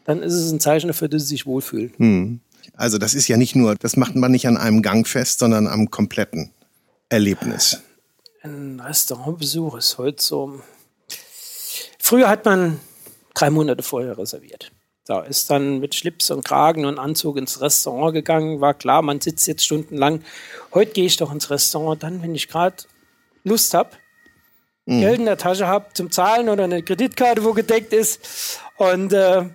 Dann 0.05 0.23
ist 0.23 0.35
es 0.35 0.51
ein 0.53 0.61
Zeichen 0.61 0.89
dafür, 0.89 1.09
dass 1.09 1.23
sie 1.23 1.29
sich 1.29 1.47
wohlfühlen. 1.47 1.93
Hm. 1.97 2.41
Also 2.75 2.99
das 2.99 3.15
ist 3.15 3.29
ja 3.29 3.37
nicht 3.37 3.55
nur, 3.55 3.75
das 3.75 3.97
macht 3.97 4.17
man 4.17 4.31
nicht 4.31 4.47
an 4.47 4.57
einem 4.57 4.83
Gang 4.83 5.07
fest, 5.07 5.41
sondern 5.41 5.67
am 5.67 5.91
kompletten 5.91 6.51
Erlebnis. 7.09 7.81
Ein 8.43 8.81
Restaurantbesuch 8.81 9.77
ist 9.77 9.99
heute 9.99 10.23
so. 10.23 10.61
Früher 12.05 12.29
hat 12.29 12.45
man 12.45 12.81
drei 13.35 13.51
Monate 13.51 13.83
vorher 13.83 14.19
reserviert. 14.19 14.73
Da 15.07 15.23
ist 15.23 15.51
dann 15.51 15.79
mit 15.81 15.95
Schlips 15.95 16.31
und 16.31 16.45
Kragen 16.45 16.85
und 16.85 16.99
Anzug 16.99 17.37
ins 17.37 17.61
Restaurant 17.61 18.13
gegangen. 18.13 18.61
War 18.61 18.75
klar, 18.75 19.03
man 19.03 19.21
sitzt 19.21 19.47
jetzt 19.49 19.65
stundenlang. 19.65 20.23
Heute 20.75 20.93
gehe 20.93 21.07
ich 21.07 21.17
doch 21.17 21.33
ins 21.33 21.51
Restaurant, 21.51 22.03
dann, 22.03 22.23
wenn 22.23 22.35
ich 22.35 22.49
gerade 22.49 22.77
Lust 23.45 23.75
habe, 23.75 23.91
mhm. 24.87 25.01
Geld 25.01 25.19
in 25.21 25.27
der 25.27 25.39
Tasche 25.39 25.67
habe 25.67 25.87
zum 25.95 26.11
Zahlen 26.11 26.49
oder 26.49 26.65
eine 26.65 26.83
Kreditkarte, 26.83 27.43
wo 27.45 27.53
gedeckt 27.53 27.93
ist. 27.93 28.61
Und 28.77 29.13
äh, 29.13 29.49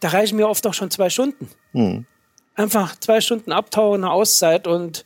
da 0.00 0.08
reichen 0.08 0.36
mir 0.36 0.48
oft 0.48 0.66
auch 0.66 0.74
schon 0.74 0.90
zwei 0.90 1.10
Stunden. 1.10 1.48
Mhm 1.72 2.06
einfach 2.54 2.98
zwei 2.98 3.20
Stunden 3.20 3.52
abtauchen, 3.52 4.04
eine 4.04 4.12
Auszeit 4.12 4.66
und 4.66 5.04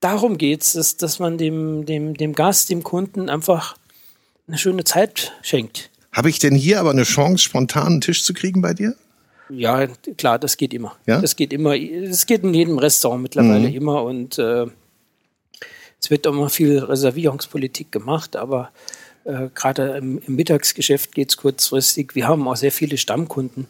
darum 0.00 0.38
geht 0.38 0.62
es, 0.62 0.72
dass, 0.72 0.96
dass 0.96 1.18
man 1.18 1.38
dem, 1.38 1.86
dem, 1.86 2.14
dem 2.14 2.34
Gast, 2.34 2.70
dem 2.70 2.82
Kunden 2.82 3.28
einfach 3.28 3.76
eine 4.46 4.58
schöne 4.58 4.84
Zeit 4.84 5.32
schenkt. 5.42 5.90
Habe 6.16 6.30
ich 6.30 6.38
denn 6.38 6.54
hier 6.54 6.80
aber 6.80 6.92
eine 6.92 7.02
Chance, 7.02 7.44
spontan 7.44 7.86
einen 7.86 8.00
Tisch 8.00 8.24
zu 8.24 8.32
kriegen 8.32 8.62
bei 8.62 8.72
dir? 8.72 8.94
Ja, 9.50 9.86
klar, 9.86 10.38
das 10.38 10.56
geht 10.56 10.72
immer. 10.72 10.96
Ja? 11.04 11.20
Das 11.20 11.36
geht 11.36 11.52
immer. 11.52 11.76
Es 11.76 12.24
geht 12.24 12.42
in 12.42 12.54
jedem 12.54 12.78
Restaurant 12.78 13.22
mittlerweile 13.22 13.68
mhm. 13.68 13.74
immer 13.74 14.02
und 14.02 14.38
äh, 14.38 14.64
es 16.00 16.10
wird 16.10 16.24
immer 16.24 16.48
viel 16.48 16.78
Reservierungspolitik 16.78 17.92
gemacht, 17.92 18.34
aber 18.34 18.70
äh, 19.24 19.50
gerade 19.54 19.98
im, 19.98 20.18
im, 20.26 20.36
Mittagsgeschäft 20.36 21.14
geht 21.14 21.28
es 21.28 21.36
kurzfristig. 21.36 22.14
Wir 22.14 22.26
haben 22.26 22.48
auch 22.48 22.56
sehr 22.56 22.72
viele 22.72 22.96
Stammkunden, 22.96 23.66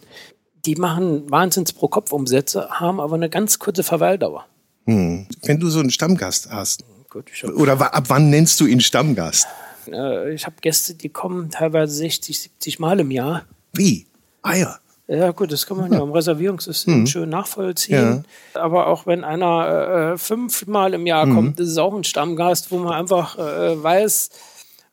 die 0.65 0.77
machen 0.77 1.29
Wahnsinns 1.29 1.73
pro 1.73 1.89
Kopf 1.89 2.13
Umsätze, 2.13 2.69
haben 2.71 3.01
aber 3.01 3.17
eine 3.17 3.29
ganz 3.29 3.59
kurze 3.59 3.83
Verweildauer. 3.83 4.47
Hm. 4.85 5.27
Wenn 5.43 5.59
du 5.59 5.69
so 5.69 5.81
einen 5.81 5.91
Stammgast 5.91 6.49
hast, 6.49 6.85
Gut, 7.11 7.33
oder 7.57 7.93
ab 7.93 8.05
wann 8.07 8.31
nennst 8.31 8.61
du 8.61 8.67
ihn 8.67 8.81
Stammgast? 8.81 9.49
Äh, 9.93 10.33
ich 10.35 10.47
habe 10.47 10.57
Gäste, 10.61 10.95
die 10.95 11.09
kommen 11.09 11.51
teilweise 11.51 11.95
60, 11.95 12.39
70 12.39 12.79
Mal 12.79 13.01
im 13.01 13.11
Jahr. 13.11 13.45
Wie? 13.73 14.07
Eier. 14.43 14.79
Ja, 15.09 15.31
gut, 15.31 15.53
das 15.53 15.67
kann 15.67 15.77
man 15.77 15.93
ja 15.93 16.03
im 16.03 16.11
Reservierungssystem 16.11 16.95
hm. 16.95 17.07
schön 17.07 17.29
nachvollziehen. 17.29 18.25
Ja. 18.55 18.61
Aber 18.61 18.89
auch 18.89 19.07
wenn 19.07 19.23
einer 19.23 20.15
äh, 20.15 20.19
fünfmal 20.19 20.95
im 20.95 21.07
Jahr 21.07 21.27
hm. 21.27 21.35
kommt, 21.35 21.61
ist 21.61 21.71
es 21.71 21.79
auch 21.79 21.95
ein 21.95 22.03
Stammgast, 22.03 22.73
wo 22.73 22.79
man 22.79 22.93
einfach 22.93 23.39
äh, 23.39 23.81
weiß, 23.81 24.31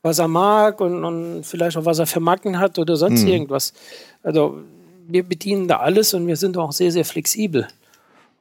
was 0.04 0.20
er 0.20 0.28
mag 0.28 0.82
und, 0.82 1.04
und, 1.04 1.44
vielleicht 1.44 1.78
auch 1.78 1.86
was 1.86 1.98
er 1.98 2.06
für 2.06 2.20
Macken 2.20 2.60
hat 2.60 2.78
oder 2.78 2.96
sonst 2.96 3.22
hm. 3.22 3.30
irgendwas. 3.30 3.74
Also 4.22 4.60
wir 5.08 5.24
bedienen 5.24 5.68
da 5.68 5.78
alles 5.78 6.14
und 6.14 6.28
wir 6.28 6.38
sind 6.38 6.58
auch 6.58 6.72
sehr, 6.72 6.92
sehr 6.92 7.06
flexibel. 7.06 7.68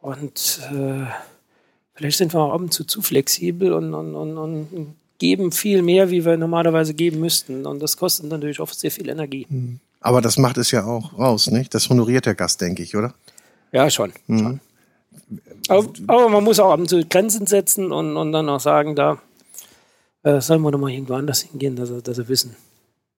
Und 0.03 0.61
äh, 0.73 1.07
vielleicht 1.95 2.19
sind 2.19 2.35
wir 2.35 2.41
auch 2.41 2.53
ab 2.53 2.61
und 2.61 2.73
zu 2.75 2.85
zu 2.85 3.01
flexibel 3.01 3.73
und, 3.73 3.95
und, 3.95 4.15
und, 4.15 4.37
und, 4.37 4.97
geben 5.23 5.53
viel 5.53 5.83
mehr, 5.83 6.11
wie 6.11 6.25
wir 6.25 6.37
normalerweise 6.37 6.95
geben 6.95 7.21
müssten. 7.21 7.65
Und 7.65 7.81
das 7.81 7.97
kostet 7.97 8.27
natürlich 8.29 8.59
oft 8.59 8.77
sehr 8.77 8.91
viel 8.91 9.09
Energie. 9.09 9.47
Mhm. 9.49 9.79
Aber 10.01 10.21
das 10.21 10.37
macht 10.37 10.59
es 10.59 10.73
ja 10.73 10.85
auch 10.85 11.17
raus, 11.17 11.49
nicht? 11.49 11.73
Das 11.75 11.89
honoriert 11.89 12.27
der 12.27 12.35
Gast, 12.35 12.61
denke 12.61 12.83
ich, 12.83 12.97
oder? 12.97 13.15
Ja, 13.71 13.89
schon. 13.89 14.13
Mhm. 14.27 14.39
schon. 14.39 14.61
Aber, 15.69 15.89
aber, 16.09 16.29
man 16.29 16.43
muss 16.43 16.59
auch 16.59 16.73
ab 16.73 16.81
und 16.81 16.89
zu 16.89 17.07
Grenzen 17.07 17.47
setzen 17.47 17.93
und, 17.93 18.17
und 18.17 18.33
dann 18.33 18.49
auch 18.49 18.59
sagen, 18.59 18.97
da 18.97 19.23
äh, 20.25 20.41
sollen 20.41 20.61
wir 20.63 20.73
doch 20.73 20.81
mal 20.81 20.91
irgendwo 20.91 21.15
anders 21.15 21.43
hingehen, 21.43 21.77
dass 21.77 21.91
dass 22.03 22.17
sie 22.17 22.29
wissen 22.29 22.57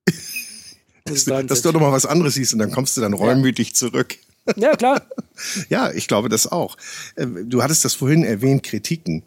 dass, 1.04 1.24
dass 1.24 1.62
du 1.62 1.72
doch 1.72 1.80
mal 1.80 1.92
was 1.92 2.04
anderes 2.04 2.34
siehst 2.34 2.52
und 2.52 2.58
dann 2.58 2.70
kommst 2.70 2.98
du 2.98 3.00
dann 3.00 3.14
reumütig 3.14 3.68
ja. 3.68 3.74
zurück. 3.74 4.18
Ja, 4.56 4.76
klar. 4.76 5.00
ja, 5.70 5.90
ich 5.90 6.06
glaube 6.06 6.28
das 6.28 6.52
auch. 6.52 6.76
Ähm, 7.16 7.48
du 7.48 7.62
hattest 7.62 7.86
das 7.86 7.94
vorhin 7.94 8.24
erwähnt, 8.24 8.62
Kritiken. 8.62 9.22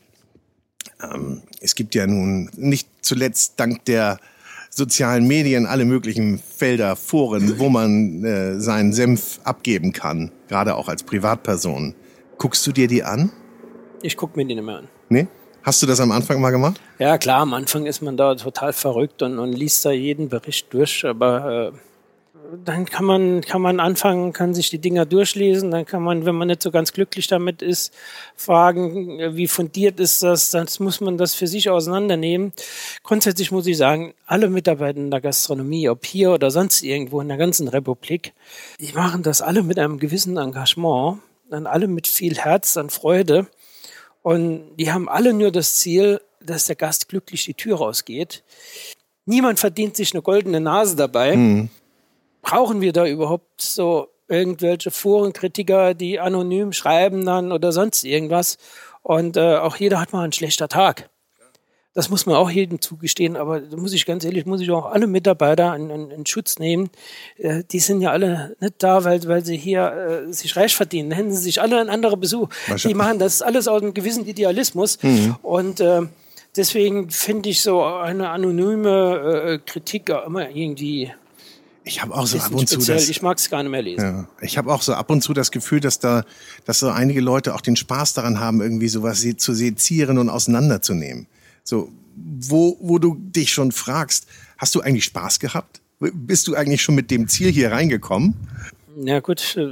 Ähm, 1.02 1.42
es 1.62 1.76
gibt 1.76 1.96
ja 1.96 2.08
nun 2.08 2.50
nicht 2.56 2.88
zuletzt 3.02 3.54
dank 3.58 3.86
der 3.86 4.20
sozialen 4.70 5.28
Medien 5.28 5.66
alle 5.66 5.86
möglichen 5.86 6.40
Felder, 6.40 6.96
Foren, 6.96 7.60
wo 7.60 7.70
man 7.70 8.24
äh, 8.24 8.60
seinen 8.60 8.94
Senf 8.94 9.40
abgeben 9.44 9.92
kann, 9.92 10.32
gerade 10.48 10.76
auch 10.76 10.88
als 10.88 11.04
Privatperson. 11.04 11.96
Guckst 12.38 12.66
du 12.68 12.72
dir 12.72 12.88
die 12.88 13.04
an? 13.04 13.32
Ich 14.02 14.16
gucke 14.16 14.38
mir 14.38 14.46
die 14.46 14.56
nicht 14.56 14.64
mehr 14.64 14.78
an. 14.78 14.88
Nee? 15.10 15.28
Hast 15.64 15.82
du 15.82 15.86
das 15.88 16.00
am 16.00 16.12
Anfang 16.12 16.40
mal 16.40 16.52
gemacht? 16.52 16.80
Ja, 17.00 17.18
klar, 17.18 17.42
am 17.42 17.54
Anfang 17.54 17.86
ist 17.86 18.02
man 18.02 18.16
da 18.16 18.36
total 18.36 18.72
verrückt 18.72 19.22
und, 19.22 19.38
und 19.40 19.52
liest 19.52 19.84
da 19.84 19.92
jeden 19.92 20.30
Bericht 20.30 20.74
durch, 20.74 21.04
aber 21.04 21.74
äh, 21.74 21.78
dann 22.66 22.86
kann 22.86 23.06
man, 23.06 23.42
kann 23.42 23.62
man 23.62 23.80
anfangen, 23.80 24.34
kann 24.34 24.54
sich 24.54 24.70
die 24.70 24.80
Dinger 24.80 25.06
durchlesen, 25.06 25.72
dann 25.72 25.86
kann 25.86 26.04
man, 26.04 26.26
wenn 26.26 26.36
man 26.36 26.48
nicht 26.48 26.62
so 26.62 26.72
ganz 26.72 26.94
glücklich 26.94 27.28
damit 27.28 27.62
ist, 27.62 27.94
fragen, 28.36 29.36
wie 29.36 29.48
fundiert 29.48 30.00
ist 30.00 30.24
das, 30.24 30.52
dann 30.52 30.68
muss 30.80 31.02
man 31.02 31.18
das 31.18 31.34
für 31.34 31.48
sich 31.48 31.70
auseinandernehmen. 31.70 32.54
Grundsätzlich 33.04 33.52
muss 33.52 33.68
ich 33.68 33.78
sagen, 33.78 34.14
alle 34.26 34.50
Mitarbeiter 34.50 35.00
in 35.00 35.12
der 35.12 35.22
Gastronomie, 35.22 35.90
ob 35.90 36.06
hier 36.06 36.32
oder 36.32 36.52
sonst 36.52 36.84
irgendwo 36.84 37.22
in 37.22 37.28
der 37.28 37.38
ganzen 37.38 37.68
Republik, 37.68 38.34
die 38.80 38.94
machen 38.94 39.24
das 39.24 39.42
alle 39.42 39.64
mit 39.64 39.80
einem 39.80 40.00
gewissen 40.00 40.38
Engagement, 40.38 41.20
dann 41.50 41.68
alle 41.68 41.88
mit 41.88 42.08
viel 42.08 42.38
Herz, 42.38 42.74
dann 42.74 42.90
Freude. 42.90 43.48
Und 44.22 44.76
die 44.76 44.92
haben 44.92 45.08
alle 45.08 45.34
nur 45.34 45.52
das 45.52 45.76
Ziel, 45.76 46.20
dass 46.42 46.66
der 46.66 46.76
Gast 46.76 47.08
glücklich 47.10 47.46
die 47.46 47.54
Tür 47.54 47.78
rausgeht. 47.78 48.44
Niemand 49.26 49.60
verdient 49.60 49.96
sich 49.96 50.14
eine 50.14 50.22
goldene 50.22 50.60
Nase 50.60 50.96
dabei. 50.96 51.36
Mhm. 51.36 51.70
Brauchen 52.42 52.82
wir 52.82 52.94
da 52.94 53.06
überhaupt 53.06 53.62
so 53.62 54.08
irgendwelche 54.28 54.92
Forenkritiker, 54.92 55.94
die 55.94 56.20
anonym 56.20 56.74
schreiben 56.74 57.26
dann 57.26 57.52
oder 57.52 57.72
sonst 57.72 58.04
irgendwas? 58.04 58.58
Und 59.04 59.38
äh, 59.38 59.58
auch 59.58 59.78
jeder 59.78 60.02
hat 60.02 60.12
mal 60.14 60.24
einen 60.24 60.34
schlechter 60.34 60.68
Tag. 60.68 61.10
Das 61.98 62.12
muss 62.12 62.28
man 62.28 62.36
auch 62.36 62.52
jedem 62.52 62.80
zugestehen, 62.80 63.36
aber 63.36 63.60
da 63.60 63.76
muss 63.76 63.92
ich 63.92 64.06
ganz 64.06 64.24
ehrlich, 64.24 64.46
muss 64.46 64.62
ich 64.62 64.70
auch 64.70 64.86
alle 64.86 65.08
Mitarbeiter 65.08 65.76
in, 65.76 65.90
in, 65.90 66.12
in 66.12 66.26
Schutz 66.28 66.60
nehmen. 66.60 66.92
Äh, 67.38 67.64
die 67.72 67.80
sind 67.80 68.02
ja 68.02 68.12
alle 68.12 68.56
nicht 68.60 68.76
da, 68.84 69.04
weil, 69.04 69.28
weil 69.28 69.44
sie 69.44 69.58
hier 69.58 70.28
äh, 70.28 70.32
sich 70.32 70.56
reich 70.56 70.76
verdienen. 70.76 71.10
Hätten 71.10 71.32
sie 71.32 71.42
sich 71.42 71.60
alle 71.60 71.82
ein 71.82 71.90
anderer 71.90 72.18
Besuch. 72.18 72.50
Die 72.84 72.94
machen 72.94 73.18
das 73.18 73.42
alles 73.42 73.68
aus 73.68 73.82
einem 73.82 73.96
gewissen 73.96 74.28
Idealismus. 74.28 75.02
Mhm. 75.02 75.38
Und 75.42 75.80
äh, 75.80 76.02
deswegen 76.56 77.10
finde 77.10 77.50
ich 77.50 77.64
so 77.64 77.82
eine 77.82 78.30
anonyme 78.30 79.56
äh, 79.56 79.58
Kritik 79.66 80.10
immer 80.10 80.52
irgendwie 80.52 81.12
ich 81.88 82.02
habe 82.02 82.14
auch 82.14 82.28
so 82.28 82.38
ab 82.38 82.52
und 82.52 82.68
zu 82.68 82.78
das. 82.78 83.10
Ich 83.10 83.22
mag 83.22 83.38
es 83.38 83.50
gar 83.50 83.64
nicht 83.64 83.72
mehr 83.72 83.82
lesen. 83.82 84.04
Ja, 84.04 84.28
ich 84.42 84.58
habe 84.58 84.72
auch 84.72 84.82
so 84.82 84.94
ab 84.94 85.10
und 85.10 85.22
zu 85.22 85.34
das 85.34 85.52
Gefühl, 85.52 85.80
dass 85.80 86.00
da, 86.00 86.26
dass 86.66 86.80
so 86.80 86.90
einige 86.90 87.22
Leute 87.22 87.56
auch 87.56 87.62
den 87.62 87.76
Spaß 87.76 88.14
daran 88.14 88.40
haben, 88.40 88.62
irgendwie 88.62 88.90
sowas 88.90 89.26
zu 89.38 89.54
sezieren 89.54 90.18
und 90.18 90.30
auseinanderzunehmen. 90.30 91.28
So, 91.64 91.90
wo, 92.16 92.78
wo 92.82 93.00
du 93.00 93.16
dich 93.16 93.52
schon 93.52 93.72
fragst, 93.72 94.28
hast 94.58 94.76
du 94.76 94.82
eigentlich 94.82 95.06
Spaß 95.06 95.40
gehabt? 95.40 95.82
Bist 96.00 96.48
du 96.48 96.56
eigentlich 96.56 96.82
schon 96.82 96.96
mit 96.96 97.10
dem 97.10 97.28
Ziel 97.28 97.52
hier 97.52 97.72
reingekommen? 97.72 98.36
Ja 99.00 99.20
gut, 99.20 99.56
äh, 99.58 99.68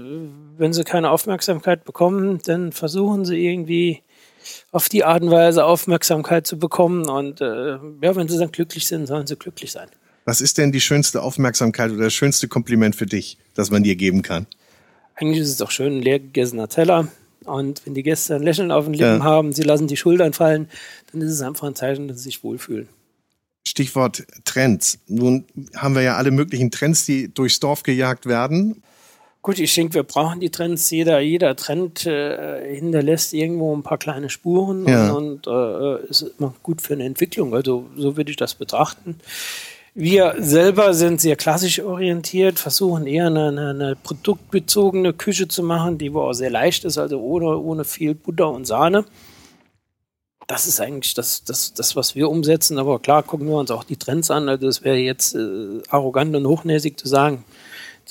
wenn 0.58 0.72
sie 0.74 0.84
keine 0.84 1.10
Aufmerksamkeit 1.10 1.84
bekommen, 1.84 2.40
dann 2.46 2.72
versuchen 2.72 3.26
sie 3.26 3.46
irgendwie 3.46 4.02
auf 4.72 4.90
die 4.90 5.04
Art 5.04 5.24
und 5.24 5.32
Weise 5.32 5.66
Aufmerksamkeit 5.66 6.48
zu 6.48 6.58
bekommen. 6.58 7.10
Und 7.10 7.42
äh, 7.42 7.78
ja, 8.02 8.16
wenn 8.16 8.28
sie 8.28 8.38
dann 8.38 8.52
glücklich 8.52 8.88
sind, 8.88 9.08
sollen 9.08 9.28
sie 9.28 9.36
glücklich 9.36 9.72
sein. 9.72 9.90
Was 10.26 10.42
ist 10.42 10.58
denn 10.58 10.72
die 10.72 10.82
schönste 10.82 11.22
Aufmerksamkeit 11.22 11.92
oder 11.92 12.06
das 12.06 12.14
schönste 12.14 12.48
Kompliment 12.48 12.96
für 12.96 13.06
dich, 13.06 13.38
das 13.54 13.70
man 13.70 13.84
dir 13.84 13.96
geben 13.96 14.24
kann? 14.24 14.48
Eigentlich 15.16 15.40
ist 15.40 15.50
es 15.50 15.58
doch 15.58 15.72
schön, 15.72 15.98
ein 15.98 16.02
leer 16.02 16.20
gegessener 16.20 16.68
Teller. 16.68 17.08
Und 17.46 17.86
wenn 17.86 17.94
die 17.94 18.04
Gäste 18.04 18.36
ein 18.36 18.42
Lächeln 18.42 18.72
auf 18.72 18.86
den 18.86 18.96
Lippen 18.96 19.20
ja. 19.20 19.24
haben, 19.24 19.54
sie 19.54 19.62
lassen 19.62 19.88
die 19.88 19.98
Schultern 19.98 20.34
fallen, 20.34 20.68
dann 21.12 21.22
ist 21.22 21.32
es 21.32 21.42
einfach 21.42 21.68
ein 21.68 21.76
Zeichen, 21.76 22.08
dass 22.08 22.18
sie 22.18 22.24
sich 22.24 22.44
wohlfühlen. 22.44 22.90
Stichwort 23.68 24.26
Trends. 24.46 25.00
Nun 25.08 25.46
haben 25.76 25.96
wir 25.96 26.02
ja 26.02 26.18
alle 26.18 26.32
möglichen 26.32 26.72
Trends, 26.72 27.06
die 27.06 27.32
durchs 27.34 27.60
Dorf 27.60 27.84
gejagt 27.84 28.26
werden. 28.26 28.84
Gut, 29.44 29.60
ich 29.60 29.76
denke, 29.76 29.94
wir 29.94 30.04
brauchen 30.04 30.40
die 30.40 30.50
Trends. 30.50 30.90
Jeder, 30.90 31.20
jeder 31.20 31.56
Trend 31.56 32.08
äh, 32.08 32.76
hinterlässt 32.76 33.32
irgendwo 33.34 33.76
ein 33.76 33.84
paar 33.84 34.00
kleine 34.00 34.32
Spuren 34.32 34.88
ja. 34.88 35.12
und, 35.12 35.46
und 35.46 36.02
äh, 36.02 36.08
ist 36.08 36.26
immer 36.40 36.56
gut 36.64 36.82
für 36.82 36.94
eine 36.94 37.06
Entwicklung. 37.06 37.54
Also 37.54 37.86
so 37.96 38.18
würde 38.18 38.32
ich 38.32 38.38
das 38.38 38.56
betrachten. 38.56 39.20
Wir 39.98 40.36
selber 40.40 40.94
sind 40.94 41.22
sehr 41.22 41.38
klassisch 41.38 41.80
orientiert, 41.80 42.60
versuchen 42.60 43.08
eher 43.08 43.28
eine, 43.28 43.48
eine, 43.48 43.70
eine, 43.70 43.96
produktbezogene 43.96 45.14
Küche 45.14 45.48
zu 45.48 45.64
machen, 45.64 45.98
die 45.98 46.14
auch 46.14 46.34
sehr 46.34 46.50
leicht 46.50 46.84
ist, 46.84 46.98
also 46.98 47.22
ohne, 47.22 47.58
ohne 47.58 47.86
viel 47.86 48.14
Butter 48.14 48.50
und 48.50 48.66
Sahne. 48.66 49.06
das 50.48 50.68
ist 50.68 50.82
eigentlich 50.82 51.14
das, 51.14 51.46
das, 51.46 51.74
das, 51.74 51.96
was 51.96 52.14
wir 52.14 52.30
umsetzen. 52.30 52.78
Aber 52.78 53.00
klar 53.00 53.24
gucken 53.24 53.48
wir 53.48 53.56
uns 53.56 53.72
auch 53.72 53.86
die 53.86 53.96
Trends 53.96 54.30
an. 54.32 54.50
Also 54.50 54.66
das 54.66 54.84
wäre 54.84 54.98
jetzt 54.98 55.34
äh, 55.34 55.82
arrogant 55.88 56.36
und 56.36 56.46
hochnäsig 56.46 57.00
zu 57.00 57.08
sagen, 57.08 57.46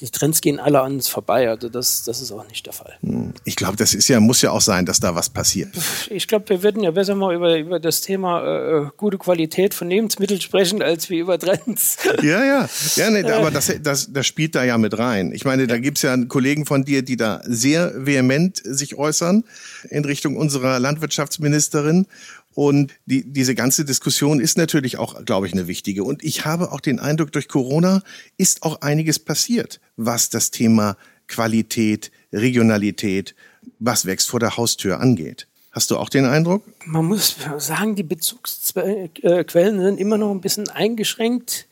die 0.00 0.08
Trends 0.10 0.40
gehen 0.40 0.58
alle 0.58 0.80
an 0.80 0.94
uns 0.94 1.08
vorbei. 1.08 1.48
Also 1.48 1.68
das, 1.68 2.04
das 2.04 2.20
ist 2.20 2.32
auch 2.32 2.46
nicht 2.48 2.66
der 2.66 2.72
Fall. 2.72 2.94
Hm. 3.00 3.32
Ich 3.44 3.56
glaube, 3.56 3.76
das 3.76 3.94
ist 3.94 4.08
ja, 4.08 4.18
muss 4.20 4.42
ja 4.42 4.50
auch 4.50 4.60
sein, 4.60 4.86
dass 4.86 5.00
da 5.00 5.14
was 5.14 5.30
passiert. 5.30 5.70
Ich 6.10 6.26
glaube, 6.26 6.48
wir 6.48 6.62
würden 6.62 6.82
ja 6.82 6.90
besser 6.90 7.14
mal 7.14 7.34
über, 7.34 7.56
über 7.58 7.78
das 7.78 8.00
Thema 8.00 8.42
äh, 8.44 8.90
gute 8.96 9.18
Qualität 9.18 9.74
von 9.74 9.88
Lebensmitteln 9.88 10.40
sprechen, 10.40 10.82
als 10.82 11.10
wie 11.10 11.18
über 11.18 11.38
Trends. 11.38 11.98
Ja, 12.22 12.42
ja. 12.42 12.68
ja 12.96 13.10
nee, 13.10 13.22
aber 13.24 13.50
das, 13.50 13.70
das, 13.82 14.10
das 14.10 14.26
spielt 14.26 14.54
da 14.54 14.64
ja 14.64 14.78
mit 14.78 14.96
rein. 14.98 15.32
Ich 15.32 15.44
meine, 15.44 15.66
da 15.66 15.78
gibt's 15.78 16.02
ja 16.02 16.16
Kollegen 16.24 16.64
von 16.64 16.84
dir, 16.84 17.02
die 17.02 17.16
da 17.16 17.42
sehr 17.44 17.92
vehement 18.06 18.62
sich 18.64 18.96
äußern 18.96 19.44
in 19.90 20.04
Richtung 20.04 20.36
unserer 20.36 20.78
Landwirtschaftsministerin. 20.78 22.06
Und 22.54 22.92
die, 23.06 23.24
diese 23.30 23.54
ganze 23.54 23.84
Diskussion 23.84 24.40
ist 24.40 24.56
natürlich 24.56 24.96
auch, 24.96 25.24
glaube 25.24 25.46
ich, 25.46 25.52
eine 25.52 25.66
wichtige. 25.66 26.04
Und 26.04 26.22
ich 26.22 26.44
habe 26.44 26.72
auch 26.72 26.80
den 26.80 27.00
Eindruck, 27.00 27.32
durch 27.32 27.48
Corona 27.48 28.02
ist 28.36 28.62
auch 28.62 28.80
einiges 28.80 29.18
passiert, 29.18 29.80
was 29.96 30.30
das 30.30 30.50
Thema 30.50 30.96
Qualität, 31.26 32.12
Regionalität, 32.32 33.34
was 33.78 34.06
wächst 34.06 34.28
vor 34.28 34.40
der 34.40 34.56
Haustür 34.56 35.00
angeht. 35.00 35.48
Hast 35.72 35.90
du 35.90 35.96
auch 35.96 36.08
den 36.08 36.24
Eindruck? 36.24 36.62
Man 36.86 37.06
muss 37.06 37.36
sagen, 37.58 37.96
die 37.96 38.04
Bezugsquellen 38.04 39.80
sind 39.80 39.98
immer 39.98 40.16
noch 40.16 40.30
ein 40.30 40.40
bisschen 40.40 40.68
eingeschränkt. 40.68 41.66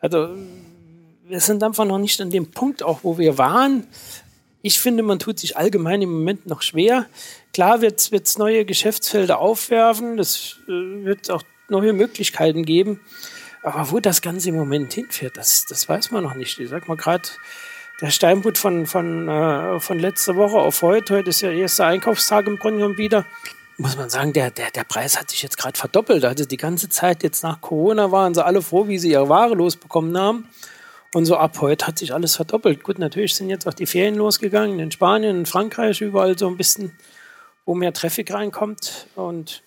Also 0.00 0.30
wir 1.28 1.40
sind 1.40 1.62
einfach 1.62 1.84
noch 1.84 1.98
nicht 1.98 2.20
an 2.20 2.30
dem 2.30 2.50
Punkt, 2.50 2.82
auch 2.82 3.04
wo 3.04 3.16
wir 3.16 3.38
waren. 3.38 3.86
Ich 4.62 4.80
finde, 4.80 5.04
man 5.04 5.20
tut 5.20 5.38
sich 5.38 5.56
allgemein 5.56 6.02
im 6.02 6.12
Moment 6.12 6.46
noch 6.46 6.62
schwer. 6.62 7.06
Klar 7.54 7.80
wird 7.80 8.10
es 8.12 8.36
neue 8.36 8.64
Geschäftsfelder 8.64 9.38
aufwerfen, 9.38 10.18
es 10.18 10.58
äh, 10.66 11.04
wird 11.04 11.30
auch 11.30 11.42
neue 11.68 11.92
Möglichkeiten 11.92 12.64
geben. 12.64 13.00
Aber 13.62 13.90
wo 13.90 14.00
das 14.00 14.20
Ganze 14.20 14.50
im 14.50 14.56
Moment 14.56 14.92
hinfährt, 14.92 15.36
das, 15.36 15.64
das 15.64 15.88
weiß 15.88 16.10
man 16.10 16.24
noch 16.24 16.34
nicht. 16.34 16.58
Ich 16.58 16.68
sag 16.68 16.86
mal 16.88 16.96
gerade, 16.96 17.22
der 18.00 18.10
Steinbutt 18.10 18.58
von, 18.58 18.86
von, 18.86 19.28
äh, 19.28 19.80
von 19.80 19.98
letzter 19.98 20.36
Woche 20.36 20.58
auf 20.58 20.82
heute, 20.82 21.14
heute 21.14 21.30
ist 21.30 21.40
ja 21.40 21.50
erster 21.50 21.86
Einkaufstag 21.86 22.46
im 22.46 22.58
Grunde 22.58 22.78
genommen 22.78 22.98
wieder, 22.98 23.24
muss 23.76 23.96
man 23.96 24.10
sagen, 24.10 24.32
der, 24.32 24.50
der, 24.50 24.70
der 24.70 24.84
Preis 24.84 25.18
hat 25.18 25.30
sich 25.30 25.42
jetzt 25.42 25.56
gerade 25.56 25.78
verdoppelt. 25.78 26.24
Also 26.24 26.44
die 26.44 26.56
ganze 26.56 26.88
Zeit 26.88 27.22
jetzt 27.22 27.42
nach 27.42 27.60
Corona 27.60 28.12
waren 28.12 28.34
sie 28.34 28.44
alle 28.44 28.62
froh, 28.62 28.86
wie 28.86 28.98
sie 28.98 29.10
ihre 29.10 29.28
Ware 29.28 29.54
losbekommen 29.54 30.16
haben. 30.18 30.48
Und 31.12 31.24
so 31.24 31.36
ab 31.36 31.60
heute 31.60 31.86
hat 31.86 31.98
sich 31.98 32.12
alles 32.12 32.36
verdoppelt. 32.36 32.82
Gut, 32.82 32.98
natürlich 32.98 33.34
sind 33.34 33.48
jetzt 33.48 33.66
auch 33.66 33.74
die 33.74 33.86
Ferien 33.86 34.16
losgegangen 34.16 34.80
in 34.80 34.90
Spanien, 34.90 35.38
in 35.38 35.46
Frankreich, 35.46 36.00
überall 36.00 36.36
so 36.36 36.48
ein 36.48 36.56
bisschen, 36.56 36.92
wo 37.64 37.74
mehr 37.74 37.92
Traffic 37.92 38.32
reinkommt. 38.32 39.06
Und 39.14 39.62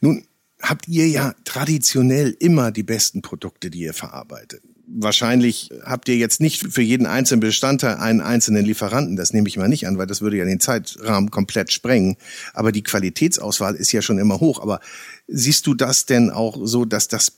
nun 0.00 0.24
habt 0.60 0.88
ihr 0.88 1.08
ja 1.08 1.34
traditionell 1.44 2.36
immer 2.38 2.70
die 2.70 2.82
besten 2.82 3.22
Produkte, 3.22 3.70
die 3.70 3.80
ihr 3.80 3.94
verarbeitet. 3.94 4.62
Wahrscheinlich 4.90 5.70
habt 5.84 6.08
ihr 6.08 6.16
jetzt 6.16 6.40
nicht 6.40 6.72
für 6.72 6.80
jeden 6.80 7.06
einzelnen 7.06 7.40
Bestandteil 7.40 7.96
einen 7.96 8.22
einzelnen 8.22 8.64
Lieferanten. 8.64 9.16
Das 9.16 9.34
nehme 9.34 9.46
ich 9.46 9.58
mal 9.58 9.68
nicht 9.68 9.86
an, 9.86 9.98
weil 9.98 10.06
das 10.06 10.22
würde 10.22 10.38
ja 10.38 10.46
den 10.46 10.60
Zeitrahmen 10.60 11.30
komplett 11.30 11.72
sprengen. 11.72 12.16
Aber 12.54 12.72
die 12.72 12.82
Qualitätsauswahl 12.82 13.74
ist 13.74 13.92
ja 13.92 14.00
schon 14.00 14.18
immer 14.18 14.40
hoch. 14.40 14.60
Aber 14.60 14.80
siehst 15.26 15.66
du 15.66 15.74
das 15.74 16.06
denn 16.06 16.30
auch 16.30 16.58
so, 16.62 16.86
dass 16.86 17.08
das 17.08 17.32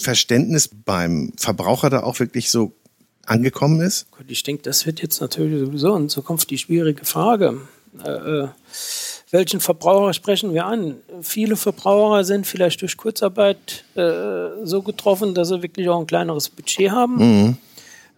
Verständnis 0.00 0.68
beim 0.68 1.32
Verbraucher 1.36 1.90
da 1.90 2.02
auch 2.02 2.20
wirklich 2.20 2.50
so 2.50 2.74
angekommen 3.26 3.80
ist? 3.82 4.06
Ich 4.26 4.42
denke, 4.42 4.62
das 4.62 4.86
wird 4.86 5.02
jetzt 5.02 5.20
natürlich 5.20 5.60
sowieso 5.60 5.94
in 5.96 6.08
Zukunft 6.08 6.50
die 6.50 6.58
schwierige 6.58 7.04
Frage. 7.04 7.60
Äh, 8.02 8.10
äh, 8.10 8.48
welchen 9.30 9.60
Verbraucher 9.60 10.12
sprechen 10.12 10.54
wir 10.54 10.66
an? 10.66 10.96
Viele 11.22 11.56
Verbraucher 11.56 12.24
sind 12.24 12.46
vielleicht 12.46 12.82
durch 12.82 12.96
Kurzarbeit 12.96 13.84
äh, 13.94 14.64
so 14.64 14.82
getroffen, 14.82 15.34
dass 15.34 15.48
sie 15.48 15.62
wirklich 15.62 15.88
auch 15.88 16.00
ein 16.00 16.06
kleineres 16.06 16.48
Budget 16.48 16.90
haben. 16.90 17.16
Mhm. 17.16 17.56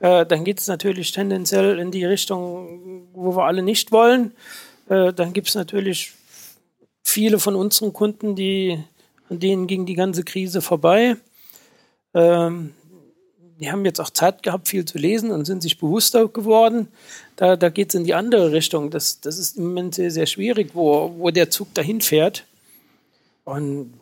Äh, 0.01 0.27
dann 0.27 0.45
geht 0.45 0.61
es 0.61 0.69
natürlich 0.69 1.13
tendenziell 1.13 1.79
in 1.79 1.91
die 1.91 2.05
Richtung, 2.05 3.07
wo 3.15 3.35
wir 3.37 3.45
alle 3.45 3.63
nicht 3.63 3.93
wollen. 3.93 4.33
Äh, 4.89 5.13
dann 5.13 5.33
gibt 5.33 5.49
es 5.49 5.55
natürlich 5.55 6.13
viele 7.03 7.39
von 7.39 7.55
unseren 7.55 7.93
Kunden, 7.93 8.37
die, 8.37 8.79
an 9.31 9.41
denen 9.41 9.67
ging 9.67 9.87
die 9.87 9.95
ganze 9.95 10.23
Krise 10.23 10.61
vorbei. 10.61 11.17
Ähm, 12.15 12.75
die 13.59 13.71
haben 13.73 13.85
jetzt 13.85 14.01
auch 14.01 14.11
Zeit 14.11 14.43
gehabt, 14.43 14.69
viel 14.69 14.85
zu 14.85 14.99
lesen 14.99 15.31
und 15.31 15.47
sind 15.47 15.63
sich 15.63 15.79
bewusster 15.79 16.29
geworden. 16.29 16.89
Da, 17.37 17.57
da 17.57 17.69
geht 17.69 17.91
es 17.91 17.95
in 17.95 18.05
die 18.05 18.15
andere 18.15 18.53
Richtung. 18.53 18.91
Das, 18.91 19.21
das 19.21 19.39
ist 19.39 19.59
im 19.59 19.65
Moment 19.65 19.95
sehr, 19.95 20.11
sehr 20.11 20.27
schwierig, 20.27 20.71
wo, 20.75 21.15
wo 21.19 21.31
der 21.31 21.51
Zug 21.51 21.73
dahin 21.75 22.01
fährt. 22.01 22.45
Und 23.45 23.93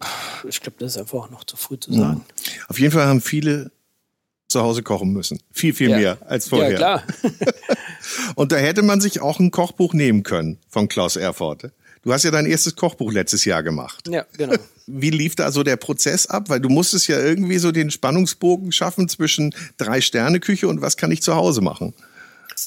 ich 0.48 0.60
glaube, 0.60 0.76
das 0.78 0.92
ist 0.92 0.98
einfach 0.98 1.30
noch 1.30 1.44
zu 1.44 1.56
früh 1.56 1.78
zu 1.78 1.92
sagen. 1.92 2.24
Auf 2.68 2.78
jeden 2.78 2.92
Fall 2.92 3.06
haben 3.06 3.20
viele 3.20 3.70
zu 4.48 4.62
Hause 4.62 4.82
kochen 4.82 5.12
müssen. 5.12 5.40
Viel, 5.50 5.74
viel 5.74 5.90
ja. 5.90 5.96
mehr 5.98 6.18
als 6.26 6.48
vorher. 6.48 6.70
Ja, 6.70 6.76
klar. 6.76 7.02
und 8.36 8.52
da 8.52 8.56
hätte 8.56 8.82
man 8.82 9.00
sich 9.00 9.20
auch 9.20 9.40
ein 9.40 9.50
Kochbuch 9.50 9.92
nehmen 9.92 10.22
können 10.22 10.58
von 10.68 10.88
Klaus 10.88 11.16
Erfurt. 11.16 11.72
Du 12.02 12.12
hast 12.12 12.22
ja 12.22 12.30
dein 12.30 12.46
erstes 12.46 12.76
Kochbuch 12.76 13.12
letztes 13.12 13.44
Jahr 13.44 13.62
gemacht. 13.62 14.08
Ja, 14.08 14.24
genau. 14.36 14.54
Wie 14.86 15.10
lief 15.10 15.34
da 15.34 15.50
so 15.50 15.62
der 15.62 15.76
Prozess 15.76 16.26
ab? 16.26 16.50
Weil 16.50 16.60
du 16.60 16.68
musstest 16.68 17.08
ja 17.08 17.18
irgendwie 17.18 17.58
so 17.58 17.72
den 17.72 17.90
Spannungsbogen 17.90 18.72
schaffen 18.72 19.08
zwischen 19.08 19.54
Drei-Sterne-Küche 19.78 20.68
und 20.68 20.82
was 20.82 20.96
kann 20.96 21.10
ich 21.10 21.22
zu 21.22 21.34
Hause 21.34 21.62
machen? 21.62 21.94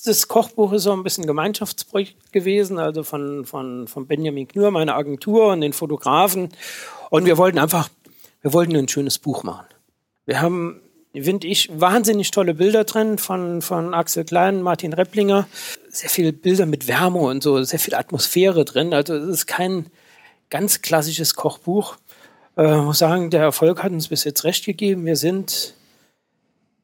Das 0.05 0.27
Kochbuch 0.27 0.73
ist 0.73 0.83
so 0.83 0.93
ein 0.93 1.03
bisschen 1.03 1.25
Gemeinschaftsprojekt 1.25 2.31
gewesen, 2.31 2.77
also 2.77 3.03
von, 3.03 3.45
von, 3.45 3.87
von 3.87 4.07
Benjamin 4.07 4.47
Knur, 4.47 4.71
meiner 4.71 4.95
Agentur 4.95 5.53
und 5.53 5.61
den 5.61 5.73
Fotografen. 5.73 6.49
Und 7.09 7.25
wir 7.25 7.37
wollten 7.37 7.59
einfach, 7.59 7.89
wir 8.41 8.53
wollten 8.53 8.75
ein 8.75 8.87
schönes 8.87 9.17
Buch 9.17 9.43
machen. 9.43 9.67
Wir 10.25 10.41
haben 10.41 10.81
finde 11.13 11.47
ich, 11.47 11.69
wahnsinnig 11.73 12.31
tolle 12.31 12.53
Bilder 12.53 12.83
drin 12.83 13.17
von, 13.17 13.61
von 13.61 13.93
Axel 13.93 14.25
Klein, 14.25 14.61
Martin 14.61 14.93
Repplinger. 14.93 15.47
Sehr 15.89 16.09
viele 16.09 16.33
Bilder 16.33 16.65
mit 16.65 16.87
Wärme 16.87 17.19
und 17.19 17.43
so, 17.43 17.61
sehr 17.63 17.79
viel 17.79 17.95
Atmosphäre 17.95 18.65
drin. 18.65 18.93
Also 18.93 19.15
es 19.15 19.29
ist 19.29 19.47
kein 19.47 19.87
ganz 20.49 20.81
klassisches 20.81 21.35
Kochbuch. 21.35 21.97
Äh, 22.55 22.77
muss 22.77 22.99
sagen, 22.99 23.29
der 23.29 23.41
Erfolg 23.41 23.83
hat 23.83 23.91
uns 23.91 24.07
bis 24.07 24.23
jetzt 24.23 24.43
recht 24.43 24.65
gegeben. 24.65 25.05
Wir 25.05 25.15
sind 25.15 25.75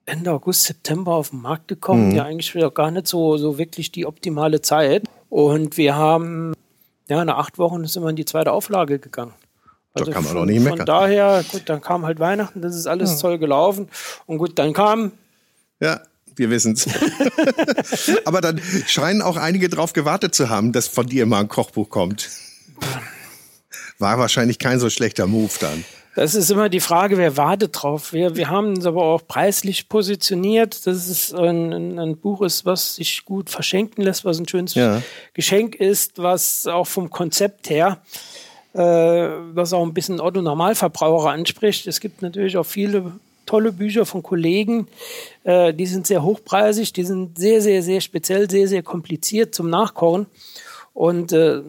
Ende 0.06 0.32
August, 0.32 0.64
September 0.64 1.14
auf 1.14 1.30
den 1.30 1.42
Markt 1.42 1.68
gekommen. 1.68 2.10
Mhm. 2.10 2.16
Ja, 2.16 2.26
eigentlich 2.26 2.54
wieder 2.56 2.72
gar 2.72 2.92
nicht 2.92 3.08
so, 3.08 3.38
so 3.38 3.58
wirklich 3.58 3.92
die 3.92 4.06
optimale 4.06 4.62
Zeit. 4.62 5.04
Und 5.30 5.78
wir 5.78 5.96
haben, 5.96 6.54
ja, 7.08 7.24
nach 7.24 7.38
acht 7.38 7.58
Wochen 7.58 7.86
sind 7.86 8.04
wir 8.04 8.10
in 8.10 8.16
die 8.16 8.26
zweite 8.26 8.52
Auflage 8.52 9.00
gegangen. 9.00 9.34
Also 9.94 10.08
da 10.08 10.14
kann 10.14 10.24
man 10.24 10.34
von, 10.34 10.42
auch 10.42 10.46
nicht 10.46 10.62
meckern. 10.62 10.78
Von 10.78 10.86
daher, 10.86 11.44
gut, 11.52 11.64
dann 11.68 11.82
kam 11.82 12.06
halt 12.06 12.20
Weihnachten, 12.20 12.62
das 12.62 12.76
ist 12.76 12.88
alles 12.88 13.12
ja. 13.12 13.18
toll 13.18 13.38
gelaufen. 13.38 13.88
Und 14.26 14.40
gut, 14.40 14.58
dann 14.60 14.74
kam. 14.74 15.12
Ja, 15.80 16.02
wir 16.36 16.50
wissen's. 16.50 16.88
Aber 18.26 18.42
dann 18.42 18.60
scheinen 18.88 19.22
auch 19.22 19.38
einige 19.38 19.70
darauf 19.70 19.94
gewartet 19.94 20.34
zu 20.34 20.50
haben, 20.50 20.72
dass 20.72 20.88
von 20.88 21.06
dir 21.06 21.26
mal 21.26 21.42
ein 21.42 21.48
Kochbuch 21.48 21.90
kommt. 21.90 22.30
War 24.00 24.18
wahrscheinlich 24.18 24.60
kein 24.60 24.80
so 24.80 24.90
schlechter 24.90 25.28
Move 25.28 25.52
dann. 25.60 25.86
Das 26.16 26.36
ist 26.36 26.52
immer 26.52 26.70
die 26.70 26.80
Frage, 26.80 27.18
wer 27.18 27.38
wartet 27.38 27.82
drauf. 27.82 28.14
Wir, 28.14 28.36
wir 28.36 28.50
haben 28.50 28.76
uns 28.76 28.86
aber 28.86 29.04
auch 29.04 29.28
preislich 29.28 29.90
positioniert, 29.90 30.86
dass 30.86 31.08
es 31.08 31.34
ein, 31.34 31.98
ein 31.98 32.18
Buch 32.18 32.42
ist, 32.42 32.66
was 32.66 32.96
sich 32.96 33.26
gut 33.26 33.50
verschenken 33.50 34.04
lässt, 34.04 34.24
was 34.24 34.40
ein 34.40 34.48
schönes 34.48 34.76
ja. 34.76 35.02
Geschenk 35.34 35.76
ist, 35.76 36.20
was 36.20 36.68
auch 36.68 36.86
vom 36.86 37.10
Konzept 37.10 37.70
her 37.70 38.00
äh, 38.74 38.80
was 38.80 39.74
auch 39.74 39.84
ein 39.84 39.94
bisschen 39.94 40.20
Otto 40.20 40.42
Normalverbraucher 40.42 41.30
anspricht. 41.30 41.88
Es 41.88 42.00
gibt 42.00 42.22
natürlich 42.22 42.58
auch 42.58 42.66
viele 42.66 43.12
tolle 43.46 43.72
Bücher 43.72 44.06
von 44.06 44.24
Kollegen, 44.24 44.88
äh, 45.44 45.74
die 45.74 45.86
sind 45.86 46.08
sehr 46.08 46.24
hochpreisig, 46.24 46.94
die 46.94 47.04
sind 47.04 47.38
sehr, 47.38 47.62
sehr, 47.62 47.84
sehr 47.84 48.02
speziell, 48.02 48.50
sehr, 48.50 48.68
sehr 48.68 48.84
kompliziert 48.84 49.54
zum 49.54 49.70
Nachkochen. 49.70 50.28
Und 50.94 51.34
äh, 51.34 51.62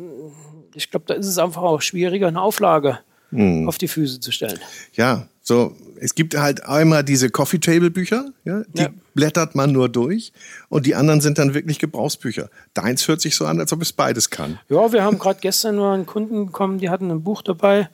ich 0.75 0.91
glaube, 0.91 1.07
da 1.07 1.15
ist 1.15 1.27
es 1.27 1.39
einfach 1.39 1.63
auch 1.63 1.81
schwieriger, 1.81 2.29
eine 2.29 2.41
Auflage 2.41 3.01
mhm. 3.31 3.69
auf 3.69 3.79
die 3.79 3.89
Füße 3.89 4.21
zu 4.21 4.33
stellen. 4.33 4.59
Ja, 4.95 5.27
so, 5.43 5.77
es 6.01 6.15
gibt 6.15 6.37
halt 6.37 6.65
einmal 6.65 7.05
diese 7.05 7.31
Coffee 7.31 7.59
Table 7.59 7.91
Bücher, 7.91 8.31
ja, 8.45 8.63
die 8.73 8.83
ja. 8.83 8.89
blättert 9.15 9.55
man 9.55 9.73
nur 9.73 9.89
durch 9.89 10.33
und 10.69 10.87
die 10.87 10.95
anderen 10.95 11.21
sind 11.21 11.39
dann 11.39 11.55
wirklich 11.55 11.79
Gebrauchsbücher. 11.79 12.49
Deins 12.73 13.07
hört 13.09 13.21
sich 13.21 13.37
so 13.37 13.47
an, 13.47 13.61
als 13.61 13.73
ob 13.73 13.83
es 13.83 13.93
beides 13.93 14.31
kann. 14.31 14.59
Ja, 14.69 14.93
wir 14.93 15.03
haben 15.03 15.19
gerade 15.19 15.41
gestern 15.41 15.77
nur 15.77 15.93
einen 15.93 16.07
Kunden 16.07 16.47
bekommen, 16.47 16.79
die 16.79 16.91
hatten 16.91 17.11
ein 17.11 17.23
Buch 17.23 17.43
dabei 17.43 17.89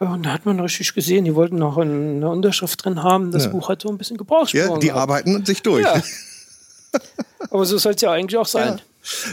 äh, 0.00 0.04
und 0.04 0.24
da 0.24 0.32
hat 0.32 0.46
man 0.46 0.60
richtig 0.60 0.94
gesehen, 0.94 1.24
die 1.24 1.34
wollten 1.34 1.56
noch 1.56 1.78
eine 1.78 2.28
Unterschrift 2.28 2.84
drin 2.84 3.02
haben. 3.02 3.32
Das 3.32 3.46
ja. 3.46 3.50
Buch 3.50 3.68
hat 3.68 3.82
so 3.82 3.88
ein 3.88 3.98
bisschen 3.98 4.16
Gebrauchsspuren. 4.16 4.70
Ja, 4.70 4.78
die 4.78 4.86
gehabt. 4.88 5.02
arbeiten 5.02 5.44
sich 5.44 5.62
durch. 5.62 5.84
Ja. 5.84 6.02
Aber 7.50 7.64
so 7.64 7.76
soll 7.78 7.94
es 7.94 8.00
ja 8.00 8.12
eigentlich 8.12 8.38
auch 8.38 8.46
sein. 8.46 8.80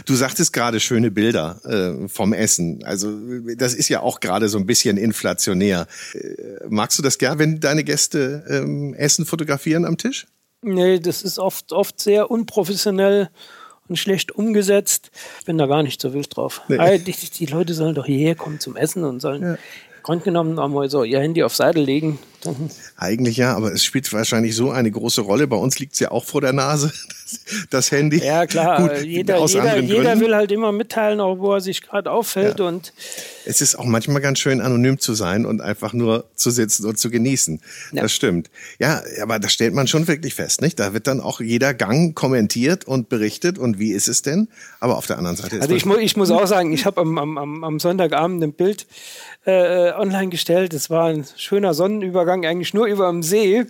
Du 0.04 0.14
sagtest 0.14 0.52
gerade 0.52 0.80
schöne 0.80 1.10
Bilder 1.10 1.60
äh, 1.64 2.08
vom 2.08 2.32
Essen. 2.32 2.84
Also 2.84 3.12
das 3.56 3.74
ist 3.74 3.88
ja 3.88 4.00
auch 4.00 4.20
gerade 4.20 4.48
so 4.48 4.58
ein 4.58 4.66
bisschen 4.66 4.96
inflationär. 4.96 5.86
Äh, 6.14 6.66
magst 6.68 6.98
du 6.98 7.02
das 7.02 7.18
gern, 7.18 7.38
wenn 7.38 7.60
deine 7.60 7.84
Gäste 7.84 8.44
ähm, 8.48 8.94
Essen 8.94 9.26
fotografieren 9.26 9.84
am 9.84 9.96
Tisch? 9.96 10.26
Nee, 10.62 11.00
das 11.00 11.22
ist 11.22 11.38
oft, 11.38 11.72
oft 11.72 12.00
sehr 12.00 12.30
unprofessionell. 12.30 13.30
und 13.88 13.96
schlecht 13.96 14.32
umgesetzt. 14.32 15.10
Ich 15.40 15.46
bin 15.46 15.58
da 15.58 15.66
gar 15.66 15.82
nicht 15.82 16.00
so 16.00 16.14
wild 16.14 16.36
drauf. 16.36 16.62
Nee. 16.68 16.98
Die, 16.98 17.12
die, 17.12 17.46
Leute 17.46 17.74
sollen 17.74 17.94
doch 17.94 18.06
hierher 18.06 18.34
kommen 18.34 18.60
zum 18.60 18.76
Essen 18.76 19.04
und 19.04 19.20
sollen 19.20 19.42
ja. 19.42 19.58
Grund 20.02 20.24
genommen 20.24 20.58
einmal 20.58 20.90
so 20.90 21.04
ihr 21.04 21.20
Handy 21.20 21.42
auf 21.42 21.54
Seite 21.54 21.80
legen. 21.80 22.18
Eigentlich 22.96 23.36
ja, 23.36 23.56
aber 23.56 23.72
es 23.72 23.84
spielt 23.84 24.12
wahrscheinlich 24.12 24.56
so 24.56 24.70
eine 24.70 24.90
große 24.90 25.20
Rolle. 25.20 25.46
Bei 25.46 25.56
uns 25.56 25.78
liegt 25.78 25.94
es 25.94 26.00
ja 26.00 26.10
auch 26.10 26.24
vor 26.24 26.40
der 26.40 26.52
Nase, 26.52 26.92
das 27.70 27.90
Handy. 27.90 28.18
Ja, 28.18 28.46
klar. 28.46 28.80
Gut, 28.80 29.02
jeder, 29.02 29.44
jeder, 29.46 29.78
jeder 29.80 30.20
will 30.20 30.34
halt 30.34 30.52
immer 30.52 30.72
mitteilen, 30.72 31.20
auch 31.20 31.38
wo 31.38 31.52
er 31.52 31.60
sich 31.60 31.82
gerade 31.82 32.10
auffällt. 32.10 32.58
Ja. 32.58 32.66
Und 32.66 32.92
es 33.44 33.60
ist 33.60 33.74
auch 33.76 33.84
manchmal 33.84 34.20
ganz 34.20 34.38
schön, 34.38 34.60
anonym 34.60 34.98
zu 34.98 35.14
sein 35.14 35.46
und 35.46 35.60
einfach 35.60 35.92
nur 35.92 36.24
zu 36.34 36.50
sitzen 36.50 36.86
und 36.86 36.98
zu 36.98 37.10
genießen. 37.10 37.60
Ja. 37.92 38.02
Das 38.02 38.12
stimmt. 38.12 38.50
Ja, 38.78 39.02
aber 39.20 39.38
da 39.38 39.48
stellt 39.48 39.74
man 39.74 39.86
schon 39.88 40.08
wirklich 40.08 40.34
fest, 40.34 40.60
nicht? 40.60 40.78
Da 40.78 40.94
wird 40.94 41.06
dann 41.06 41.20
auch 41.20 41.40
jeder 41.40 41.74
Gang 41.74 42.14
kommentiert 42.14 42.84
und 42.86 43.08
berichtet 43.08 43.58
und 43.58 43.78
wie 43.78 43.92
ist 43.92 44.08
es 44.08 44.22
denn? 44.22 44.48
Aber 44.80 44.96
auf 44.96 45.06
der 45.06 45.18
anderen 45.18 45.36
Seite 45.36 45.56
ist 45.56 45.62
Also 45.62 45.74
ich, 45.74 45.86
mu 45.86 45.96
ich 45.96 46.16
muss 46.16 46.30
auch 46.30 46.46
sagen, 46.46 46.72
ich 46.72 46.86
habe 46.86 47.00
am, 47.00 47.18
am, 47.18 47.64
am 47.64 47.78
Sonntagabend 47.78 48.42
ein 48.42 48.52
Bild 48.52 48.86
äh, 49.44 49.92
online 49.92 50.28
gestellt. 50.28 50.72
Es 50.74 50.90
war 50.90 51.06
ein 51.06 51.26
schöner 51.36 51.74
Sonnenübergang, 51.74 52.44
eigentlich 52.44 52.74
nur 52.74 52.86
über 52.86 53.08
dem 53.10 53.22
See. 53.22 53.64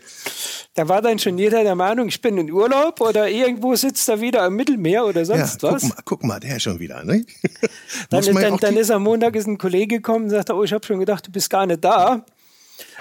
Da 0.75 0.89
war 0.89 1.03
dann 1.03 1.19
schon 1.19 1.37
jeder 1.37 1.65
der 1.65 1.75
Meinung, 1.75 2.09
ich 2.09 2.23
bin 2.23 2.39
in 2.39 2.51
Urlaub 2.51 3.01
oder 3.03 3.29
irgendwo 3.29 3.75
sitzt 3.75 4.09
er 4.09 4.23
wieder 4.23 4.43
am 4.43 4.55
Mittelmeer 4.55 5.05
oder 5.05 5.27
sonst 5.27 5.63
ja, 5.63 5.73
was. 5.73 5.83
Guck 5.83 5.91
mal, 5.91 6.03
guck 6.05 6.25
mal, 6.25 6.41
der 6.41 6.61
schon 6.61 6.81
wieder. 6.81 7.05
Ne? 7.05 7.27
dann, 8.11 8.25
dann, 8.35 8.57
dann 8.57 8.77
ist 8.79 8.91
am 8.91 9.03
Montag 9.03 9.37
ist 9.37 9.47
ein 9.47 9.59
Kollege 9.59 9.97
gekommen 9.97 10.25
und 10.25 10.31
sagte, 10.31 10.55
oh, 10.55 10.65
ich 10.65 10.73
habe 10.73 10.87
schon 10.87 10.99
gedacht, 10.99 11.27
du 11.27 11.31
bist 11.31 11.51
gar 11.51 11.67
nicht 11.67 11.85
da. 11.85 12.25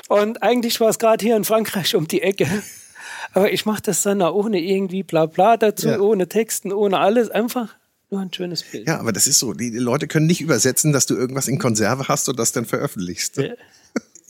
Und 0.10 0.44
eigentlich 0.44 0.82
war 0.82 0.90
es 0.90 1.00
gerade 1.00 1.24
hier 1.24 1.38
in 1.38 1.46
Frankreich 1.46 1.96
um 1.96 2.08
die 2.08 2.22
Ecke. 2.22 2.48
Aber 3.34 3.54
ich 3.54 3.66
mache 3.66 3.82
das 3.82 4.02
dann 4.02 4.22
ohne 4.22 4.60
irgendwie 4.60 5.04
bla 5.04 5.26
bla 5.26 5.56
dazu, 5.56 5.88
ja. 5.88 6.00
ohne 6.00 6.28
Texten, 6.28 6.74
ohne 6.74 7.00
alles. 7.00 7.30
Einfach 7.30 7.70
nur 8.10 8.20
ein 8.20 8.34
schönes 8.34 8.64
Bild. 8.64 8.88
Ja, 8.88 9.00
aber 9.00 9.14
das 9.14 9.26
ist 9.26 9.40
so. 9.40 9.54
Die 9.54 9.70
Leute 9.70 10.08
können 10.08 10.28
nicht 10.28 10.42
übersetzen, 10.42 10.92
dass 10.92 11.06
du 11.06 11.16
irgendwas 11.16 11.48
in 11.48 11.60
Konserve 11.60 12.10
hast 12.10 12.28
und 12.28 12.38
das 12.38 12.52
dann 12.52 12.66
veröffentlichst. 12.66 13.38
Ja. 13.38 13.54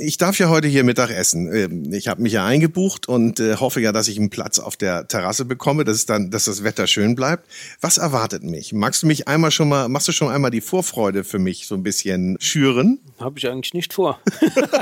Ich 0.03 0.17
darf 0.17 0.39
ja 0.39 0.49
heute 0.49 0.67
hier 0.67 0.83
Mittag 0.83 1.11
essen. 1.11 1.53
Ähm, 1.53 1.93
ich 1.93 2.07
habe 2.07 2.21
mich 2.23 2.33
ja 2.33 2.43
eingebucht 2.43 3.07
und 3.07 3.39
äh, 3.39 3.57
hoffe 3.57 3.81
ja, 3.81 3.91
dass 3.91 4.07
ich 4.07 4.17
einen 4.17 4.31
Platz 4.31 4.57
auf 4.57 4.75
der 4.75 5.07
Terrasse 5.07 5.45
bekomme, 5.45 5.83
dass 5.83 5.97
es 5.97 6.05
dann, 6.07 6.31
dass 6.31 6.45
das 6.45 6.63
Wetter 6.63 6.87
schön 6.87 7.13
bleibt. 7.15 7.47
Was 7.81 7.99
erwartet 7.99 8.43
mich? 8.43 8.73
Magst 8.73 9.03
du 9.03 9.07
mich 9.07 9.27
einmal 9.27 9.51
schon 9.51 9.69
mal, 9.69 9.89
machst 9.89 10.07
du 10.07 10.11
schon 10.11 10.29
einmal 10.29 10.49
die 10.49 10.61
Vorfreude 10.61 11.23
für 11.23 11.37
mich 11.37 11.67
so 11.67 11.75
ein 11.75 11.83
bisschen 11.83 12.37
schüren? 12.39 12.99
Habe 13.19 13.37
ich 13.37 13.47
eigentlich 13.47 13.75
nicht 13.75 13.93
vor. 13.93 14.19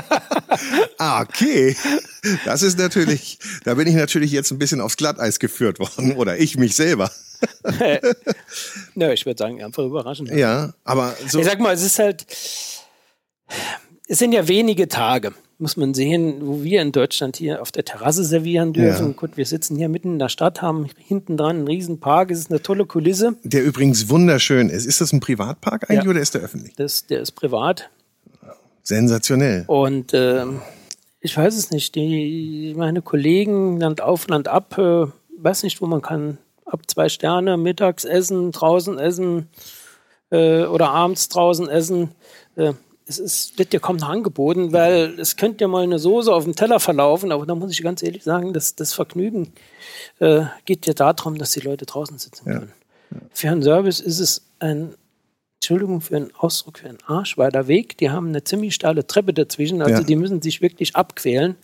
ah, 0.98 1.20
okay. 1.20 1.76
Das 2.46 2.62
ist 2.62 2.78
natürlich, 2.78 3.38
da 3.64 3.74
bin 3.74 3.86
ich 3.86 3.94
natürlich 3.94 4.32
jetzt 4.32 4.50
ein 4.50 4.58
bisschen 4.58 4.80
aufs 4.80 4.96
Glatteis 4.96 5.38
geführt 5.38 5.78
worden 5.80 6.16
oder 6.16 6.38
ich 6.38 6.56
mich 6.56 6.74
selber. 6.74 7.10
Nö, 8.94 9.12
ich 9.12 9.26
würde 9.26 9.38
sagen, 9.38 9.62
einfach 9.62 9.84
überraschend. 9.84 10.30
Ja, 10.30 10.72
aber 10.84 11.14
so. 11.28 11.40
Ich 11.40 11.44
sag 11.44 11.60
mal, 11.60 11.74
es 11.74 11.82
ist 11.82 11.98
halt, 11.98 12.26
es 14.10 14.18
sind 14.18 14.32
ja 14.32 14.48
wenige 14.48 14.88
Tage, 14.88 15.32
muss 15.58 15.76
man 15.76 15.94
sehen, 15.94 16.38
wo 16.40 16.64
wir 16.64 16.82
in 16.82 16.90
Deutschland 16.90 17.36
hier 17.36 17.62
auf 17.62 17.70
der 17.70 17.84
Terrasse 17.84 18.24
servieren 18.24 18.72
dürfen. 18.72 19.06
Ja. 19.06 19.12
Gut, 19.12 19.36
wir 19.36 19.46
sitzen 19.46 19.76
hier 19.76 19.88
mitten 19.88 20.14
in 20.14 20.18
der 20.18 20.28
Stadt, 20.28 20.62
haben 20.62 20.88
hinten 20.98 21.36
dran 21.36 21.58
einen 21.58 21.68
riesen 21.68 22.00
Park, 22.00 22.32
es 22.32 22.40
ist 22.40 22.50
eine 22.50 22.60
tolle 22.60 22.86
Kulisse. 22.86 23.36
Der 23.44 23.62
übrigens 23.62 24.08
wunderschön 24.08 24.68
ist. 24.68 24.84
Ist 24.84 25.00
das 25.00 25.12
ein 25.12 25.20
Privatpark 25.20 25.88
eigentlich 25.88 26.04
ja. 26.04 26.10
oder 26.10 26.20
ist 26.20 26.34
der 26.34 26.40
öffentlich? 26.40 26.74
Das, 26.74 27.06
der 27.06 27.20
ist 27.20 27.32
privat. 27.32 27.88
Sensationell. 28.82 29.62
Und 29.68 30.12
äh, 30.12 30.44
ich 31.20 31.36
weiß 31.36 31.56
es 31.56 31.70
nicht, 31.70 31.94
die, 31.94 32.74
meine 32.76 33.02
Kollegen, 33.02 33.78
Land 33.78 34.00
auf, 34.00 34.26
Land 34.26 34.48
ab, 34.48 34.76
äh, 34.76 35.06
weiß 35.38 35.62
nicht, 35.62 35.80
wo 35.80 35.86
man 35.86 36.02
kann 36.02 36.38
ab 36.64 36.80
zwei 36.88 37.08
Sterne, 37.08 37.56
mittags 37.56 38.04
essen, 38.04 38.50
draußen 38.50 38.98
essen 38.98 39.50
äh, 40.30 40.64
oder 40.64 40.88
abends 40.90 41.28
draußen 41.28 41.68
essen. 41.68 42.10
Es 43.10 43.18
ist, 43.18 43.58
wird 43.58 43.72
dir 43.72 43.80
kaum 43.80 43.96
noch 43.96 44.08
angeboten, 44.08 44.72
weil 44.72 45.18
es 45.18 45.36
könnte 45.36 45.64
ja 45.64 45.68
mal 45.68 45.82
eine 45.82 45.98
Soße 45.98 46.32
auf 46.32 46.44
dem 46.44 46.54
Teller 46.54 46.78
verlaufen, 46.78 47.32
aber 47.32 47.44
da 47.44 47.56
muss 47.56 47.72
ich 47.72 47.82
ganz 47.82 48.04
ehrlich 48.04 48.22
sagen, 48.22 48.52
dass 48.52 48.76
das 48.76 48.92
Vergnügen 48.94 49.52
äh, 50.20 50.44
geht 50.64 50.86
ja 50.86 50.94
darum, 50.94 51.36
dass 51.36 51.50
die 51.50 51.60
Leute 51.60 51.86
draußen 51.86 52.18
sitzen 52.18 52.44
können. 52.44 52.72
Ja. 53.10 53.18
Für 53.32 53.50
einen 53.50 53.62
Service 53.64 53.98
ist 53.98 54.20
es 54.20 54.46
ein, 54.60 54.94
Entschuldigung 55.56 56.00
für 56.00 56.16
einen 56.16 56.32
Ausdruck, 56.38 56.78
für 56.78 56.88
einen 56.88 57.02
Arsch, 57.04 57.36
weil 57.36 57.50
der 57.50 57.66
Weg, 57.66 57.98
die 57.98 58.10
haben 58.10 58.28
eine 58.28 58.44
ziemlich 58.44 58.76
steile 58.76 59.04
Treppe 59.04 59.34
dazwischen, 59.34 59.82
also 59.82 59.94
ja. 59.94 60.02
die 60.02 60.14
müssen 60.14 60.40
sich 60.40 60.62
wirklich 60.62 60.94
abquälen. 60.94 61.56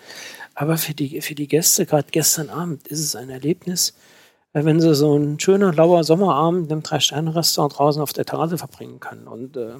Aber 0.56 0.78
für 0.78 0.94
die, 0.94 1.20
für 1.20 1.36
die 1.36 1.46
Gäste, 1.46 1.86
gerade 1.86 2.08
gestern 2.10 2.50
Abend, 2.50 2.88
ist 2.88 3.00
es 3.00 3.14
ein 3.14 3.30
Erlebnis, 3.30 3.94
wenn 4.52 4.80
sie 4.80 4.94
so 4.96 5.14
einen 5.14 5.38
schönen, 5.38 5.72
lauer 5.72 6.02
Sommerabend 6.02 6.72
im 6.72 6.82
Drei-Sterne-Restaurant 6.82 7.78
draußen 7.78 8.02
auf 8.02 8.12
der 8.12 8.24
Terrasse 8.24 8.58
verbringen 8.58 8.98
können. 8.98 9.28
Und 9.28 9.56
äh, 9.56 9.74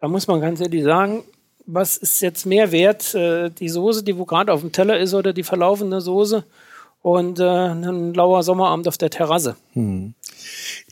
da 0.00 0.08
muss 0.08 0.26
man 0.26 0.40
ganz 0.40 0.60
ehrlich 0.60 0.84
sagen, 0.84 1.24
was 1.66 1.96
ist 1.96 2.20
jetzt 2.20 2.46
mehr 2.46 2.70
wert, 2.72 3.14
äh, 3.14 3.50
die 3.50 3.68
Soße, 3.68 4.04
die 4.04 4.16
wo 4.16 4.24
gerade 4.24 4.52
auf 4.52 4.60
dem 4.60 4.72
Teller 4.72 4.98
ist, 4.98 5.14
oder 5.14 5.32
die 5.32 5.42
verlaufende 5.42 6.00
Soße 6.00 6.44
und 7.02 7.40
äh, 7.40 7.44
ein 7.44 8.14
lauer 8.14 8.42
Sommerabend 8.42 8.88
auf 8.88 8.98
der 8.98 9.10
Terrasse? 9.10 9.56
Hm. 9.72 10.14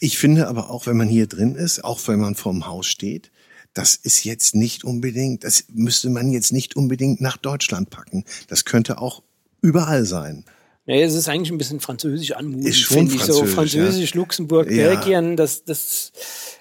Ich 0.01 0.19
finde 0.19 0.49
aber 0.49 0.71
auch, 0.71 0.87
wenn 0.87 0.97
man 0.97 1.09
hier 1.09 1.27
drin 1.27 1.55
ist, 1.55 1.85
auch 1.85 2.01
wenn 2.07 2.21
man 2.21 2.35
vorm 2.35 2.67
Haus 2.67 2.87
steht, 2.87 3.31
das 3.73 3.97
ist 3.97 4.25
jetzt 4.25 4.55
nicht 4.55 4.85
unbedingt, 4.85 5.45
das 5.45 5.65
müsste 5.73 6.09
man 6.11 6.31
jetzt 6.31 6.53
nicht 6.53 6.77
unbedingt 6.77 7.21
nach 7.21 7.37
Deutschland 7.37 7.91
packen. 7.91 8.25
Das 8.49 8.65
könnte 8.65 8.99
auch 8.99 9.23
überall 9.61 10.05
sein. 10.05 10.45
Nee, 10.87 11.03
es 11.03 11.15
ist 11.15 11.29
eigentlich 11.29 11.51
ein 11.51 11.57
bisschen 11.57 11.81
französisch 11.81 12.33
anmutig, 12.33 12.87
finde 12.87 13.15
ich. 13.15 13.23
So 13.23 13.47
Französisch, 13.47 14.11
ja. 14.11 14.21
Luxemburg, 14.21 14.71
ja. 14.71 14.89
Belgien, 14.89 15.35
das, 15.35 15.65
das, 15.65 16.13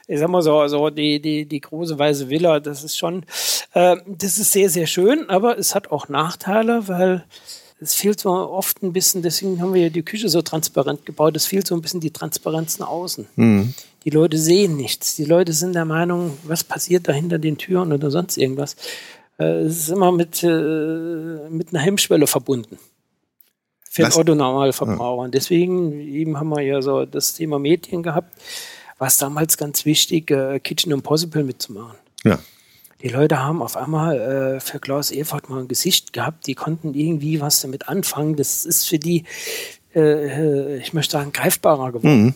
ich 0.08 0.20
sag 0.20 0.30
mal 0.30 0.42
so, 0.42 0.66
so 0.68 0.90
die, 0.90 1.22
die, 1.22 1.46
die 1.46 1.60
große 1.60 2.00
weiße 2.00 2.30
Villa, 2.30 2.62
das 2.62 2.86
ist 2.86 2.98
schon, 2.98 3.26
äh, 3.74 3.98
das 4.08 4.40
ist 4.40 4.54
sehr, 4.54 4.70
sehr 4.70 4.88
schön, 4.88 5.30
aber 5.30 5.58
es 5.58 5.76
hat 5.76 5.92
auch 5.92 6.08
Nachteile, 6.08 6.88
weil 6.88 7.26
es 7.82 7.96
fehlt 7.96 8.22
so 8.22 8.30
oft 8.30 8.82
ein 8.82 8.94
bisschen, 8.94 9.24
deswegen 9.24 9.62
haben 9.62 9.74
wir 9.74 9.82
ja 9.82 9.90
die 9.90 10.04
Küche 10.04 10.30
so 10.30 10.42
transparent 10.42 11.06
gebaut, 11.06 11.36
es 11.36 11.46
fehlt 11.46 11.68
so 11.68 11.76
ein 11.76 11.82
bisschen 11.82 12.00
die 12.00 12.12
Transparenz 12.12 12.80
nach 12.80 12.88
außen. 12.88 13.28
Mhm. 13.36 13.74
Die 14.06 14.10
Leute 14.10 14.38
sehen 14.38 14.78
nichts. 14.78 15.16
Die 15.16 15.26
Leute 15.26 15.52
sind 15.52 15.74
der 15.74 15.86
Meinung, 15.86 16.38
was 16.44 16.64
passiert 16.64 17.10
da 17.10 17.14
hinter 17.14 17.40
den 17.40 17.58
Türen 17.58 17.92
oder 17.92 18.10
sonst 18.10 18.38
irgendwas. 18.38 18.78
Äh, 19.38 19.64
es 19.64 19.80
ist 19.80 19.90
immer 19.90 20.14
mit, 20.14 20.44
äh, 20.44 21.50
mit 21.50 21.74
einer 21.74 21.84
Hemmschwelle 21.84 22.28
verbunden 22.28 22.78
für 23.94 24.02
den 24.02 24.12
Otto-Normalverbraucher. 24.12 25.26
Ja. 25.26 25.30
Deswegen 25.30 26.00
eben 26.00 26.40
haben 26.40 26.50
wir 26.50 26.62
ja 26.62 26.82
so 26.82 27.06
das 27.06 27.36
Thema 27.36 27.60
Medien 27.60 28.02
gehabt, 28.02 28.34
was 28.98 29.20
damals 29.20 29.56
ganz 29.56 29.86
wichtig, 29.86 30.32
äh, 30.32 30.60
Kitchen 30.60 30.92
Impossible 30.92 31.44
mitzumachen. 31.44 31.98
Ja. 32.24 32.40
Die 33.04 33.10
Leute 33.10 33.40
haben 33.40 33.62
auf 33.62 33.78
einmal 33.78 34.20
äh, 34.20 34.60
für 34.60 34.80
Klaus 34.80 35.12
Efert 35.12 35.48
mal 35.48 35.60
ein 35.60 35.68
Gesicht 35.68 36.12
gehabt, 36.12 36.48
die 36.48 36.56
konnten 36.56 36.96
irgendwie 36.96 37.40
was 37.40 37.62
damit 37.62 37.88
anfangen. 37.88 38.36
Das 38.36 38.66
ist 38.66 38.86
für 38.86 38.98
die, 38.98 39.26
äh, 39.94 40.00
äh 40.00 40.78
ich 40.78 40.94
möchte 40.94 41.12
sagen, 41.12 41.32
greifbarer 41.32 41.92
geworden. 41.92 42.24
Mhm. 42.24 42.34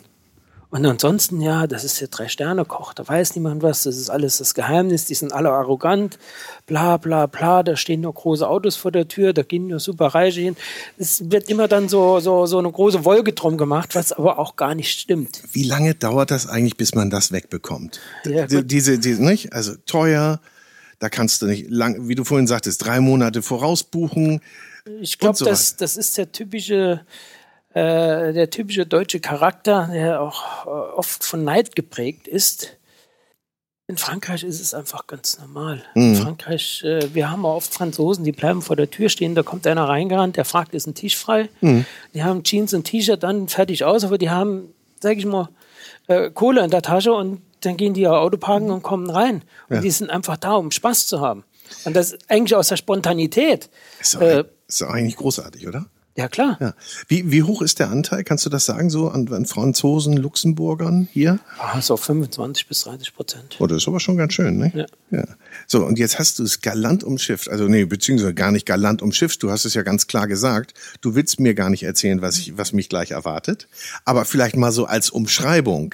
Und 0.77 0.85
ansonsten, 0.85 1.41
ja, 1.41 1.65
das 1.65 1.83
ist 1.83 1.99
der 1.99 2.07
Drei-Sterne-Koch, 2.07 2.93
da 2.93 3.07
weiß 3.07 3.35
niemand 3.35 3.63
was, 3.63 3.83
das 3.83 3.97
ist 3.97 4.11
alles 4.11 4.37
das 4.37 4.53
Geheimnis, 4.53 5.05
die 5.05 5.15
sind 5.15 5.33
alle 5.33 5.49
arrogant, 5.49 6.19
bla 6.67 6.97
bla 6.97 7.25
bla, 7.25 7.63
da 7.63 7.75
stehen 7.75 8.01
nur 8.01 8.13
große 8.13 8.47
Autos 8.47 8.75
vor 8.75 8.91
der 8.91 9.07
Tür, 9.07 9.33
da 9.33 9.41
gehen 9.41 9.67
nur 9.67 9.79
super 9.79 10.07
Reiche 10.07 10.41
hin. 10.41 10.55
Es 10.99 11.31
wird 11.31 11.49
immer 11.49 11.67
dann 11.67 11.89
so, 11.89 12.19
so, 12.19 12.45
so 12.45 12.59
eine 12.59 12.71
große 12.71 13.05
Wolke 13.05 13.33
drum 13.33 13.57
gemacht, 13.57 13.95
was 13.95 14.13
aber 14.13 14.37
auch 14.37 14.55
gar 14.55 14.75
nicht 14.75 14.99
stimmt. 14.99 15.41
Wie 15.51 15.63
lange 15.63 15.95
dauert 15.95 16.29
das 16.29 16.47
eigentlich, 16.47 16.77
bis 16.77 16.93
man 16.93 17.09
das 17.09 17.31
wegbekommt? 17.31 17.99
Ja, 18.25 18.45
diese, 18.45 18.99
diese, 18.99 19.23
nicht? 19.23 19.53
Also 19.53 19.73
teuer, 19.87 20.39
da 20.99 21.09
kannst 21.09 21.41
du 21.41 21.47
nicht 21.47 21.71
lang, 21.71 22.07
wie 22.07 22.13
du 22.13 22.23
vorhin 22.23 22.45
sagtest, 22.45 22.85
drei 22.85 22.99
Monate 22.99 23.41
vorausbuchen. 23.41 24.41
Ich 25.01 25.17
glaube, 25.17 25.43
das, 25.43 25.75
das 25.75 25.97
ist 25.97 26.19
der 26.19 26.31
typische 26.31 27.01
äh, 27.77 28.33
der 28.33 28.49
typische 28.49 28.87
deutsche 28.87 29.19
Charakter, 29.19 29.89
der 29.93 30.19
auch 30.19 30.65
äh, 30.65 30.69
oft 30.69 31.23
von 31.23 31.43
Neid 31.43 31.75
geprägt 31.75 32.27
ist. 32.27 32.75
In 33.85 33.97
Frankreich 33.97 34.43
ist 34.43 34.59
es 34.59 34.73
einfach 34.73 35.05
ganz 35.05 35.37
normal. 35.37 35.83
Mhm. 35.93 36.01
In 36.01 36.15
Frankreich, 36.15 36.83
äh, 36.83 37.13
wir 37.13 37.29
haben 37.29 37.45
auch 37.45 37.57
oft 37.57 37.71
Franzosen, 37.71 38.23
die 38.23 38.31
bleiben 38.31 38.63
vor 38.63 38.75
der 38.75 38.89
Tür 38.89 39.09
stehen, 39.09 39.35
da 39.35 39.43
kommt 39.43 39.67
einer 39.67 39.87
reingerannt, 39.87 40.37
der 40.37 40.45
fragt, 40.45 40.73
ist 40.73 40.87
ein 40.87 40.95
Tisch 40.95 41.15
frei? 41.15 41.49
Mhm. 41.61 41.85
Die 42.15 42.23
haben 42.23 42.41
Jeans 42.41 42.73
und 42.73 42.85
T-Shirt 42.85 43.21
dann 43.21 43.47
fertig 43.47 43.83
aus, 43.83 44.03
aber 44.03 44.17
die 44.17 44.31
haben, 44.31 44.73
sag 44.99 45.15
ich 45.17 45.25
mal, 45.27 45.49
äh, 46.07 46.31
Kohle 46.31 46.63
in 46.63 46.71
der 46.71 46.81
Tasche 46.81 47.13
und 47.13 47.43
dann 47.61 47.77
gehen 47.77 47.93
die 47.93 48.01
ihr 48.01 48.11
Auto 48.11 48.37
parken 48.37 48.71
und 48.71 48.81
kommen 48.81 49.09
rein. 49.09 49.43
Und 49.69 49.75
ja. 49.75 49.81
die 49.81 49.91
sind 49.91 50.09
einfach 50.09 50.37
da, 50.37 50.53
um 50.53 50.71
Spaß 50.71 51.05
zu 51.05 51.21
haben. 51.21 51.43
Und 51.85 51.95
das 51.95 52.17
eigentlich 52.27 52.55
aus 52.55 52.69
der 52.69 52.77
Spontanität. 52.77 53.69
Ist 53.99 54.15
doch, 54.15 54.21
äh, 54.21 54.45
ist 54.67 54.81
doch 54.81 54.89
eigentlich 54.89 55.15
großartig, 55.15 55.67
oder? 55.67 55.85
Ja, 56.17 56.27
klar. 56.27 56.57
Ja. 56.59 56.73
Wie, 57.07 57.31
wie 57.31 57.43
hoch 57.43 57.61
ist 57.61 57.77
der 57.77 57.91
Anteil, 57.91 58.23
kannst 58.23 58.43
du 58.43 58.49
das 58.49 58.65
sagen, 58.65 58.89
so 58.89 59.09
an, 59.09 59.31
an 59.31 59.45
Franzosen, 59.45 60.17
Luxemburgern 60.17 61.07
hier? 61.11 61.37
Ah, 61.59 61.79
so 61.79 61.95
25 61.95 62.67
bis 62.67 62.85
30 62.85 63.13
Prozent. 63.13 63.57
Oh, 63.59 63.67
das 63.67 63.83
ist 63.83 63.87
aber 63.87 63.99
schon 63.99 64.17
ganz 64.17 64.33
schön, 64.33 64.57
ne? 64.57 64.71
Ja. 64.73 64.85
ja. 65.11 65.25
So, 65.67 65.85
und 65.85 65.99
jetzt 65.99 66.17
hast 66.17 66.39
du 66.39 66.43
es 66.43 66.61
galant 66.61 67.03
umschifft. 67.03 67.49
Also, 67.49 67.67
nee, 67.67 67.85
beziehungsweise 67.85 68.33
gar 68.33 68.51
nicht 68.51 68.65
galant 68.65 69.03
umschifft. 69.03 69.43
Du 69.43 69.51
hast 69.51 69.65
es 69.65 69.75
ja 69.75 69.83
ganz 69.83 70.07
klar 70.07 70.25
gesagt. 70.25 70.73
Du 71.01 71.13
willst 71.13 71.39
mir 71.39 71.53
gar 71.53 71.69
nicht 71.69 71.83
erzählen, 71.83 72.19
was, 72.19 72.39
ich, 72.39 72.57
was 72.57 72.73
mich 72.73 72.89
gleich 72.89 73.11
erwartet. 73.11 73.67
Aber 74.03 74.25
vielleicht 74.25 74.55
mal 74.55 74.71
so 74.71 74.85
als 74.85 75.11
Umschreibung. 75.11 75.93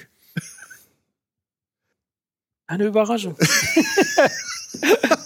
Eine 2.66 2.86
Überraschung. 2.86 3.36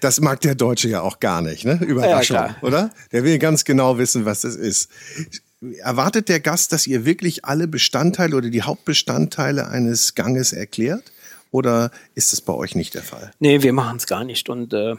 Das 0.00 0.20
mag 0.20 0.40
der 0.40 0.54
Deutsche 0.54 0.88
ja 0.88 1.00
auch 1.00 1.20
gar 1.20 1.42
nicht, 1.42 1.64
ne? 1.64 1.80
Überraschung, 1.84 2.36
Ja, 2.36 2.56
oder? 2.62 2.90
Der 3.12 3.24
will 3.24 3.38
ganz 3.38 3.64
genau 3.64 3.98
wissen, 3.98 4.24
was 4.24 4.42
das 4.42 4.56
ist. 4.56 4.88
Erwartet 5.78 6.28
der 6.28 6.40
Gast, 6.40 6.72
dass 6.72 6.86
ihr 6.86 7.04
wirklich 7.04 7.44
alle 7.44 7.66
Bestandteile 7.66 8.36
oder 8.36 8.50
die 8.50 8.62
Hauptbestandteile 8.62 9.68
eines 9.68 10.14
Ganges 10.14 10.52
erklärt? 10.52 11.12
Oder 11.50 11.90
ist 12.14 12.32
das 12.32 12.40
bei 12.40 12.52
euch 12.52 12.74
nicht 12.74 12.94
der 12.94 13.02
Fall? 13.02 13.30
Nee, 13.38 13.62
wir 13.62 13.72
machen 13.72 13.96
es 13.96 14.06
gar 14.06 14.24
nicht. 14.24 14.48
Und 14.48 14.74
äh, 14.74 14.94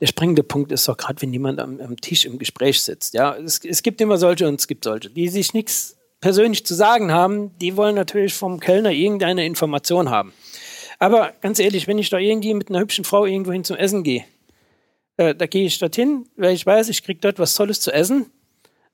der 0.00 0.06
springende 0.06 0.42
Punkt 0.42 0.72
ist 0.72 0.86
doch 0.88 0.96
gerade, 0.96 1.20
wenn 1.22 1.32
jemand 1.32 1.60
am, 1.60 1.80
am 1.80 1.96
Tisch 1.96 2.24
im 2.24 2.38
Gespräch 2.38 2.82
sitzt. 2.82 3.14
Ja, 3.14 3.36
es, 3.36 3.60
es 3.64 3.82
gibt 3.82 4.00
immer 4.00 4.18
solche 4.18 4.46
und 4.48 4.60
es 4.60 4.66
gibt 4.66 4.84
solche, 4.84 5.10
die 5.10 5.28
sich 5.28 5.54
nichts 5.54 5.96
persönlich 6.20 6.66
zu 6.66 6.74
sagen 6.74 7.12
haben. 7.12 7.56
Die 7.58 7.76
wollen 7.76 7.94
natürlich 7.94 8.34
vom 8.34 8.60
Kellner 8.60 8.90
irgendeine 8.90 9.46
Information 9.46 10.10
haben. 10.10 10.32
Aber 11.00 11.32
ganz 11.40 11.58
ehrlich, 11.58 11.88
wenn 11.88 11.98
ich 11.98 12.10
da 12.10 12.18
irgendwie 12.18 12.54
mit 12.54 12.68
einer 12.68 12.78
hübschen 12.78 13.04
Frau 13.04 13.24
irgendwo 13.26 13.50
hin 13.52 13.64
zum 13.64 13.76
Essen 13.76 14.02
gehe, 14.04 14.24
äh, 15.16 15.34
da 15.34 15.46
gehe 15.46 15.64
ich 15.66 15.78
dorthin, 15.78 16.26
weil 16.36 16.54
ich 16.54 16.64
weiß, 16.64 16.88
ich 16.90 17.02
kriege 17.02 17.18
dort 17.20 17.38
was 17.40 17.54
Tolles 17.54 17.80
zu 17.80 17.90
essen. 17.90 18.26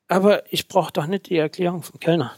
Aber 0.08 0.44
ich 0.52 0.68
brauche 0.68 0.92
doch 0.92 1.06
nicht 1.06 1.28
die 1.28 1.36
Erklärung 1.36 1.82
vom 1.82 1.98
Kellner. 2.00 2.32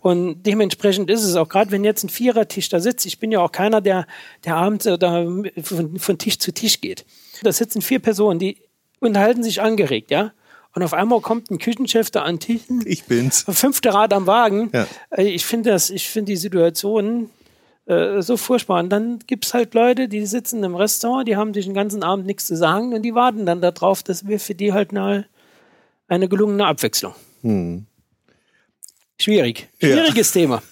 Und 0.00 0.44
dementsprechend 0.44 1.10
ist 1.10 1.22
es 1.22 1.34
auch, 1.36 1.48
gerade 1.48 1.70
wenn 1.70 1.84
jetzt 1.84 2.02
ein 2.04 2.08
Vierertisch 2.08 2.70
da 2.70 2.80
sitzt, 2.80 3.04
ich 3.04 3.18
bin 3.18 3.30
ja 3.30 3.40
auch 3.40 3.52
keiner, 3.52 3.80
der, 3.82 4.06
der 4.44 4.56
abends 4.56 4.86
äh, 4.86 4.96
da 4.96 5.26
von, 5.62 5.98
von 5.98 6.16
Tisch 6.18 6.38
zu 6.38 6.52
Tisch 6.52 6.80
geht. 6.80 7.04
Da 7.42 7.52
sitzen 7.52 7.82
vier 7.82 7.98
Personen, 7.98 8.38
die 8.38 8.56
unterhalten 9.00 9.42
sich 9.42 9.60
angeregt, 9.60 10.10
ja. 10.10 10.32
Und 10.74 10.82
auf 10.82 10.94
einmal 10.94 11.20
kommt 11.20 11.50
ein 11.50 11.58
Küchenchef 11.58 12.10
da 12.10 12.22
an 12.22 12.38
Tisch, 12.40 12.62
Ich 12.86 13.04
bin's. 13.04 13.44
fünfte 13.48 13.92
Rad 13.92 14.14
am 14.14 14.26
Wagen. 14.26 14.70
Ja. 14.72 14.86
Äh, 15.10 15.24
Ich 15.24 15.44
finde 15.44 15.70
das, 15.70 15.90
ich 15.90 16.08
finde 16.08 16.32
die 16.32 16.36
Situation 16.38 17.28
äh, 17.92 18.22
so 18.22 18.36
furchtbar. 18.36 18.80
Und 18.82 18.90
dann 18.90 19.18
gibt 19.26 19.44
es 19.46 19.54
halt 19.54 19.74
Leute, 19.74 20.08
die 20.08 20.24
sitzen 20.26 20.62
im 20.64 20.74
Restaurant, 20.74 21.26
die 21.28 21.36
haben 21.36 21.52
sich 21.54 21.64
den 21.66 21.74
ganzen 21.74 22.02
Abend 22.02 22.26
nichts 22.26 22.46
zu 22.46 22.56
sagen 22.56 22.92
und 22.94 23.02
die 23.02 23.14
warten 23.14 23.46
dann 23.46 23.60
darauf, 23.60 24.02
dass 24.02 24.26
wir 24.26 24.38
für 24.40 24.54
die 24.54 24.72
halt 24.72 24.90
eine, 24.90 25.26
eine 26.08 26.28
gelungene 26.28 26.66
Abwechslung. 26.66 27.14
Schwierig. 29.20 29.68
Hm. 29.78 29.88
Ja. 29.90 29.96
Schwieriges 29.96 30.32
Thema. 30.32 30.62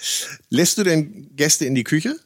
Lässt 0.50 0.78
du 0.78 0.82
denn 0.84 1.30
Gäste 1.36 1.64
in 1.66 1.74
die 1.74 1.84
Küche 1.84 2.16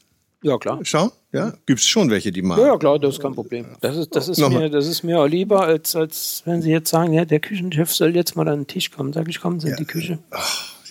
Ja, 0.43 0.57
klar. 0.59 0.79
schauen? 0.85 1.11
Ja? 1.33 1.53
Gibt's 1.67 1.87
schon 1.87 2.09
welche, 2.11 2.31
die 2.31 2.43
mal. 2.43 2.59
Ja, 2.59 2.67
ja, 2.69 2.77
klar, 2.79 2.99
das 2.99 3.15
ist 3.17 3.21
kein 3.21 3.35
Problem. 3.35 3.67
Das 3.81 3.97
ist, 3.97 4.15
das 4.15 4.29
ist, 4.29 4.39
Nochmal. 4.39 4.63
mir, 4.63 4.71
das 4.71 4.87
ist 4.87 5.03
mir 5.03 5.19
auch 5.21 5.27
lieber, 5.27 5.63
als, 5.63 5.97
als 5.97 6.43
wenn 6.45 6.63
Sie 6.63 6.71
jetzt 6.71 6.91
sagen, 6.91 7.13
ja, 7.13 7.25
der 7.25 7.41
Küchenchef 7.41 7.93
soll 7.93 8.15
jetzt 8.15 8.37
mal 8.37 8.47
an 8.49 8.61
den 8.61 8.67
Tisch 8.69 8.91
kommen. 8.93 9.13
Sag 9.13 9.29
ich, 9.29 9.41
kommen 9.41 9.59
Sie 9.59 9.69
in 9.69 9.77
die 9.77 9.85
Küche. 9.85 10.19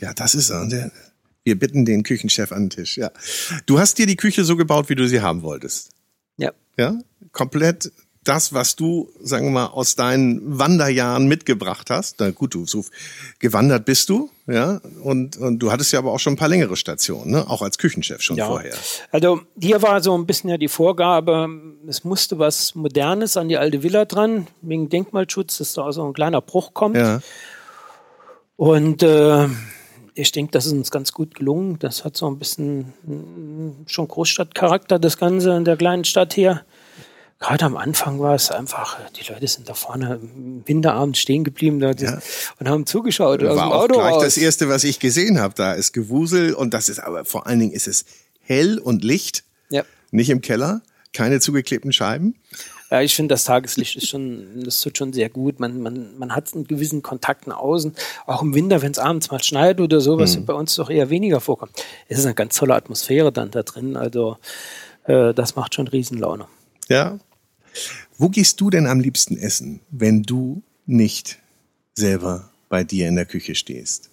Ja, 0.02 0.13
das 0.13 0.36
ist 0.36 0.49
er. 0.49 0.67
Der- 0.67 0.91
Wir 1.43 1.60
bitten 1.60 1.86
den 1.86 2.03
Küchenchef 2.03 2.51
an 2.51 2.63
den 2.65 2.69
Tisch. 2.69 2.97
Ja. 2.97 3.12
Du 3.65 3.79
hast 3.79 3.97
dir 3.97 4.06
die 4.06 4.15
Küche 4.15 4.43
so 4.45 4.56
gebaut, 4.56 4.89
wie 4.89 4.95
du 4.95 5.08
sie 5.08 5.21
haben 5.21 5.41
wolltest. 5.41 5.89
Ja. 6.38 6.51
Ja, 6.77 6.97
komplett 7.32 7.91
das, 8.23 8.53
was 8.53 8.77
du, 8.77 9.10
sagen 9.21 9.47
wir 9.47 9.51
mal, 9.51 9.65
aus 9.65 9.95
deinen 9.95 10.58
Wanderjahren 10.58 11.27
mitgebracht 11.27 11.89
hast. 11.89 12.21
Na 12.21 12.32
gut, 12.32 12.53
du 12.53 12.65
so 12.65 12.86
gewandert 13.39 13.84
bist 13.84 14.08
du, 14.08 14.29
ja, 14.47 14.79
und, 15.01 15.36
und 15.36 15.60
du 15.60 15.73
hattest 15.73 15.91
ja 15.91 15.99
aber 15.99 16.13
auch 16.13 16.19
schon 16.19 16.34
ein 16.34 16.38
paar 16.38 16.47
längere 16.47 16.77
Stationen, 16.77 17.32
ne? 17.32 17.49
auch 17.49 17.62
als 17.62 17.77
Küchenchef 17.77 18.21
schon 18.21 18.38
Ja. 18.38 18.47
vorher. 18.47 18.75
Also 19.12 19.41
hier 19.60 19.82
war 19.82 20.01
so 20.01 20.17
ein 20.17 20.25
bisschen 20.25 20.49
ja 20.49 20.58
die 20.58 20.69
Vorgabe, 20.69 21.49
es 21.86 22.06
musste 22.06 22.39
was 22.39 22.75
Modernes 22.75 23.36
an 23.36 23.49
die 23.49 23.58
alte 23.58 23.84
Villa 23.84 24.06
dran, 24.06 24.47
wegen 24.62 24.88
Denkmalschutz, 24.88 25.58
dass 25.58 25.73
da 25.73 25.91
so 25.91 26.08
ein 26.08 26.13
kleiner 26.13 26.39
Bruch 26.39 26.73
kommt. 26.73 26.95
Ja, 26.95 27.19
Und 28.56 29.03
äh, 29.03 29.47
ich 30.15 30.32
denke, 30.32 30.52
das 30.52 30.65
ist 30.65 30.73
uns 30.73 30.91
ganz 30.91 31.12
gut 31.12 31.36
gelungen. 31.36 31.80
Das 31.80 32.06
hat 32.06 32.15
so 32.17 32.28
ein 32.28 32.38
bisschen 32.38 32.93
mm, 33.06 33.88
schon 33.88 34.08
Großstadtcharakter, 34.08 34.99
das 34.99 35.17
Ganze 35.17 35.56
in 35.56 35.65
der 35.65 35.78
kleinen 35.78 36.04
Stadt 36.04 36.34
hier. 36.34 36.63
Gerade 37.39 37.65
am 37.65 37.76
Anfang 37.76 38.19
war 38.21 38.36
es 38.36 38.52
einfach, 38.52 38.97
die 39.19 39.32
Leute 39.32 39.47
sind 39.47 39.67
da 39.67 39.73
vorne 39.73 40.19
im 40.21 40.63
Winterabend 40.65 41.17
stehen 41.17 41.43
geblieben 41.43 41.80
da, 41.80 41.89
und 42.60 42.69
haben 42.69 42.86
zugeschaut 42.86 43.43
aus 43.43 43.58
war 43.58 43.73
auch 43.76 43.88
gleich 43.88 44.13
raus. 44.13 44.23
das 44.23 44.38
erste, 44.38 44.69
was 44.69 44.86
ich 44.86 44.99
gesehen 44.99 45.39
habe. 45.39 45.54
Da 45.56 45.73
ist 45.73 45.91
Gewusel 45.91 46.54
und 46.54 46.73
das 46.73 46.88
ist 46.88 46.99
aber 46.99 47.26
vor 47.26 47.45
allen 47.45 47.60
Dingen 47.60 47.73
ist 47.73 47.88
es 47.88 48.06
hell 48.39 48.80
und 48.80 49.04
Licht, 49.04 49.43
Ja. 49.69 49.84
nicht 50.12 50.30
im 50.30 50.39
Keller, 50.39 50.82
keine 51.12 51.41
zugeklebten 51.41 51.91
Scheiben. 51.91 52.36
Ja, 52.89 53.02
ich 53.02 53.15
finde, 53.15 53.34
das 53.34 53.46
Tageslicht 53.46 53.96
ist 53.96 54.08
schon, 54.08 54.63
das 54.63 54.80
tut 54.80 54.98
schon 54.98 55.13
sehr 55.13 55.30
gut. 55.30 55.60
Man, 55.60 55.82
man, 55.82 56.17
man 56.17 56.36
hat 56.36 56.54
einen 56.54 56.67
gewissen 56.67 57.02
Kontakt 57.02 57.48
nach 57.48 57.58
außen. 57.58 57.93
Auch 58.26 58.41
im 58.41 58.54
Winter, 58.54 58.82
wenn 58.82 58.91
es 58.91 59.00
abends 59.00 59.32
mal 59.32 59.41
schneit 59.41 59.82
oder 59.82 60.00
so, 60.00 60.19
was 60.19 60.38
bei 60.46 60.54
uns 60.54 60.76
doch 60.76 60.89
eher 60.89 61.10
weniger 61.10 61.39
vorkommt. 61.39 61.72
Es 62.08 62.19
ist 62.19 62.26
eine 62.26 62.36
ganz 62.36 62.56
tolle 62.56 62.76
Atmosphäre 62.76 63.32
dann 63.32 63.50
da 63.52 63.63
drin. 63.63 63.98
Also, 63.98 64.38
äh, 65.06 65.34
das 65.34 65.56
macht 65.56 65.76
schon 65.76 65.88
Riesenlaune. 65.88 66.48
Ja. 66.89 67.17
Wo 68.17 68.30
gehst 68.30 68.62
du 68.62 68.69
denn 68.69 68.86
am 68.86 69.00
liebsten 69.00 69.38
essen, 69.38 69.80
wenn 69.89 70.24
du 70.24 70.62
nicht 70.86 71.39
selber 71.96 72.52
bei 72.69 72.84
dir 72.84 73.08
in 73.08 73.15
der 73.15 73.26
Küche 73.26 73.56
stehst? 73.56 74.10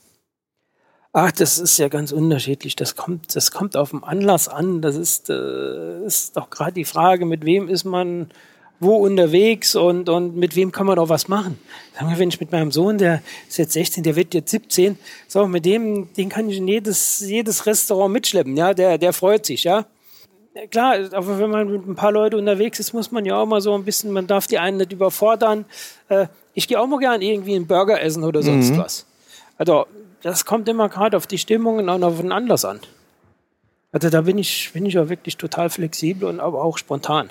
Ach, 1.13 1.33
das 1.33 1.59
ist 1.59 1.77
ja 1.79 1.89
ganz 1.89 2.13
unterschiedlich. 2.13 2.77
Das 2.77 2.95
kommt, 2.95 3.35
das 3.35 3.51
kommt 3.51 3.77
auf 3.77 3.91
den 3.91 4.05
Anlass 4.05 4.49
an. 4.49 4.81
Das 4.81 4.97
ist, 4.97 5.29
äh, 5.29 6.05
ist 6.07 6.37
doch 6.37 6.51
gerade 6.51 6.73
die 6.73 6.85
Frage, 6.85 7.27
mit 7.27 7.45
wem 7.45 7.69
ist 7.69 7.85
man 7.85 8.31
wo 8.81 8.97
unterwegs 8.97 9.75
und, 9.75 10.09
und 10.09 10.37
mit 10.37 10.57
wem 10.57 10.73
kann 10.73 10.87
man 10.87 10.99
auch 10.99 11.11
was 11.11 11.29
machen. 11.29 11.59
Sagen 11.95 12.11
wir, 12.11 12.19
wenn 12.19 12.31
ich 12.31 12.41
mit 12.41 12.51
meinem 12.51 12.73
Sohn, 12.73 12.99
der 12.99 13.23
ist 13.49 13.59
jetzt 13.59 13.75
16, 13.75 14.03
der 14.03 14.17
wird 14.17 14.35
jetzt 14.35 14.51
17, 14.51 14.99
so, 15.29 15.47
mit 15.47 15.67
dem, 15.67 16.13
den 16.15 16.31
kann 16.31 16.49
ich 16.49 16.57
in 16.57 16.67
jedes, 16.67 17.21
jedes 17.21 17.67
Restaurant 17.67 18.13
mitschleppen, 18.13 18.57
ja, 18.57 18.73
der, 18.73 18.99
der 18.99 19.13
freut 19.13 19.47
sich, 19.47 19.65
ja. 19.65 19.85
Ja, 20.55 20.67
Klar, 20.67 20.97
aber 21.13 21.39
wenn 21.39 21.51
man 21.51 21.71
mit 21.71 21.87
ein 21.87 21.95
paar 21.95 22.11
Leuten 22.11 22.37
unterwegs 22.37 22.81
ist, 22.81 22.93
muss 22.93 23.13
man 23.13 23.25
ja 23.25 23.37
auch 23.37 23.47
mal 23.47 23.61
so 23.61 23.75
ein 23.75 23.85
bisschen, 23.85 24.11
man 24.13 24.27
darf 24.27 24.47
die 24.47 24.59
einen 24.59 24.79
nicht 24.79 24.93
überfordern. 24.93 25.65
Äh, 26.09 26.27
ich 26.55 26.67
gehe 26.67 26.81
auch 26.81 26.89
mal 26.89 26.99
gern 26.99 27.23
irgendwie 27.23 27.55
einen 27.55 27.67
Burger 27.67 28.01
essen 28.01 28.25
oder 28.25 28.43
sonst 28.43 28.77
was. 28.77 29.07
Also, 29.59 29.87
das 30.23 30.45
kommt 30.45 30.69
immer 30.69 30.89
gerade 30.89 31.17
auf 31.17 31.27
die 31.27 31.39
Stimmung 31.39 31.79
und 31.79 31.89
auf 31.89 32.21
den 32.21 32.33
Anlass 32.33 32.65
an. 32.65 32.81
Also 33.93 34.09
da 34.11 34.23
bin 34.23 34.39
ich, 34.39 34.71
bin 34.73 34.87
ich 34.87 34.99
auch 34.99 35.09
wirklich 35.09 35.37
total 35.37 35.69
flexibel 35.71 36.29
und 36.29 36.41
aber 36.41 36.63
auch 36.63 36.79
spontan. 36.79 37.31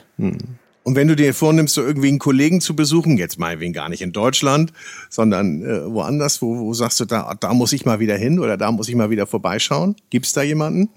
Und 0.84 0.96
wenn 0.96 1.08
du 1.08 1.16
dir 1.16 1.34
vornimmst, 1.34 1.76
so 1.76 1.84
irgendwie 1.84 2.08
einen 2.08 2.20
Kollegen 2.20 2.62
zu 2.62 2.76
besuchen, 2.76 3.18
jetzt 3.18 3.38
meinetwegen 3.38 3.74
gar 3.74 3.90
nicht 3.90 4.02
in 4.02 4.14
Deutschland, 4.14 4.74
sondern 5.10 5.64
äh, 5.64 5.86
woanders, 5.94 6.42
wo, 6.42 6.58
wo 6.58 6.74
sagst 6.74 7.00
du, 7.00 7.06
da, 7.06 7.36
da 7.40 7.54
muss 7.54 7.74
ich 7.74 7.86
mal 7.86 8.00
wieder 8.00 8.16
hin 8.16 8.40
oder 8.40 8.58
da 8.58 8.72
muss 8.72 8.90
ich 8.90 8.96
mal 8.96 9.10
wieder 9.10 9.28
vorbeischauen? 9.28 9.96
Gibt's 10.10 10.34
da 10.34 10.42
jemanden? 10.42 10.90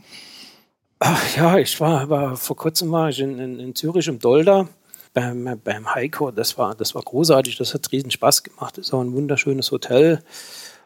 Ach 1.00 1.36
ja, 1.36 1.58
ich 1.58 1.80
war, 1.80 2.08
war 2.08 2.36
vor 2.36 2.56
kurzem 2.56 2.92
war 2.92 3.08
ich 3.08 3.18
in, 3.18 3.38
in, 3.38 3.58
in 3.58 3.74
Zürich 3.74 4.06
im 4.06 4.20
Dolder 4.20 4.68
beim, 5.12 5.60
beim 5.62 5.94
Heiko. 5.94 6.30
Das 6.30 6.56
war, 6.58 6.74
das 6.74 6.94
war 6.94 7.02
großartig, 7.02 7.56
das 7.58 7.74
hat 7.74 7.90
riesen 7.90 8.10
Spaß 8.10 8.44
gemacht. 8.44 8.78
Das 8.78 8.86
ist 8.86 8.94
auch 8.94 9.00
ein 9.00 9.12
wunderschönes 9.12 9.72
Hotel. 9.72 10.22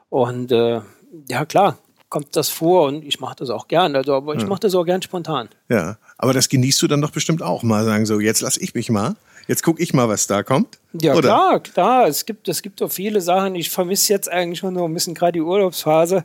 Und 0.09 0.53
äh, 0.53 0.81
ja, 1.29 1.45
klar, 1.45 1.79
kommt 2.09 2.37
das 2.37 2.49
vor 2.49 2.87
und 2.87 3.05
ich 3.05 3.21
mache 3.21 3.37
das 3.37 3.51
auch 3.51 3.69
gern. 3.69 3.97
Also, 3.97 4.15
aber 4.15 4.35
ich 4.35 4.47
mache 4.47 4.61
das 4.61 4.75
auch 4.75 4.85
gern 4.85 5.03
spontan. 5.03 5.49
Ja, 5.69 5.99
aber 6.19 6.33
das 6.33 6.49
genießt 6.49 6.81
du 6.83 6.87
dann 6.87 7.01
doch 7.01 7.11
bestimmt 7.11 7.43
auch 7.43 7.63
mal, 7.63 7.85
sagen 7.85 8.07
so, 8.07 8.21
jetzt 8.21 8.41
lass 8.43 8.57
ich 8.57 8.75
mich 8.75 8.91
mal, 8.91 9.17
jetzt 9.49 9.63
guck 9.63 9.81
ich 9.81 9.93
mal, 9.93 10.09
was 10.09 10.27
da 10.27 10.43
kommt. 10.43 10.79
Ja, 11.01 11.15
Oder? 11.15 11.29
klar, 11.29 11.61
klar. 11.61 12.07
Es 12.07 12.27
gibt, 12.27 12.49
es 12.49 12.63
gibt 12.63 12.83
auch 12.83 12.91
viele 12.91 13.21
Sachen. 13.21 13.55
Ich 13.55 13.71
vermisse 13.71 14.13
jetzt 14.13 14.31
eigentlich 14.31 14.61
schon 14.61 14.75
so 14.75 14.85
ein 14.85 14.95
bisschen 14.95 15.15
gerade 15.15 15.33
die 15.33 15.41
Urlaubsphase. 15.41 16.25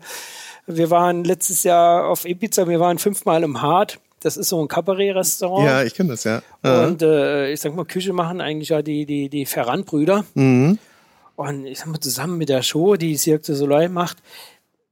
Wir 0.67 0.89
waren 0.89 1.24
letztes 1.24 1.63
Jahr 1.63 2.08
auf 2.08 2.26
Ibiza, 2.26 2.67
wir 2.67 2.80
waren 2.80 3.00
fünfmal 3.00 3.44
im 3.44 3.62
Hart. 3.62 4.00
Das 4.22 4.38
ist 4.38 4.50
so 4.50 4.62
ein 4.62 4.67
Cabaret-Restaurant. 4.67 5.65
Ja, 5.65 5.84
ich 5.84 5.96
kenne 5.96 6.10
das, 6.10 6.24
ja. 6.24 6.44
Ja. 6.63 6.86
Und 6.86 7.02
äh, 7.02 7.52
ich 7.52 7.60
sag 7.60 7.76
mal, 7.76 7.86
Küche 7.86 8.13
machen 8.13 8.39
eigentlich 8.39 8.70
ja 8.70 8.84
die, 8.84 9.08
die, 9.08 9.30
die 9.30 9.48
Ferrand-Brüder. 9.48 10.26
Mhm. 10.36 10.78
Und 11.36 11.65
ich 11.65 11.80
sag 11.80 11.88
mal, 11.88 12.00
zusammen 12.00 12.38
mit 12.38 12.50
der 12.50 12.62
Show, 12.62 12.98
die 12.98 13.17
Cirque 13.17 13.48
du 13.48 13.56
Soleil 13.56 13.89
macht, 13.89 14.17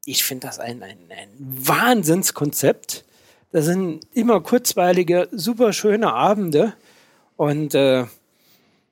ich 0.09 0.23
finde 0.23 0.47
das 0.47 0.59
ein, 0.59 0.81
ein, 0.83 0.97
ein 1.09 1.29
Wahnsinnskonzept. 1.39 3.05
Das 3.51 3.65
sind 3.65 4.01
immer 4.13 4.41
kurzweilige, 4.41 5.27
super 5.31 5.73
schöne 5.73 6.13
Abende. 6.13 6.73
Und 7.35 7.73
äh, 7.73 7.99
ja, 7.99 8.07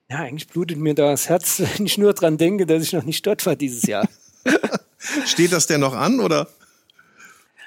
eigentlich 0.09 0.47
blutet 0.47 0.77
mir 0.77 0.95
da 0.95 1.11
das 1.11 1.29
Herz, 1.29 1.59
wenn 1.77 1.85
ich 1.85 1.97
nur 1.97 2.13
dran 2.13 2.37
denke, 2.37 2.65
dass 2.65 2.83
ich 2.83 2.93
noch 2.93 3.03
nicht 3.03 3.25
dort 3.25 3.45
war 3.45 3.55
dieses 3.55 3.83
Jahr. 3.83 4.07
Steht 5.25 5.51
das 5.51 5.67
denn 5.67 5.81
noch 5.81 5.93
an 5.93 6.19
oder? 6.19 6.47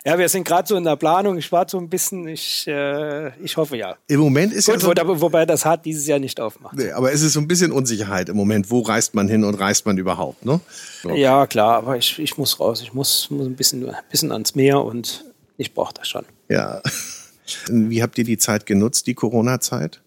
Ja, 0.05 0.19
wir 0.19 0.29
sind 0.31 0.45
gerade 0.45 0.67
so 0.67 0.77
in 0.77 0.85
der 0.85 0.97
Planung. 0.97 1.37
Ich 1.37 1.53
warte 1.53 1.73
so 1.73 1.79
ein 1.79 1.89
bisschen. 1.89 2.27
Ich, 2.27 2.67
äh, 2.67 3.37
ich 3.45 3.57
hoffe 3.57 3.77
ja. 3.77 3.97
Im 4.07 4.21
Moment 4.21 4.53
ist 4.53 4.67
Gut, 4.67 4.83
ja 4.83 5.05
so, 5.05 5.09
wo, 5.09 5.21
wobei 5.21 5.45
das 5.45 5.67
hart 5.67 5.85
dieses 5.85 6.07
Jahr 6.07 6.19
nicht 6.19 6.41
aufmacht. 6.41 6.77
Nee, 6.77 6.91
aber 6.93 7.13
es 7.13 7.21
ist 7.21 7.35
so 7.35 7.41
ein 7.41 7.49
bisschen 7.49 7.71
Unsicherheit 7.71 8.31
im 8.31 8.37
Moment. 8.37 8.71
Wo 8.71 8.81
reist 8.81 9.15
man 9.15 9.29
hin 9.29 9.45
und 9.45 9.55
reist 9.57 9.85
man 9.85 9.99
überhaupt? 9.99 10.45
Ne? 10.47 10.61
So. 11.03 11.11
Ja, 11.11 11.47
klar. 11.47 11.77
Aber 11.77 11.99
ich, 11.99 12.19
ich 12.19 12.39
muss 12.39 12.59
raus. 12.61 12.81
Ich 12.81 12.95
muss, 12.95 13.29
muss 13.31 13.47
ein 13.47 13.57
bisschen, 13.57 13.91
ein 13.91 13.97
bisschen 14.11 14.33
ans 14.33 14.55
Meer 14.55 14.83
und 14.83 15.25
ich 15.59 15.75
brauche 15.75 15.93
das 15.93 16.09
schon. 16.09 16.25
Ja. 16.49 16.81
Wie 17.69 18.03
habt 18.03 18.17
ihr 18.17 18.25
die 18.25 18.39
Zeit 18.39 18.65
genutzt, 18.65 19.07
die 19.07 19.15
Corona-Zeit? 19.15 20.01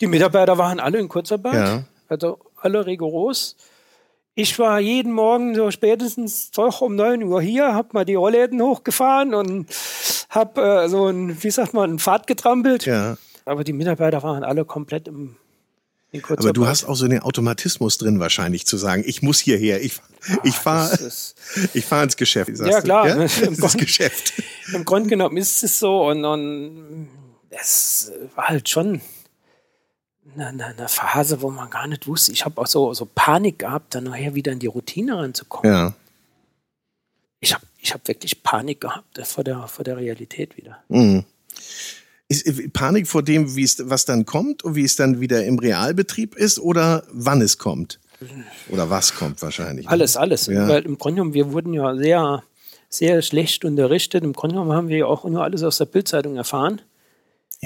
Die 0.00 0.06
Mitarbeiter 0.06 0.56
waren 0.56 0.80
alle 0.80 0.98
in 0.98 1.08
Kurzarbeit. 1.08 1.54
Ja. 1.54 1.84
Also 2.08 2.38
alle 2.56 2.86
rigoros. 2.86 3.56
Ich 4.36 4.58
war 4.58 4.80
jeden 4.80 5.12
Morgen 5.12 5.54
so 5.54 5.70
spätestens 5.70 6.50
doch 6.50 6.80
um 6.80 6.96
9 6.96 7.22
Uhr 7.22 7.40
hier, 7.40 7.72
hab 7.72 7.94
mal 7.94 8.04
die 8.04 8.16
Rollläden 8.16 8.60
hochgefahren 8.60 9.32
und 9.32 9.68
hab 10.28 10.58
äh, 10.58 10.88
so 10.88 11.06
ein, 11.06 11.40
wie 11.42 11.50
sagt 11.50 11.72
man, 11.72 11.92
ein 11.92 11.98
Pfad 12.00 12.26
getrampelt. 12.26 12.84
Ja. 12.84 13.16
Aber 13.44 13.62
die 13.62 13.72
Mitarbeiter 13.72 14.22
waren 14.24 14.42
alle 14.42 14.64
komplett 14.64 15.06
im 15.06 15.36
Aber 16.28 16.52
du 16.52 16.66
hast 16.66 16.84
auch 16.84 16.96
so 16.96 17.06
den 17.06 17.20
Automatismus 17.20 17.96
drin 17.98 18.18
wahrscheinlich 18.18 18.66
zu 18.66 18.76
sagen, 18.76 19.04
ich 19.06 19.22
muss 19.22 19.38
hierher, 19.38 19.82
ich, 19.82 20.00
ich 20.42 20.54
fahre 20.56 20.98
ich 21.74 21.84
fahr 21.84 22.02
ins 22.02 22.16
Geschäft. 22.16 22.50
Ja 22.58 22.80
klar, 22.80 23.08
ja? 23.08 23.14
Im, 23.42 23.56
Grund, 23.56 23.78
Geschäft. 23.78 24.32
im 24.72 24.84
Grunde 24.84 25.10
genommen 25.10 25.36
ist 25.36 25.62
es 25.62 25.78
so 25.78 26.08
und, 26.08 26.24
und 26.24 27.08
es 27.50 28.10
war 28.34 28.48
halt 28.48 28.68
schon 28.68 29.00
eine, 30.36 30.64
eine, 30.66 30.88
Phase, 30.88 31.42
wo 31.42 31.50
man 31.50 31.70
gar 31.70 31.86
nicht 31.86 32.06
wusste. 32.06 32.32
Ich 32.32 32.44
habe 32.44 32.60
auch 32.60 32.66
so, 32.66 32.94
so 32.94 33.06
Panik 33.06 33.60
gehabt, 33.60 33.94
dann 33.94 34.04
nachher 34.04 34.34
wieder 34.34 34.52
in 34.52 34.58
die 34.58 34.66
Routine 34.66 35.18
reinzukommen. 35.18 35.72
Ja. 35.72 35.94
Ich 37.40 37.54
habe 37.54 37.64
ich 37.78 37.92
hab 37.92 38.08
wirklich 38.08 38.42
Panik 38.42 38.80
gehabt 38.80 39.20
vor 39.26 39.44
der, 39.44 39.66
vor 39.68 39.84
der 39.84 39.98
Realität 39.98 40.56
wieder. 40.56 40.82
Mhm. 40.88 41.24
Ist 42.28 42.46
äh, 42.46 42.68
Panik 42.68 43.06
vor 43.06 43.22
dem, 43.22 43.54
wie 43.54 43.64
es, 43.64 43.78
was 43.88 44.06
dann 44.06 44.24
kommt 44.24 44.64
und 44.64 44.74
wie 44.74 44.84
es 44.84 44.96
dann 44.96 45.20
wieder 45.20 45.44
im 45.44 45.58
Realbetrieb 45.58 46.34
ist 46.34 46.58
oder 46.58 47.04
wann 47.12 47.42
es 47.42 47.58
kommt? 47.58 48.00
Oder 48.68 48.88
was 48.88 49.14
kommt 49.14 49.42
wahrscheinlich? 49.42 49.88
Alles, 49.88 50.16
alles. 50.16 50.46
Ja. 50.46 50.66
Weil 50.66 50.84
im 50.84 50.96
Grunde 50.98 51.16
genommen, 51.16 51.34
wir 51.34 51.52
wurden 51.52 51.74
ja 51.74 51.94
sehr, 51.96 52.42
sehr 52.88 53.22
schlecht 53.22 53.64
unterrichtet. 53.64 54.24
Im 54.24 54.32
Grunde 54.32 54.54
genommen 54.54 54.72
haben 54.72 54.88
wir 54.88 54.98
ja 54.98 55.06
auch 55.06 55.24
nur 55.24 55.42
alles 55.42 55.62
aus 55.62 55.78
der 55.78 55.86
Bildzeitung 55.86 56.36
erfahren. 56.36 56.80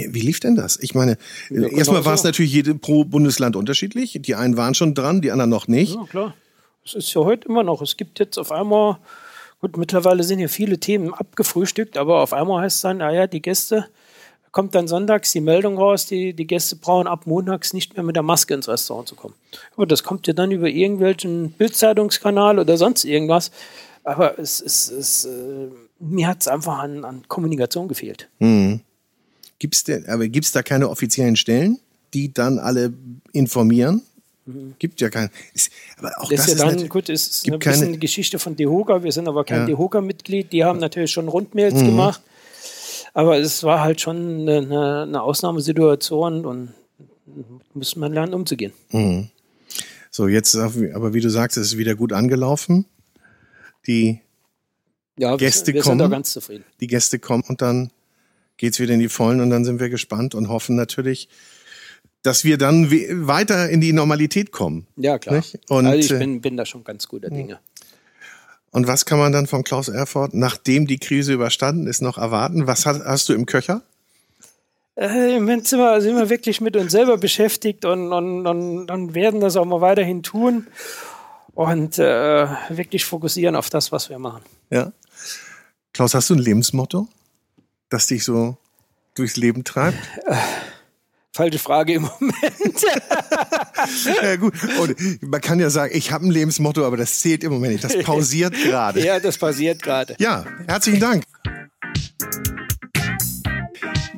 Wie 0.09 0.21
lief 0.21 0.41
denn 0.41 0.57
das? 0.57 0.79
Ich 0.81 0.95
meine, 0.95 1.17
ja, 1.51 1.67
erstmal 1.69 2.05
war 2.05 2.15
es 2.15 2.25
natürlich 2.25 2.53
jede, 2.53 2.75
pro 2.75 3.05
Bundesland 3.05 3.57
unterschiedlich. 3.57 4.19
Die 4.21 4.35
einen 4.35 4.57
waren 4.57 4.75
schon 4.75 4.95
dran, 4.95 5.21
die 5.21 5.31
anderen 5.31 5.51
noch 5.51 5.69
nicht. 5.69 5.95
Ja, 5.95 6.05
klar. 6.05 6.35
Es 6.85 6.95
ist 6.95 7.13
ja 7.15 7.23
heute 7.23 7.49
immer 7.49 7.63
noch. 7.63 7.83
Es 7.83 7.97
gibt 7.97 8.19
jetzt 8.19 8.39
auf 8.39 8.51
einmal, 8.51 8.99
gut, 9.61 9.77
mittlerweile 9.77 10.23
sind 10.23 10.39
ja 10.39 10.49
viele 10.49 10.79
Themen 10.79 11.13
abgefrühstückt, 11.13 11.99
aber 11.99 12.23
auf 12.23 12.33
einmal 12.33 12.63
heißt 12.63 12.77
es 12.77 12.83
dann, 12.83 12.99
naja, 12.99 13.27
die 13.27 13.43
Gäste, 13.43 13.87
kommt 14.53 14.75
dann 14.75 14.89
sonntags 14.89 15.33
die 15.33 15.41
Meldung 15.41 15.79
raus, 15.79 16.07
die, 16.07 16.33
die 16.33 16.47
Gäste 16.47 16.77
brauchen 16.77 17.07
ab 17.07 17.27
montags 17.27 17.73
nicht 17.73 17.95
mehr 17.95 18.03
mit 18.03 18.17
der 18.17 18.23
Maske 18.23 18.55
ins 18.55 18.69
Restaurant 18.69 19.09
zu 19.09 19.15
kommen. 19.15 19.35
Aber 19.77 19.87
das 19.87 20.03
kommt 20.03 20.27
ja 20.27 20.33
dann 20.33 20.51
über 20.51 20.69
irgendwelchen 20.69 21.53
Bildzeitungskanal 21.53 22.59
oder 22.59 22.77
sonst 22.77 23.05
irgendwas. 23.05 23.51
Aber 24.05 24.39
es, 24.39 24.61
es, 24.61 24.91
es, 24.91 25.25
äh, 25.27 25.69
mir 25.99 26.29
hat 26.29 26.41
es 26.41 26.49
einfach 26.49 26.79
an, 26.79 27.05
an 27.05 27.23
Kommunikation 27.29 27.89
gefehlt. 27.89 28.29
Mhm. 28.39 28.81
Gibt's 29.59 29.85
denn, 29.85 30.07
aber 30.09 30.29
gibt 30.29 30.47
es 30.47 30.53
da 30.53 30.63
keine 30.63 30.89
offiziellen 30.89 31.37
Stellen, 31.37 31.79
die 32.15 32.33
dann 32.33 32.59
alle 32.59 32.93
informieren? 33.33 34.03
Gibt 34.79 35.01
ja 35.01 35.11
keinen. 35.11 35.31
Aber 35.99 36.11
auch 36.19 36.31
das, 36.31 36.47
das 36.47 36.55
ist 36.55 36.59
ja 36.61 36.71
dann, 36.71 36.89
gut, 36.89 37.09
ist, 37.11 37.29
ist 37.29 37.53
ein 37.53 37.59
bisschen 37.59 37.81
keine, 37.81 37.99
Geschichte 37.99 38.39
von 38.39 38.57
DEHOGA. 38.57 39.03
Wir 39.03 39.13
sind 39.13 39.29
aber 39.29 39.45
kein 39.45 39.61
ja. 39.61 39.67
DEHOGA-Mitglied. 39.67 40.53
Die 40.53 40.65
haben 40.65 40.79
natürlich 40.79 41.11
schon 41.11 41.29
Rundmails 41.29 41.75
mhm. 41.75 41.87
gemacht. 41.87 42.23
Aber 43.13 43.39
es 43.39 43.63
war 43.63 43.81
halt 43.81 44.01
schon 44.01 44.49
eine, 44.49 45.03
eine 45.03 45.23
Ausnahmesituation 45.23 46.47
und 46.47 46.73
muss 47.75 47.97
man 47.97 48.13
lernen, 48.13 48.33
umzugehen. 48.33 48.73
Mhm. 48.91 49.29
So, 50.11 50.29
jetzt, 50.29 50.57
aber 50.57 51.13
wie 51.13 51.21
du 51.21 51.29
sagst, 51.29 51.59
es 51.59 51.69
ist 51.69 51.79
wieder 51.79 51.95
gut 51.95 52.13
angelaufen. 52.13 52.87
Die 53.87 54.21
ja, 55.19 55.37
Gäste 55.37 55.69
wir, 55.69 55.75
wir 55.75 55.83
kommen. 55.83 55.99
Sind 55.99 56.11
da 56.11 56.17
ganz 56.17 56.33
zufrieden. 56.33 56.65
Die 56.81 56.87
Gäste 56.87 57.19
kommen 57.19 57.45
und 57.49 57.61
dann 57.61 57.91
geht's 58.59 58.79
wieder 58.79 58.93
in 58.93 59.01
die 59.01 59.09
Vollen 59.09 59.41
und 59.41 59.51
dann 59.51 59.65
sind 59.65 59.81
wir 59.81 59.89
gespannt 59.89 60.35
und 60.35 60.49
hoffen 60.49 60.77
natürlich, 60.77 61.29
dass 62.23 62.45
wir 62.45 62.59
dann 62.59 62.91
weiter 62.91 63.71
in 63.71 63.81
die 63.81 63.93
Normalität 63.93 64.53
kommen. 64.53 64.87
Ja, 64.97 65.19
klar. 65.19 65.43
Und, 65.69 65.87
also 65.87 65.99
ich 65.99 66.11
äh, 66.11 66.19
bin, 66.19 66.41
bin 66.41 66.57
da 66.57 66.67
schon 66.67 66.85
ganz 66.85 67.09
guter 67.09 67.31
Dinge. 67.31 67.61
Und 68.71 68.87
was 68.87 69.07
kann 69.07 69.19
man 69.19 69.33
dann 69.33 69.47
von 69.47 69.65
Klaus 69.65 69.89
Erfurt, 69.89 70.35
nachdem 70.35 70.87
die 70.87 70.99
Krise 70.99 71.33
überstanden 71.33 71.87
ist, 71.87 72.03
noch 72.03 72.19
erwarten? 72.19 72.67
Was 72.67 72.85
hast, 72.85 73.03
hast 73.05 73.29
du 73.29 73.33
im 73.33 73.47
Köcher? 73.47 73.83
Äh, 74.95 75.37
Im 75.37 75.45
Moment 75.45 75.67
sind 75.67 75.79
wir, 75.79 76.01
sind 76.01 76.17
wir 76.17 76.29
wirklich 76.29 76.61
mit 76.61 76.77
uns 76.77 76.93
selber 76.93 77.17
beschäftigt 77.17 77.85
und, 77.85 78.13
und, 78.13 78.47
und, 78.47 78.91
und 78.91 79.15
werden 79.15 79.41
das 79.41 79.57
auch 79.57 79.65
mal 79.65 79.81
weiterhin 79.81 80.23
tun 80.23 80.67
und 81.55 81.99
äh, 81.99 82.49
wirklich 82.69 83.05
fokussieren 83.05 83.57
auf 83.57 83.71
das, 83.71 83.91
was 83.91 84.11
wir 84.11 84.19
machen. 84.19 84.43
Ja. 84.71 84.93
Klaus, 85.93 86.15
hast 86.15 86.31
du 86.31 86.35
ein 86.35 86.41
Lebensmotto? 86.41 87.09
Das 87.89 88.07
dich 88.07 88.25
so 88.25 88.57
durchs 89.15 89.37
Leben 89.37 89.65
treibt? 89.65 89.99
Falsche 91.39 91.61
Frage 91.61 91.95
im 91.95 92.03
Moment. 92.21 92.83
ja, 94.23 94.35
gut. 94.35 94.55
Und 94.81 95.23
man 95.23 95.41
kann 95.41 95.61
ja 95.61 95.71
sagen, 95.71 95.93
ich 95.97 96.11
habe 96.11 96.27
ein 96.27 96.33
Lebensmotto, 96.33 96.85
aber 96.85 96.97
das 96.97 97.21
zählt 97.21 97.45
im 97.45 97.53
Moment 97.53 97.75
nicht. 97.75 97.85
Das 97.85 97.97
pausiert 98.03 98.55
gerade. 98.65 99.05
Ja, 99.05 99.21
das 99.21 99.39
pausiert 99.39 99.81
gerade. 99.81 100.17
Ja, 100.19 100.45
herzlichen 100.67 100.99
Dank. 100.99 101.23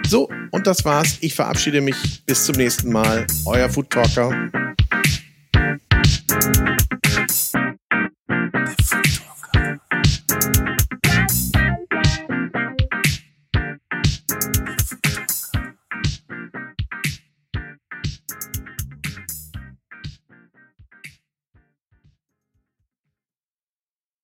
So, 0.07 0.29
und 0.51 0.67
das 0.67 0.85
war's. 0.85 1.17
Ich 1.21 1.33
verabschiede 1.33 1.81
mich. 1.81 2.23
Bis 2.27 2.45
zum 2.45 2.57
nächsten 2.57 2.91
Mal. 2.91 3.25
Euer 3.45 3.67
Food 3.69 3.89
Talker. 3.89 4.51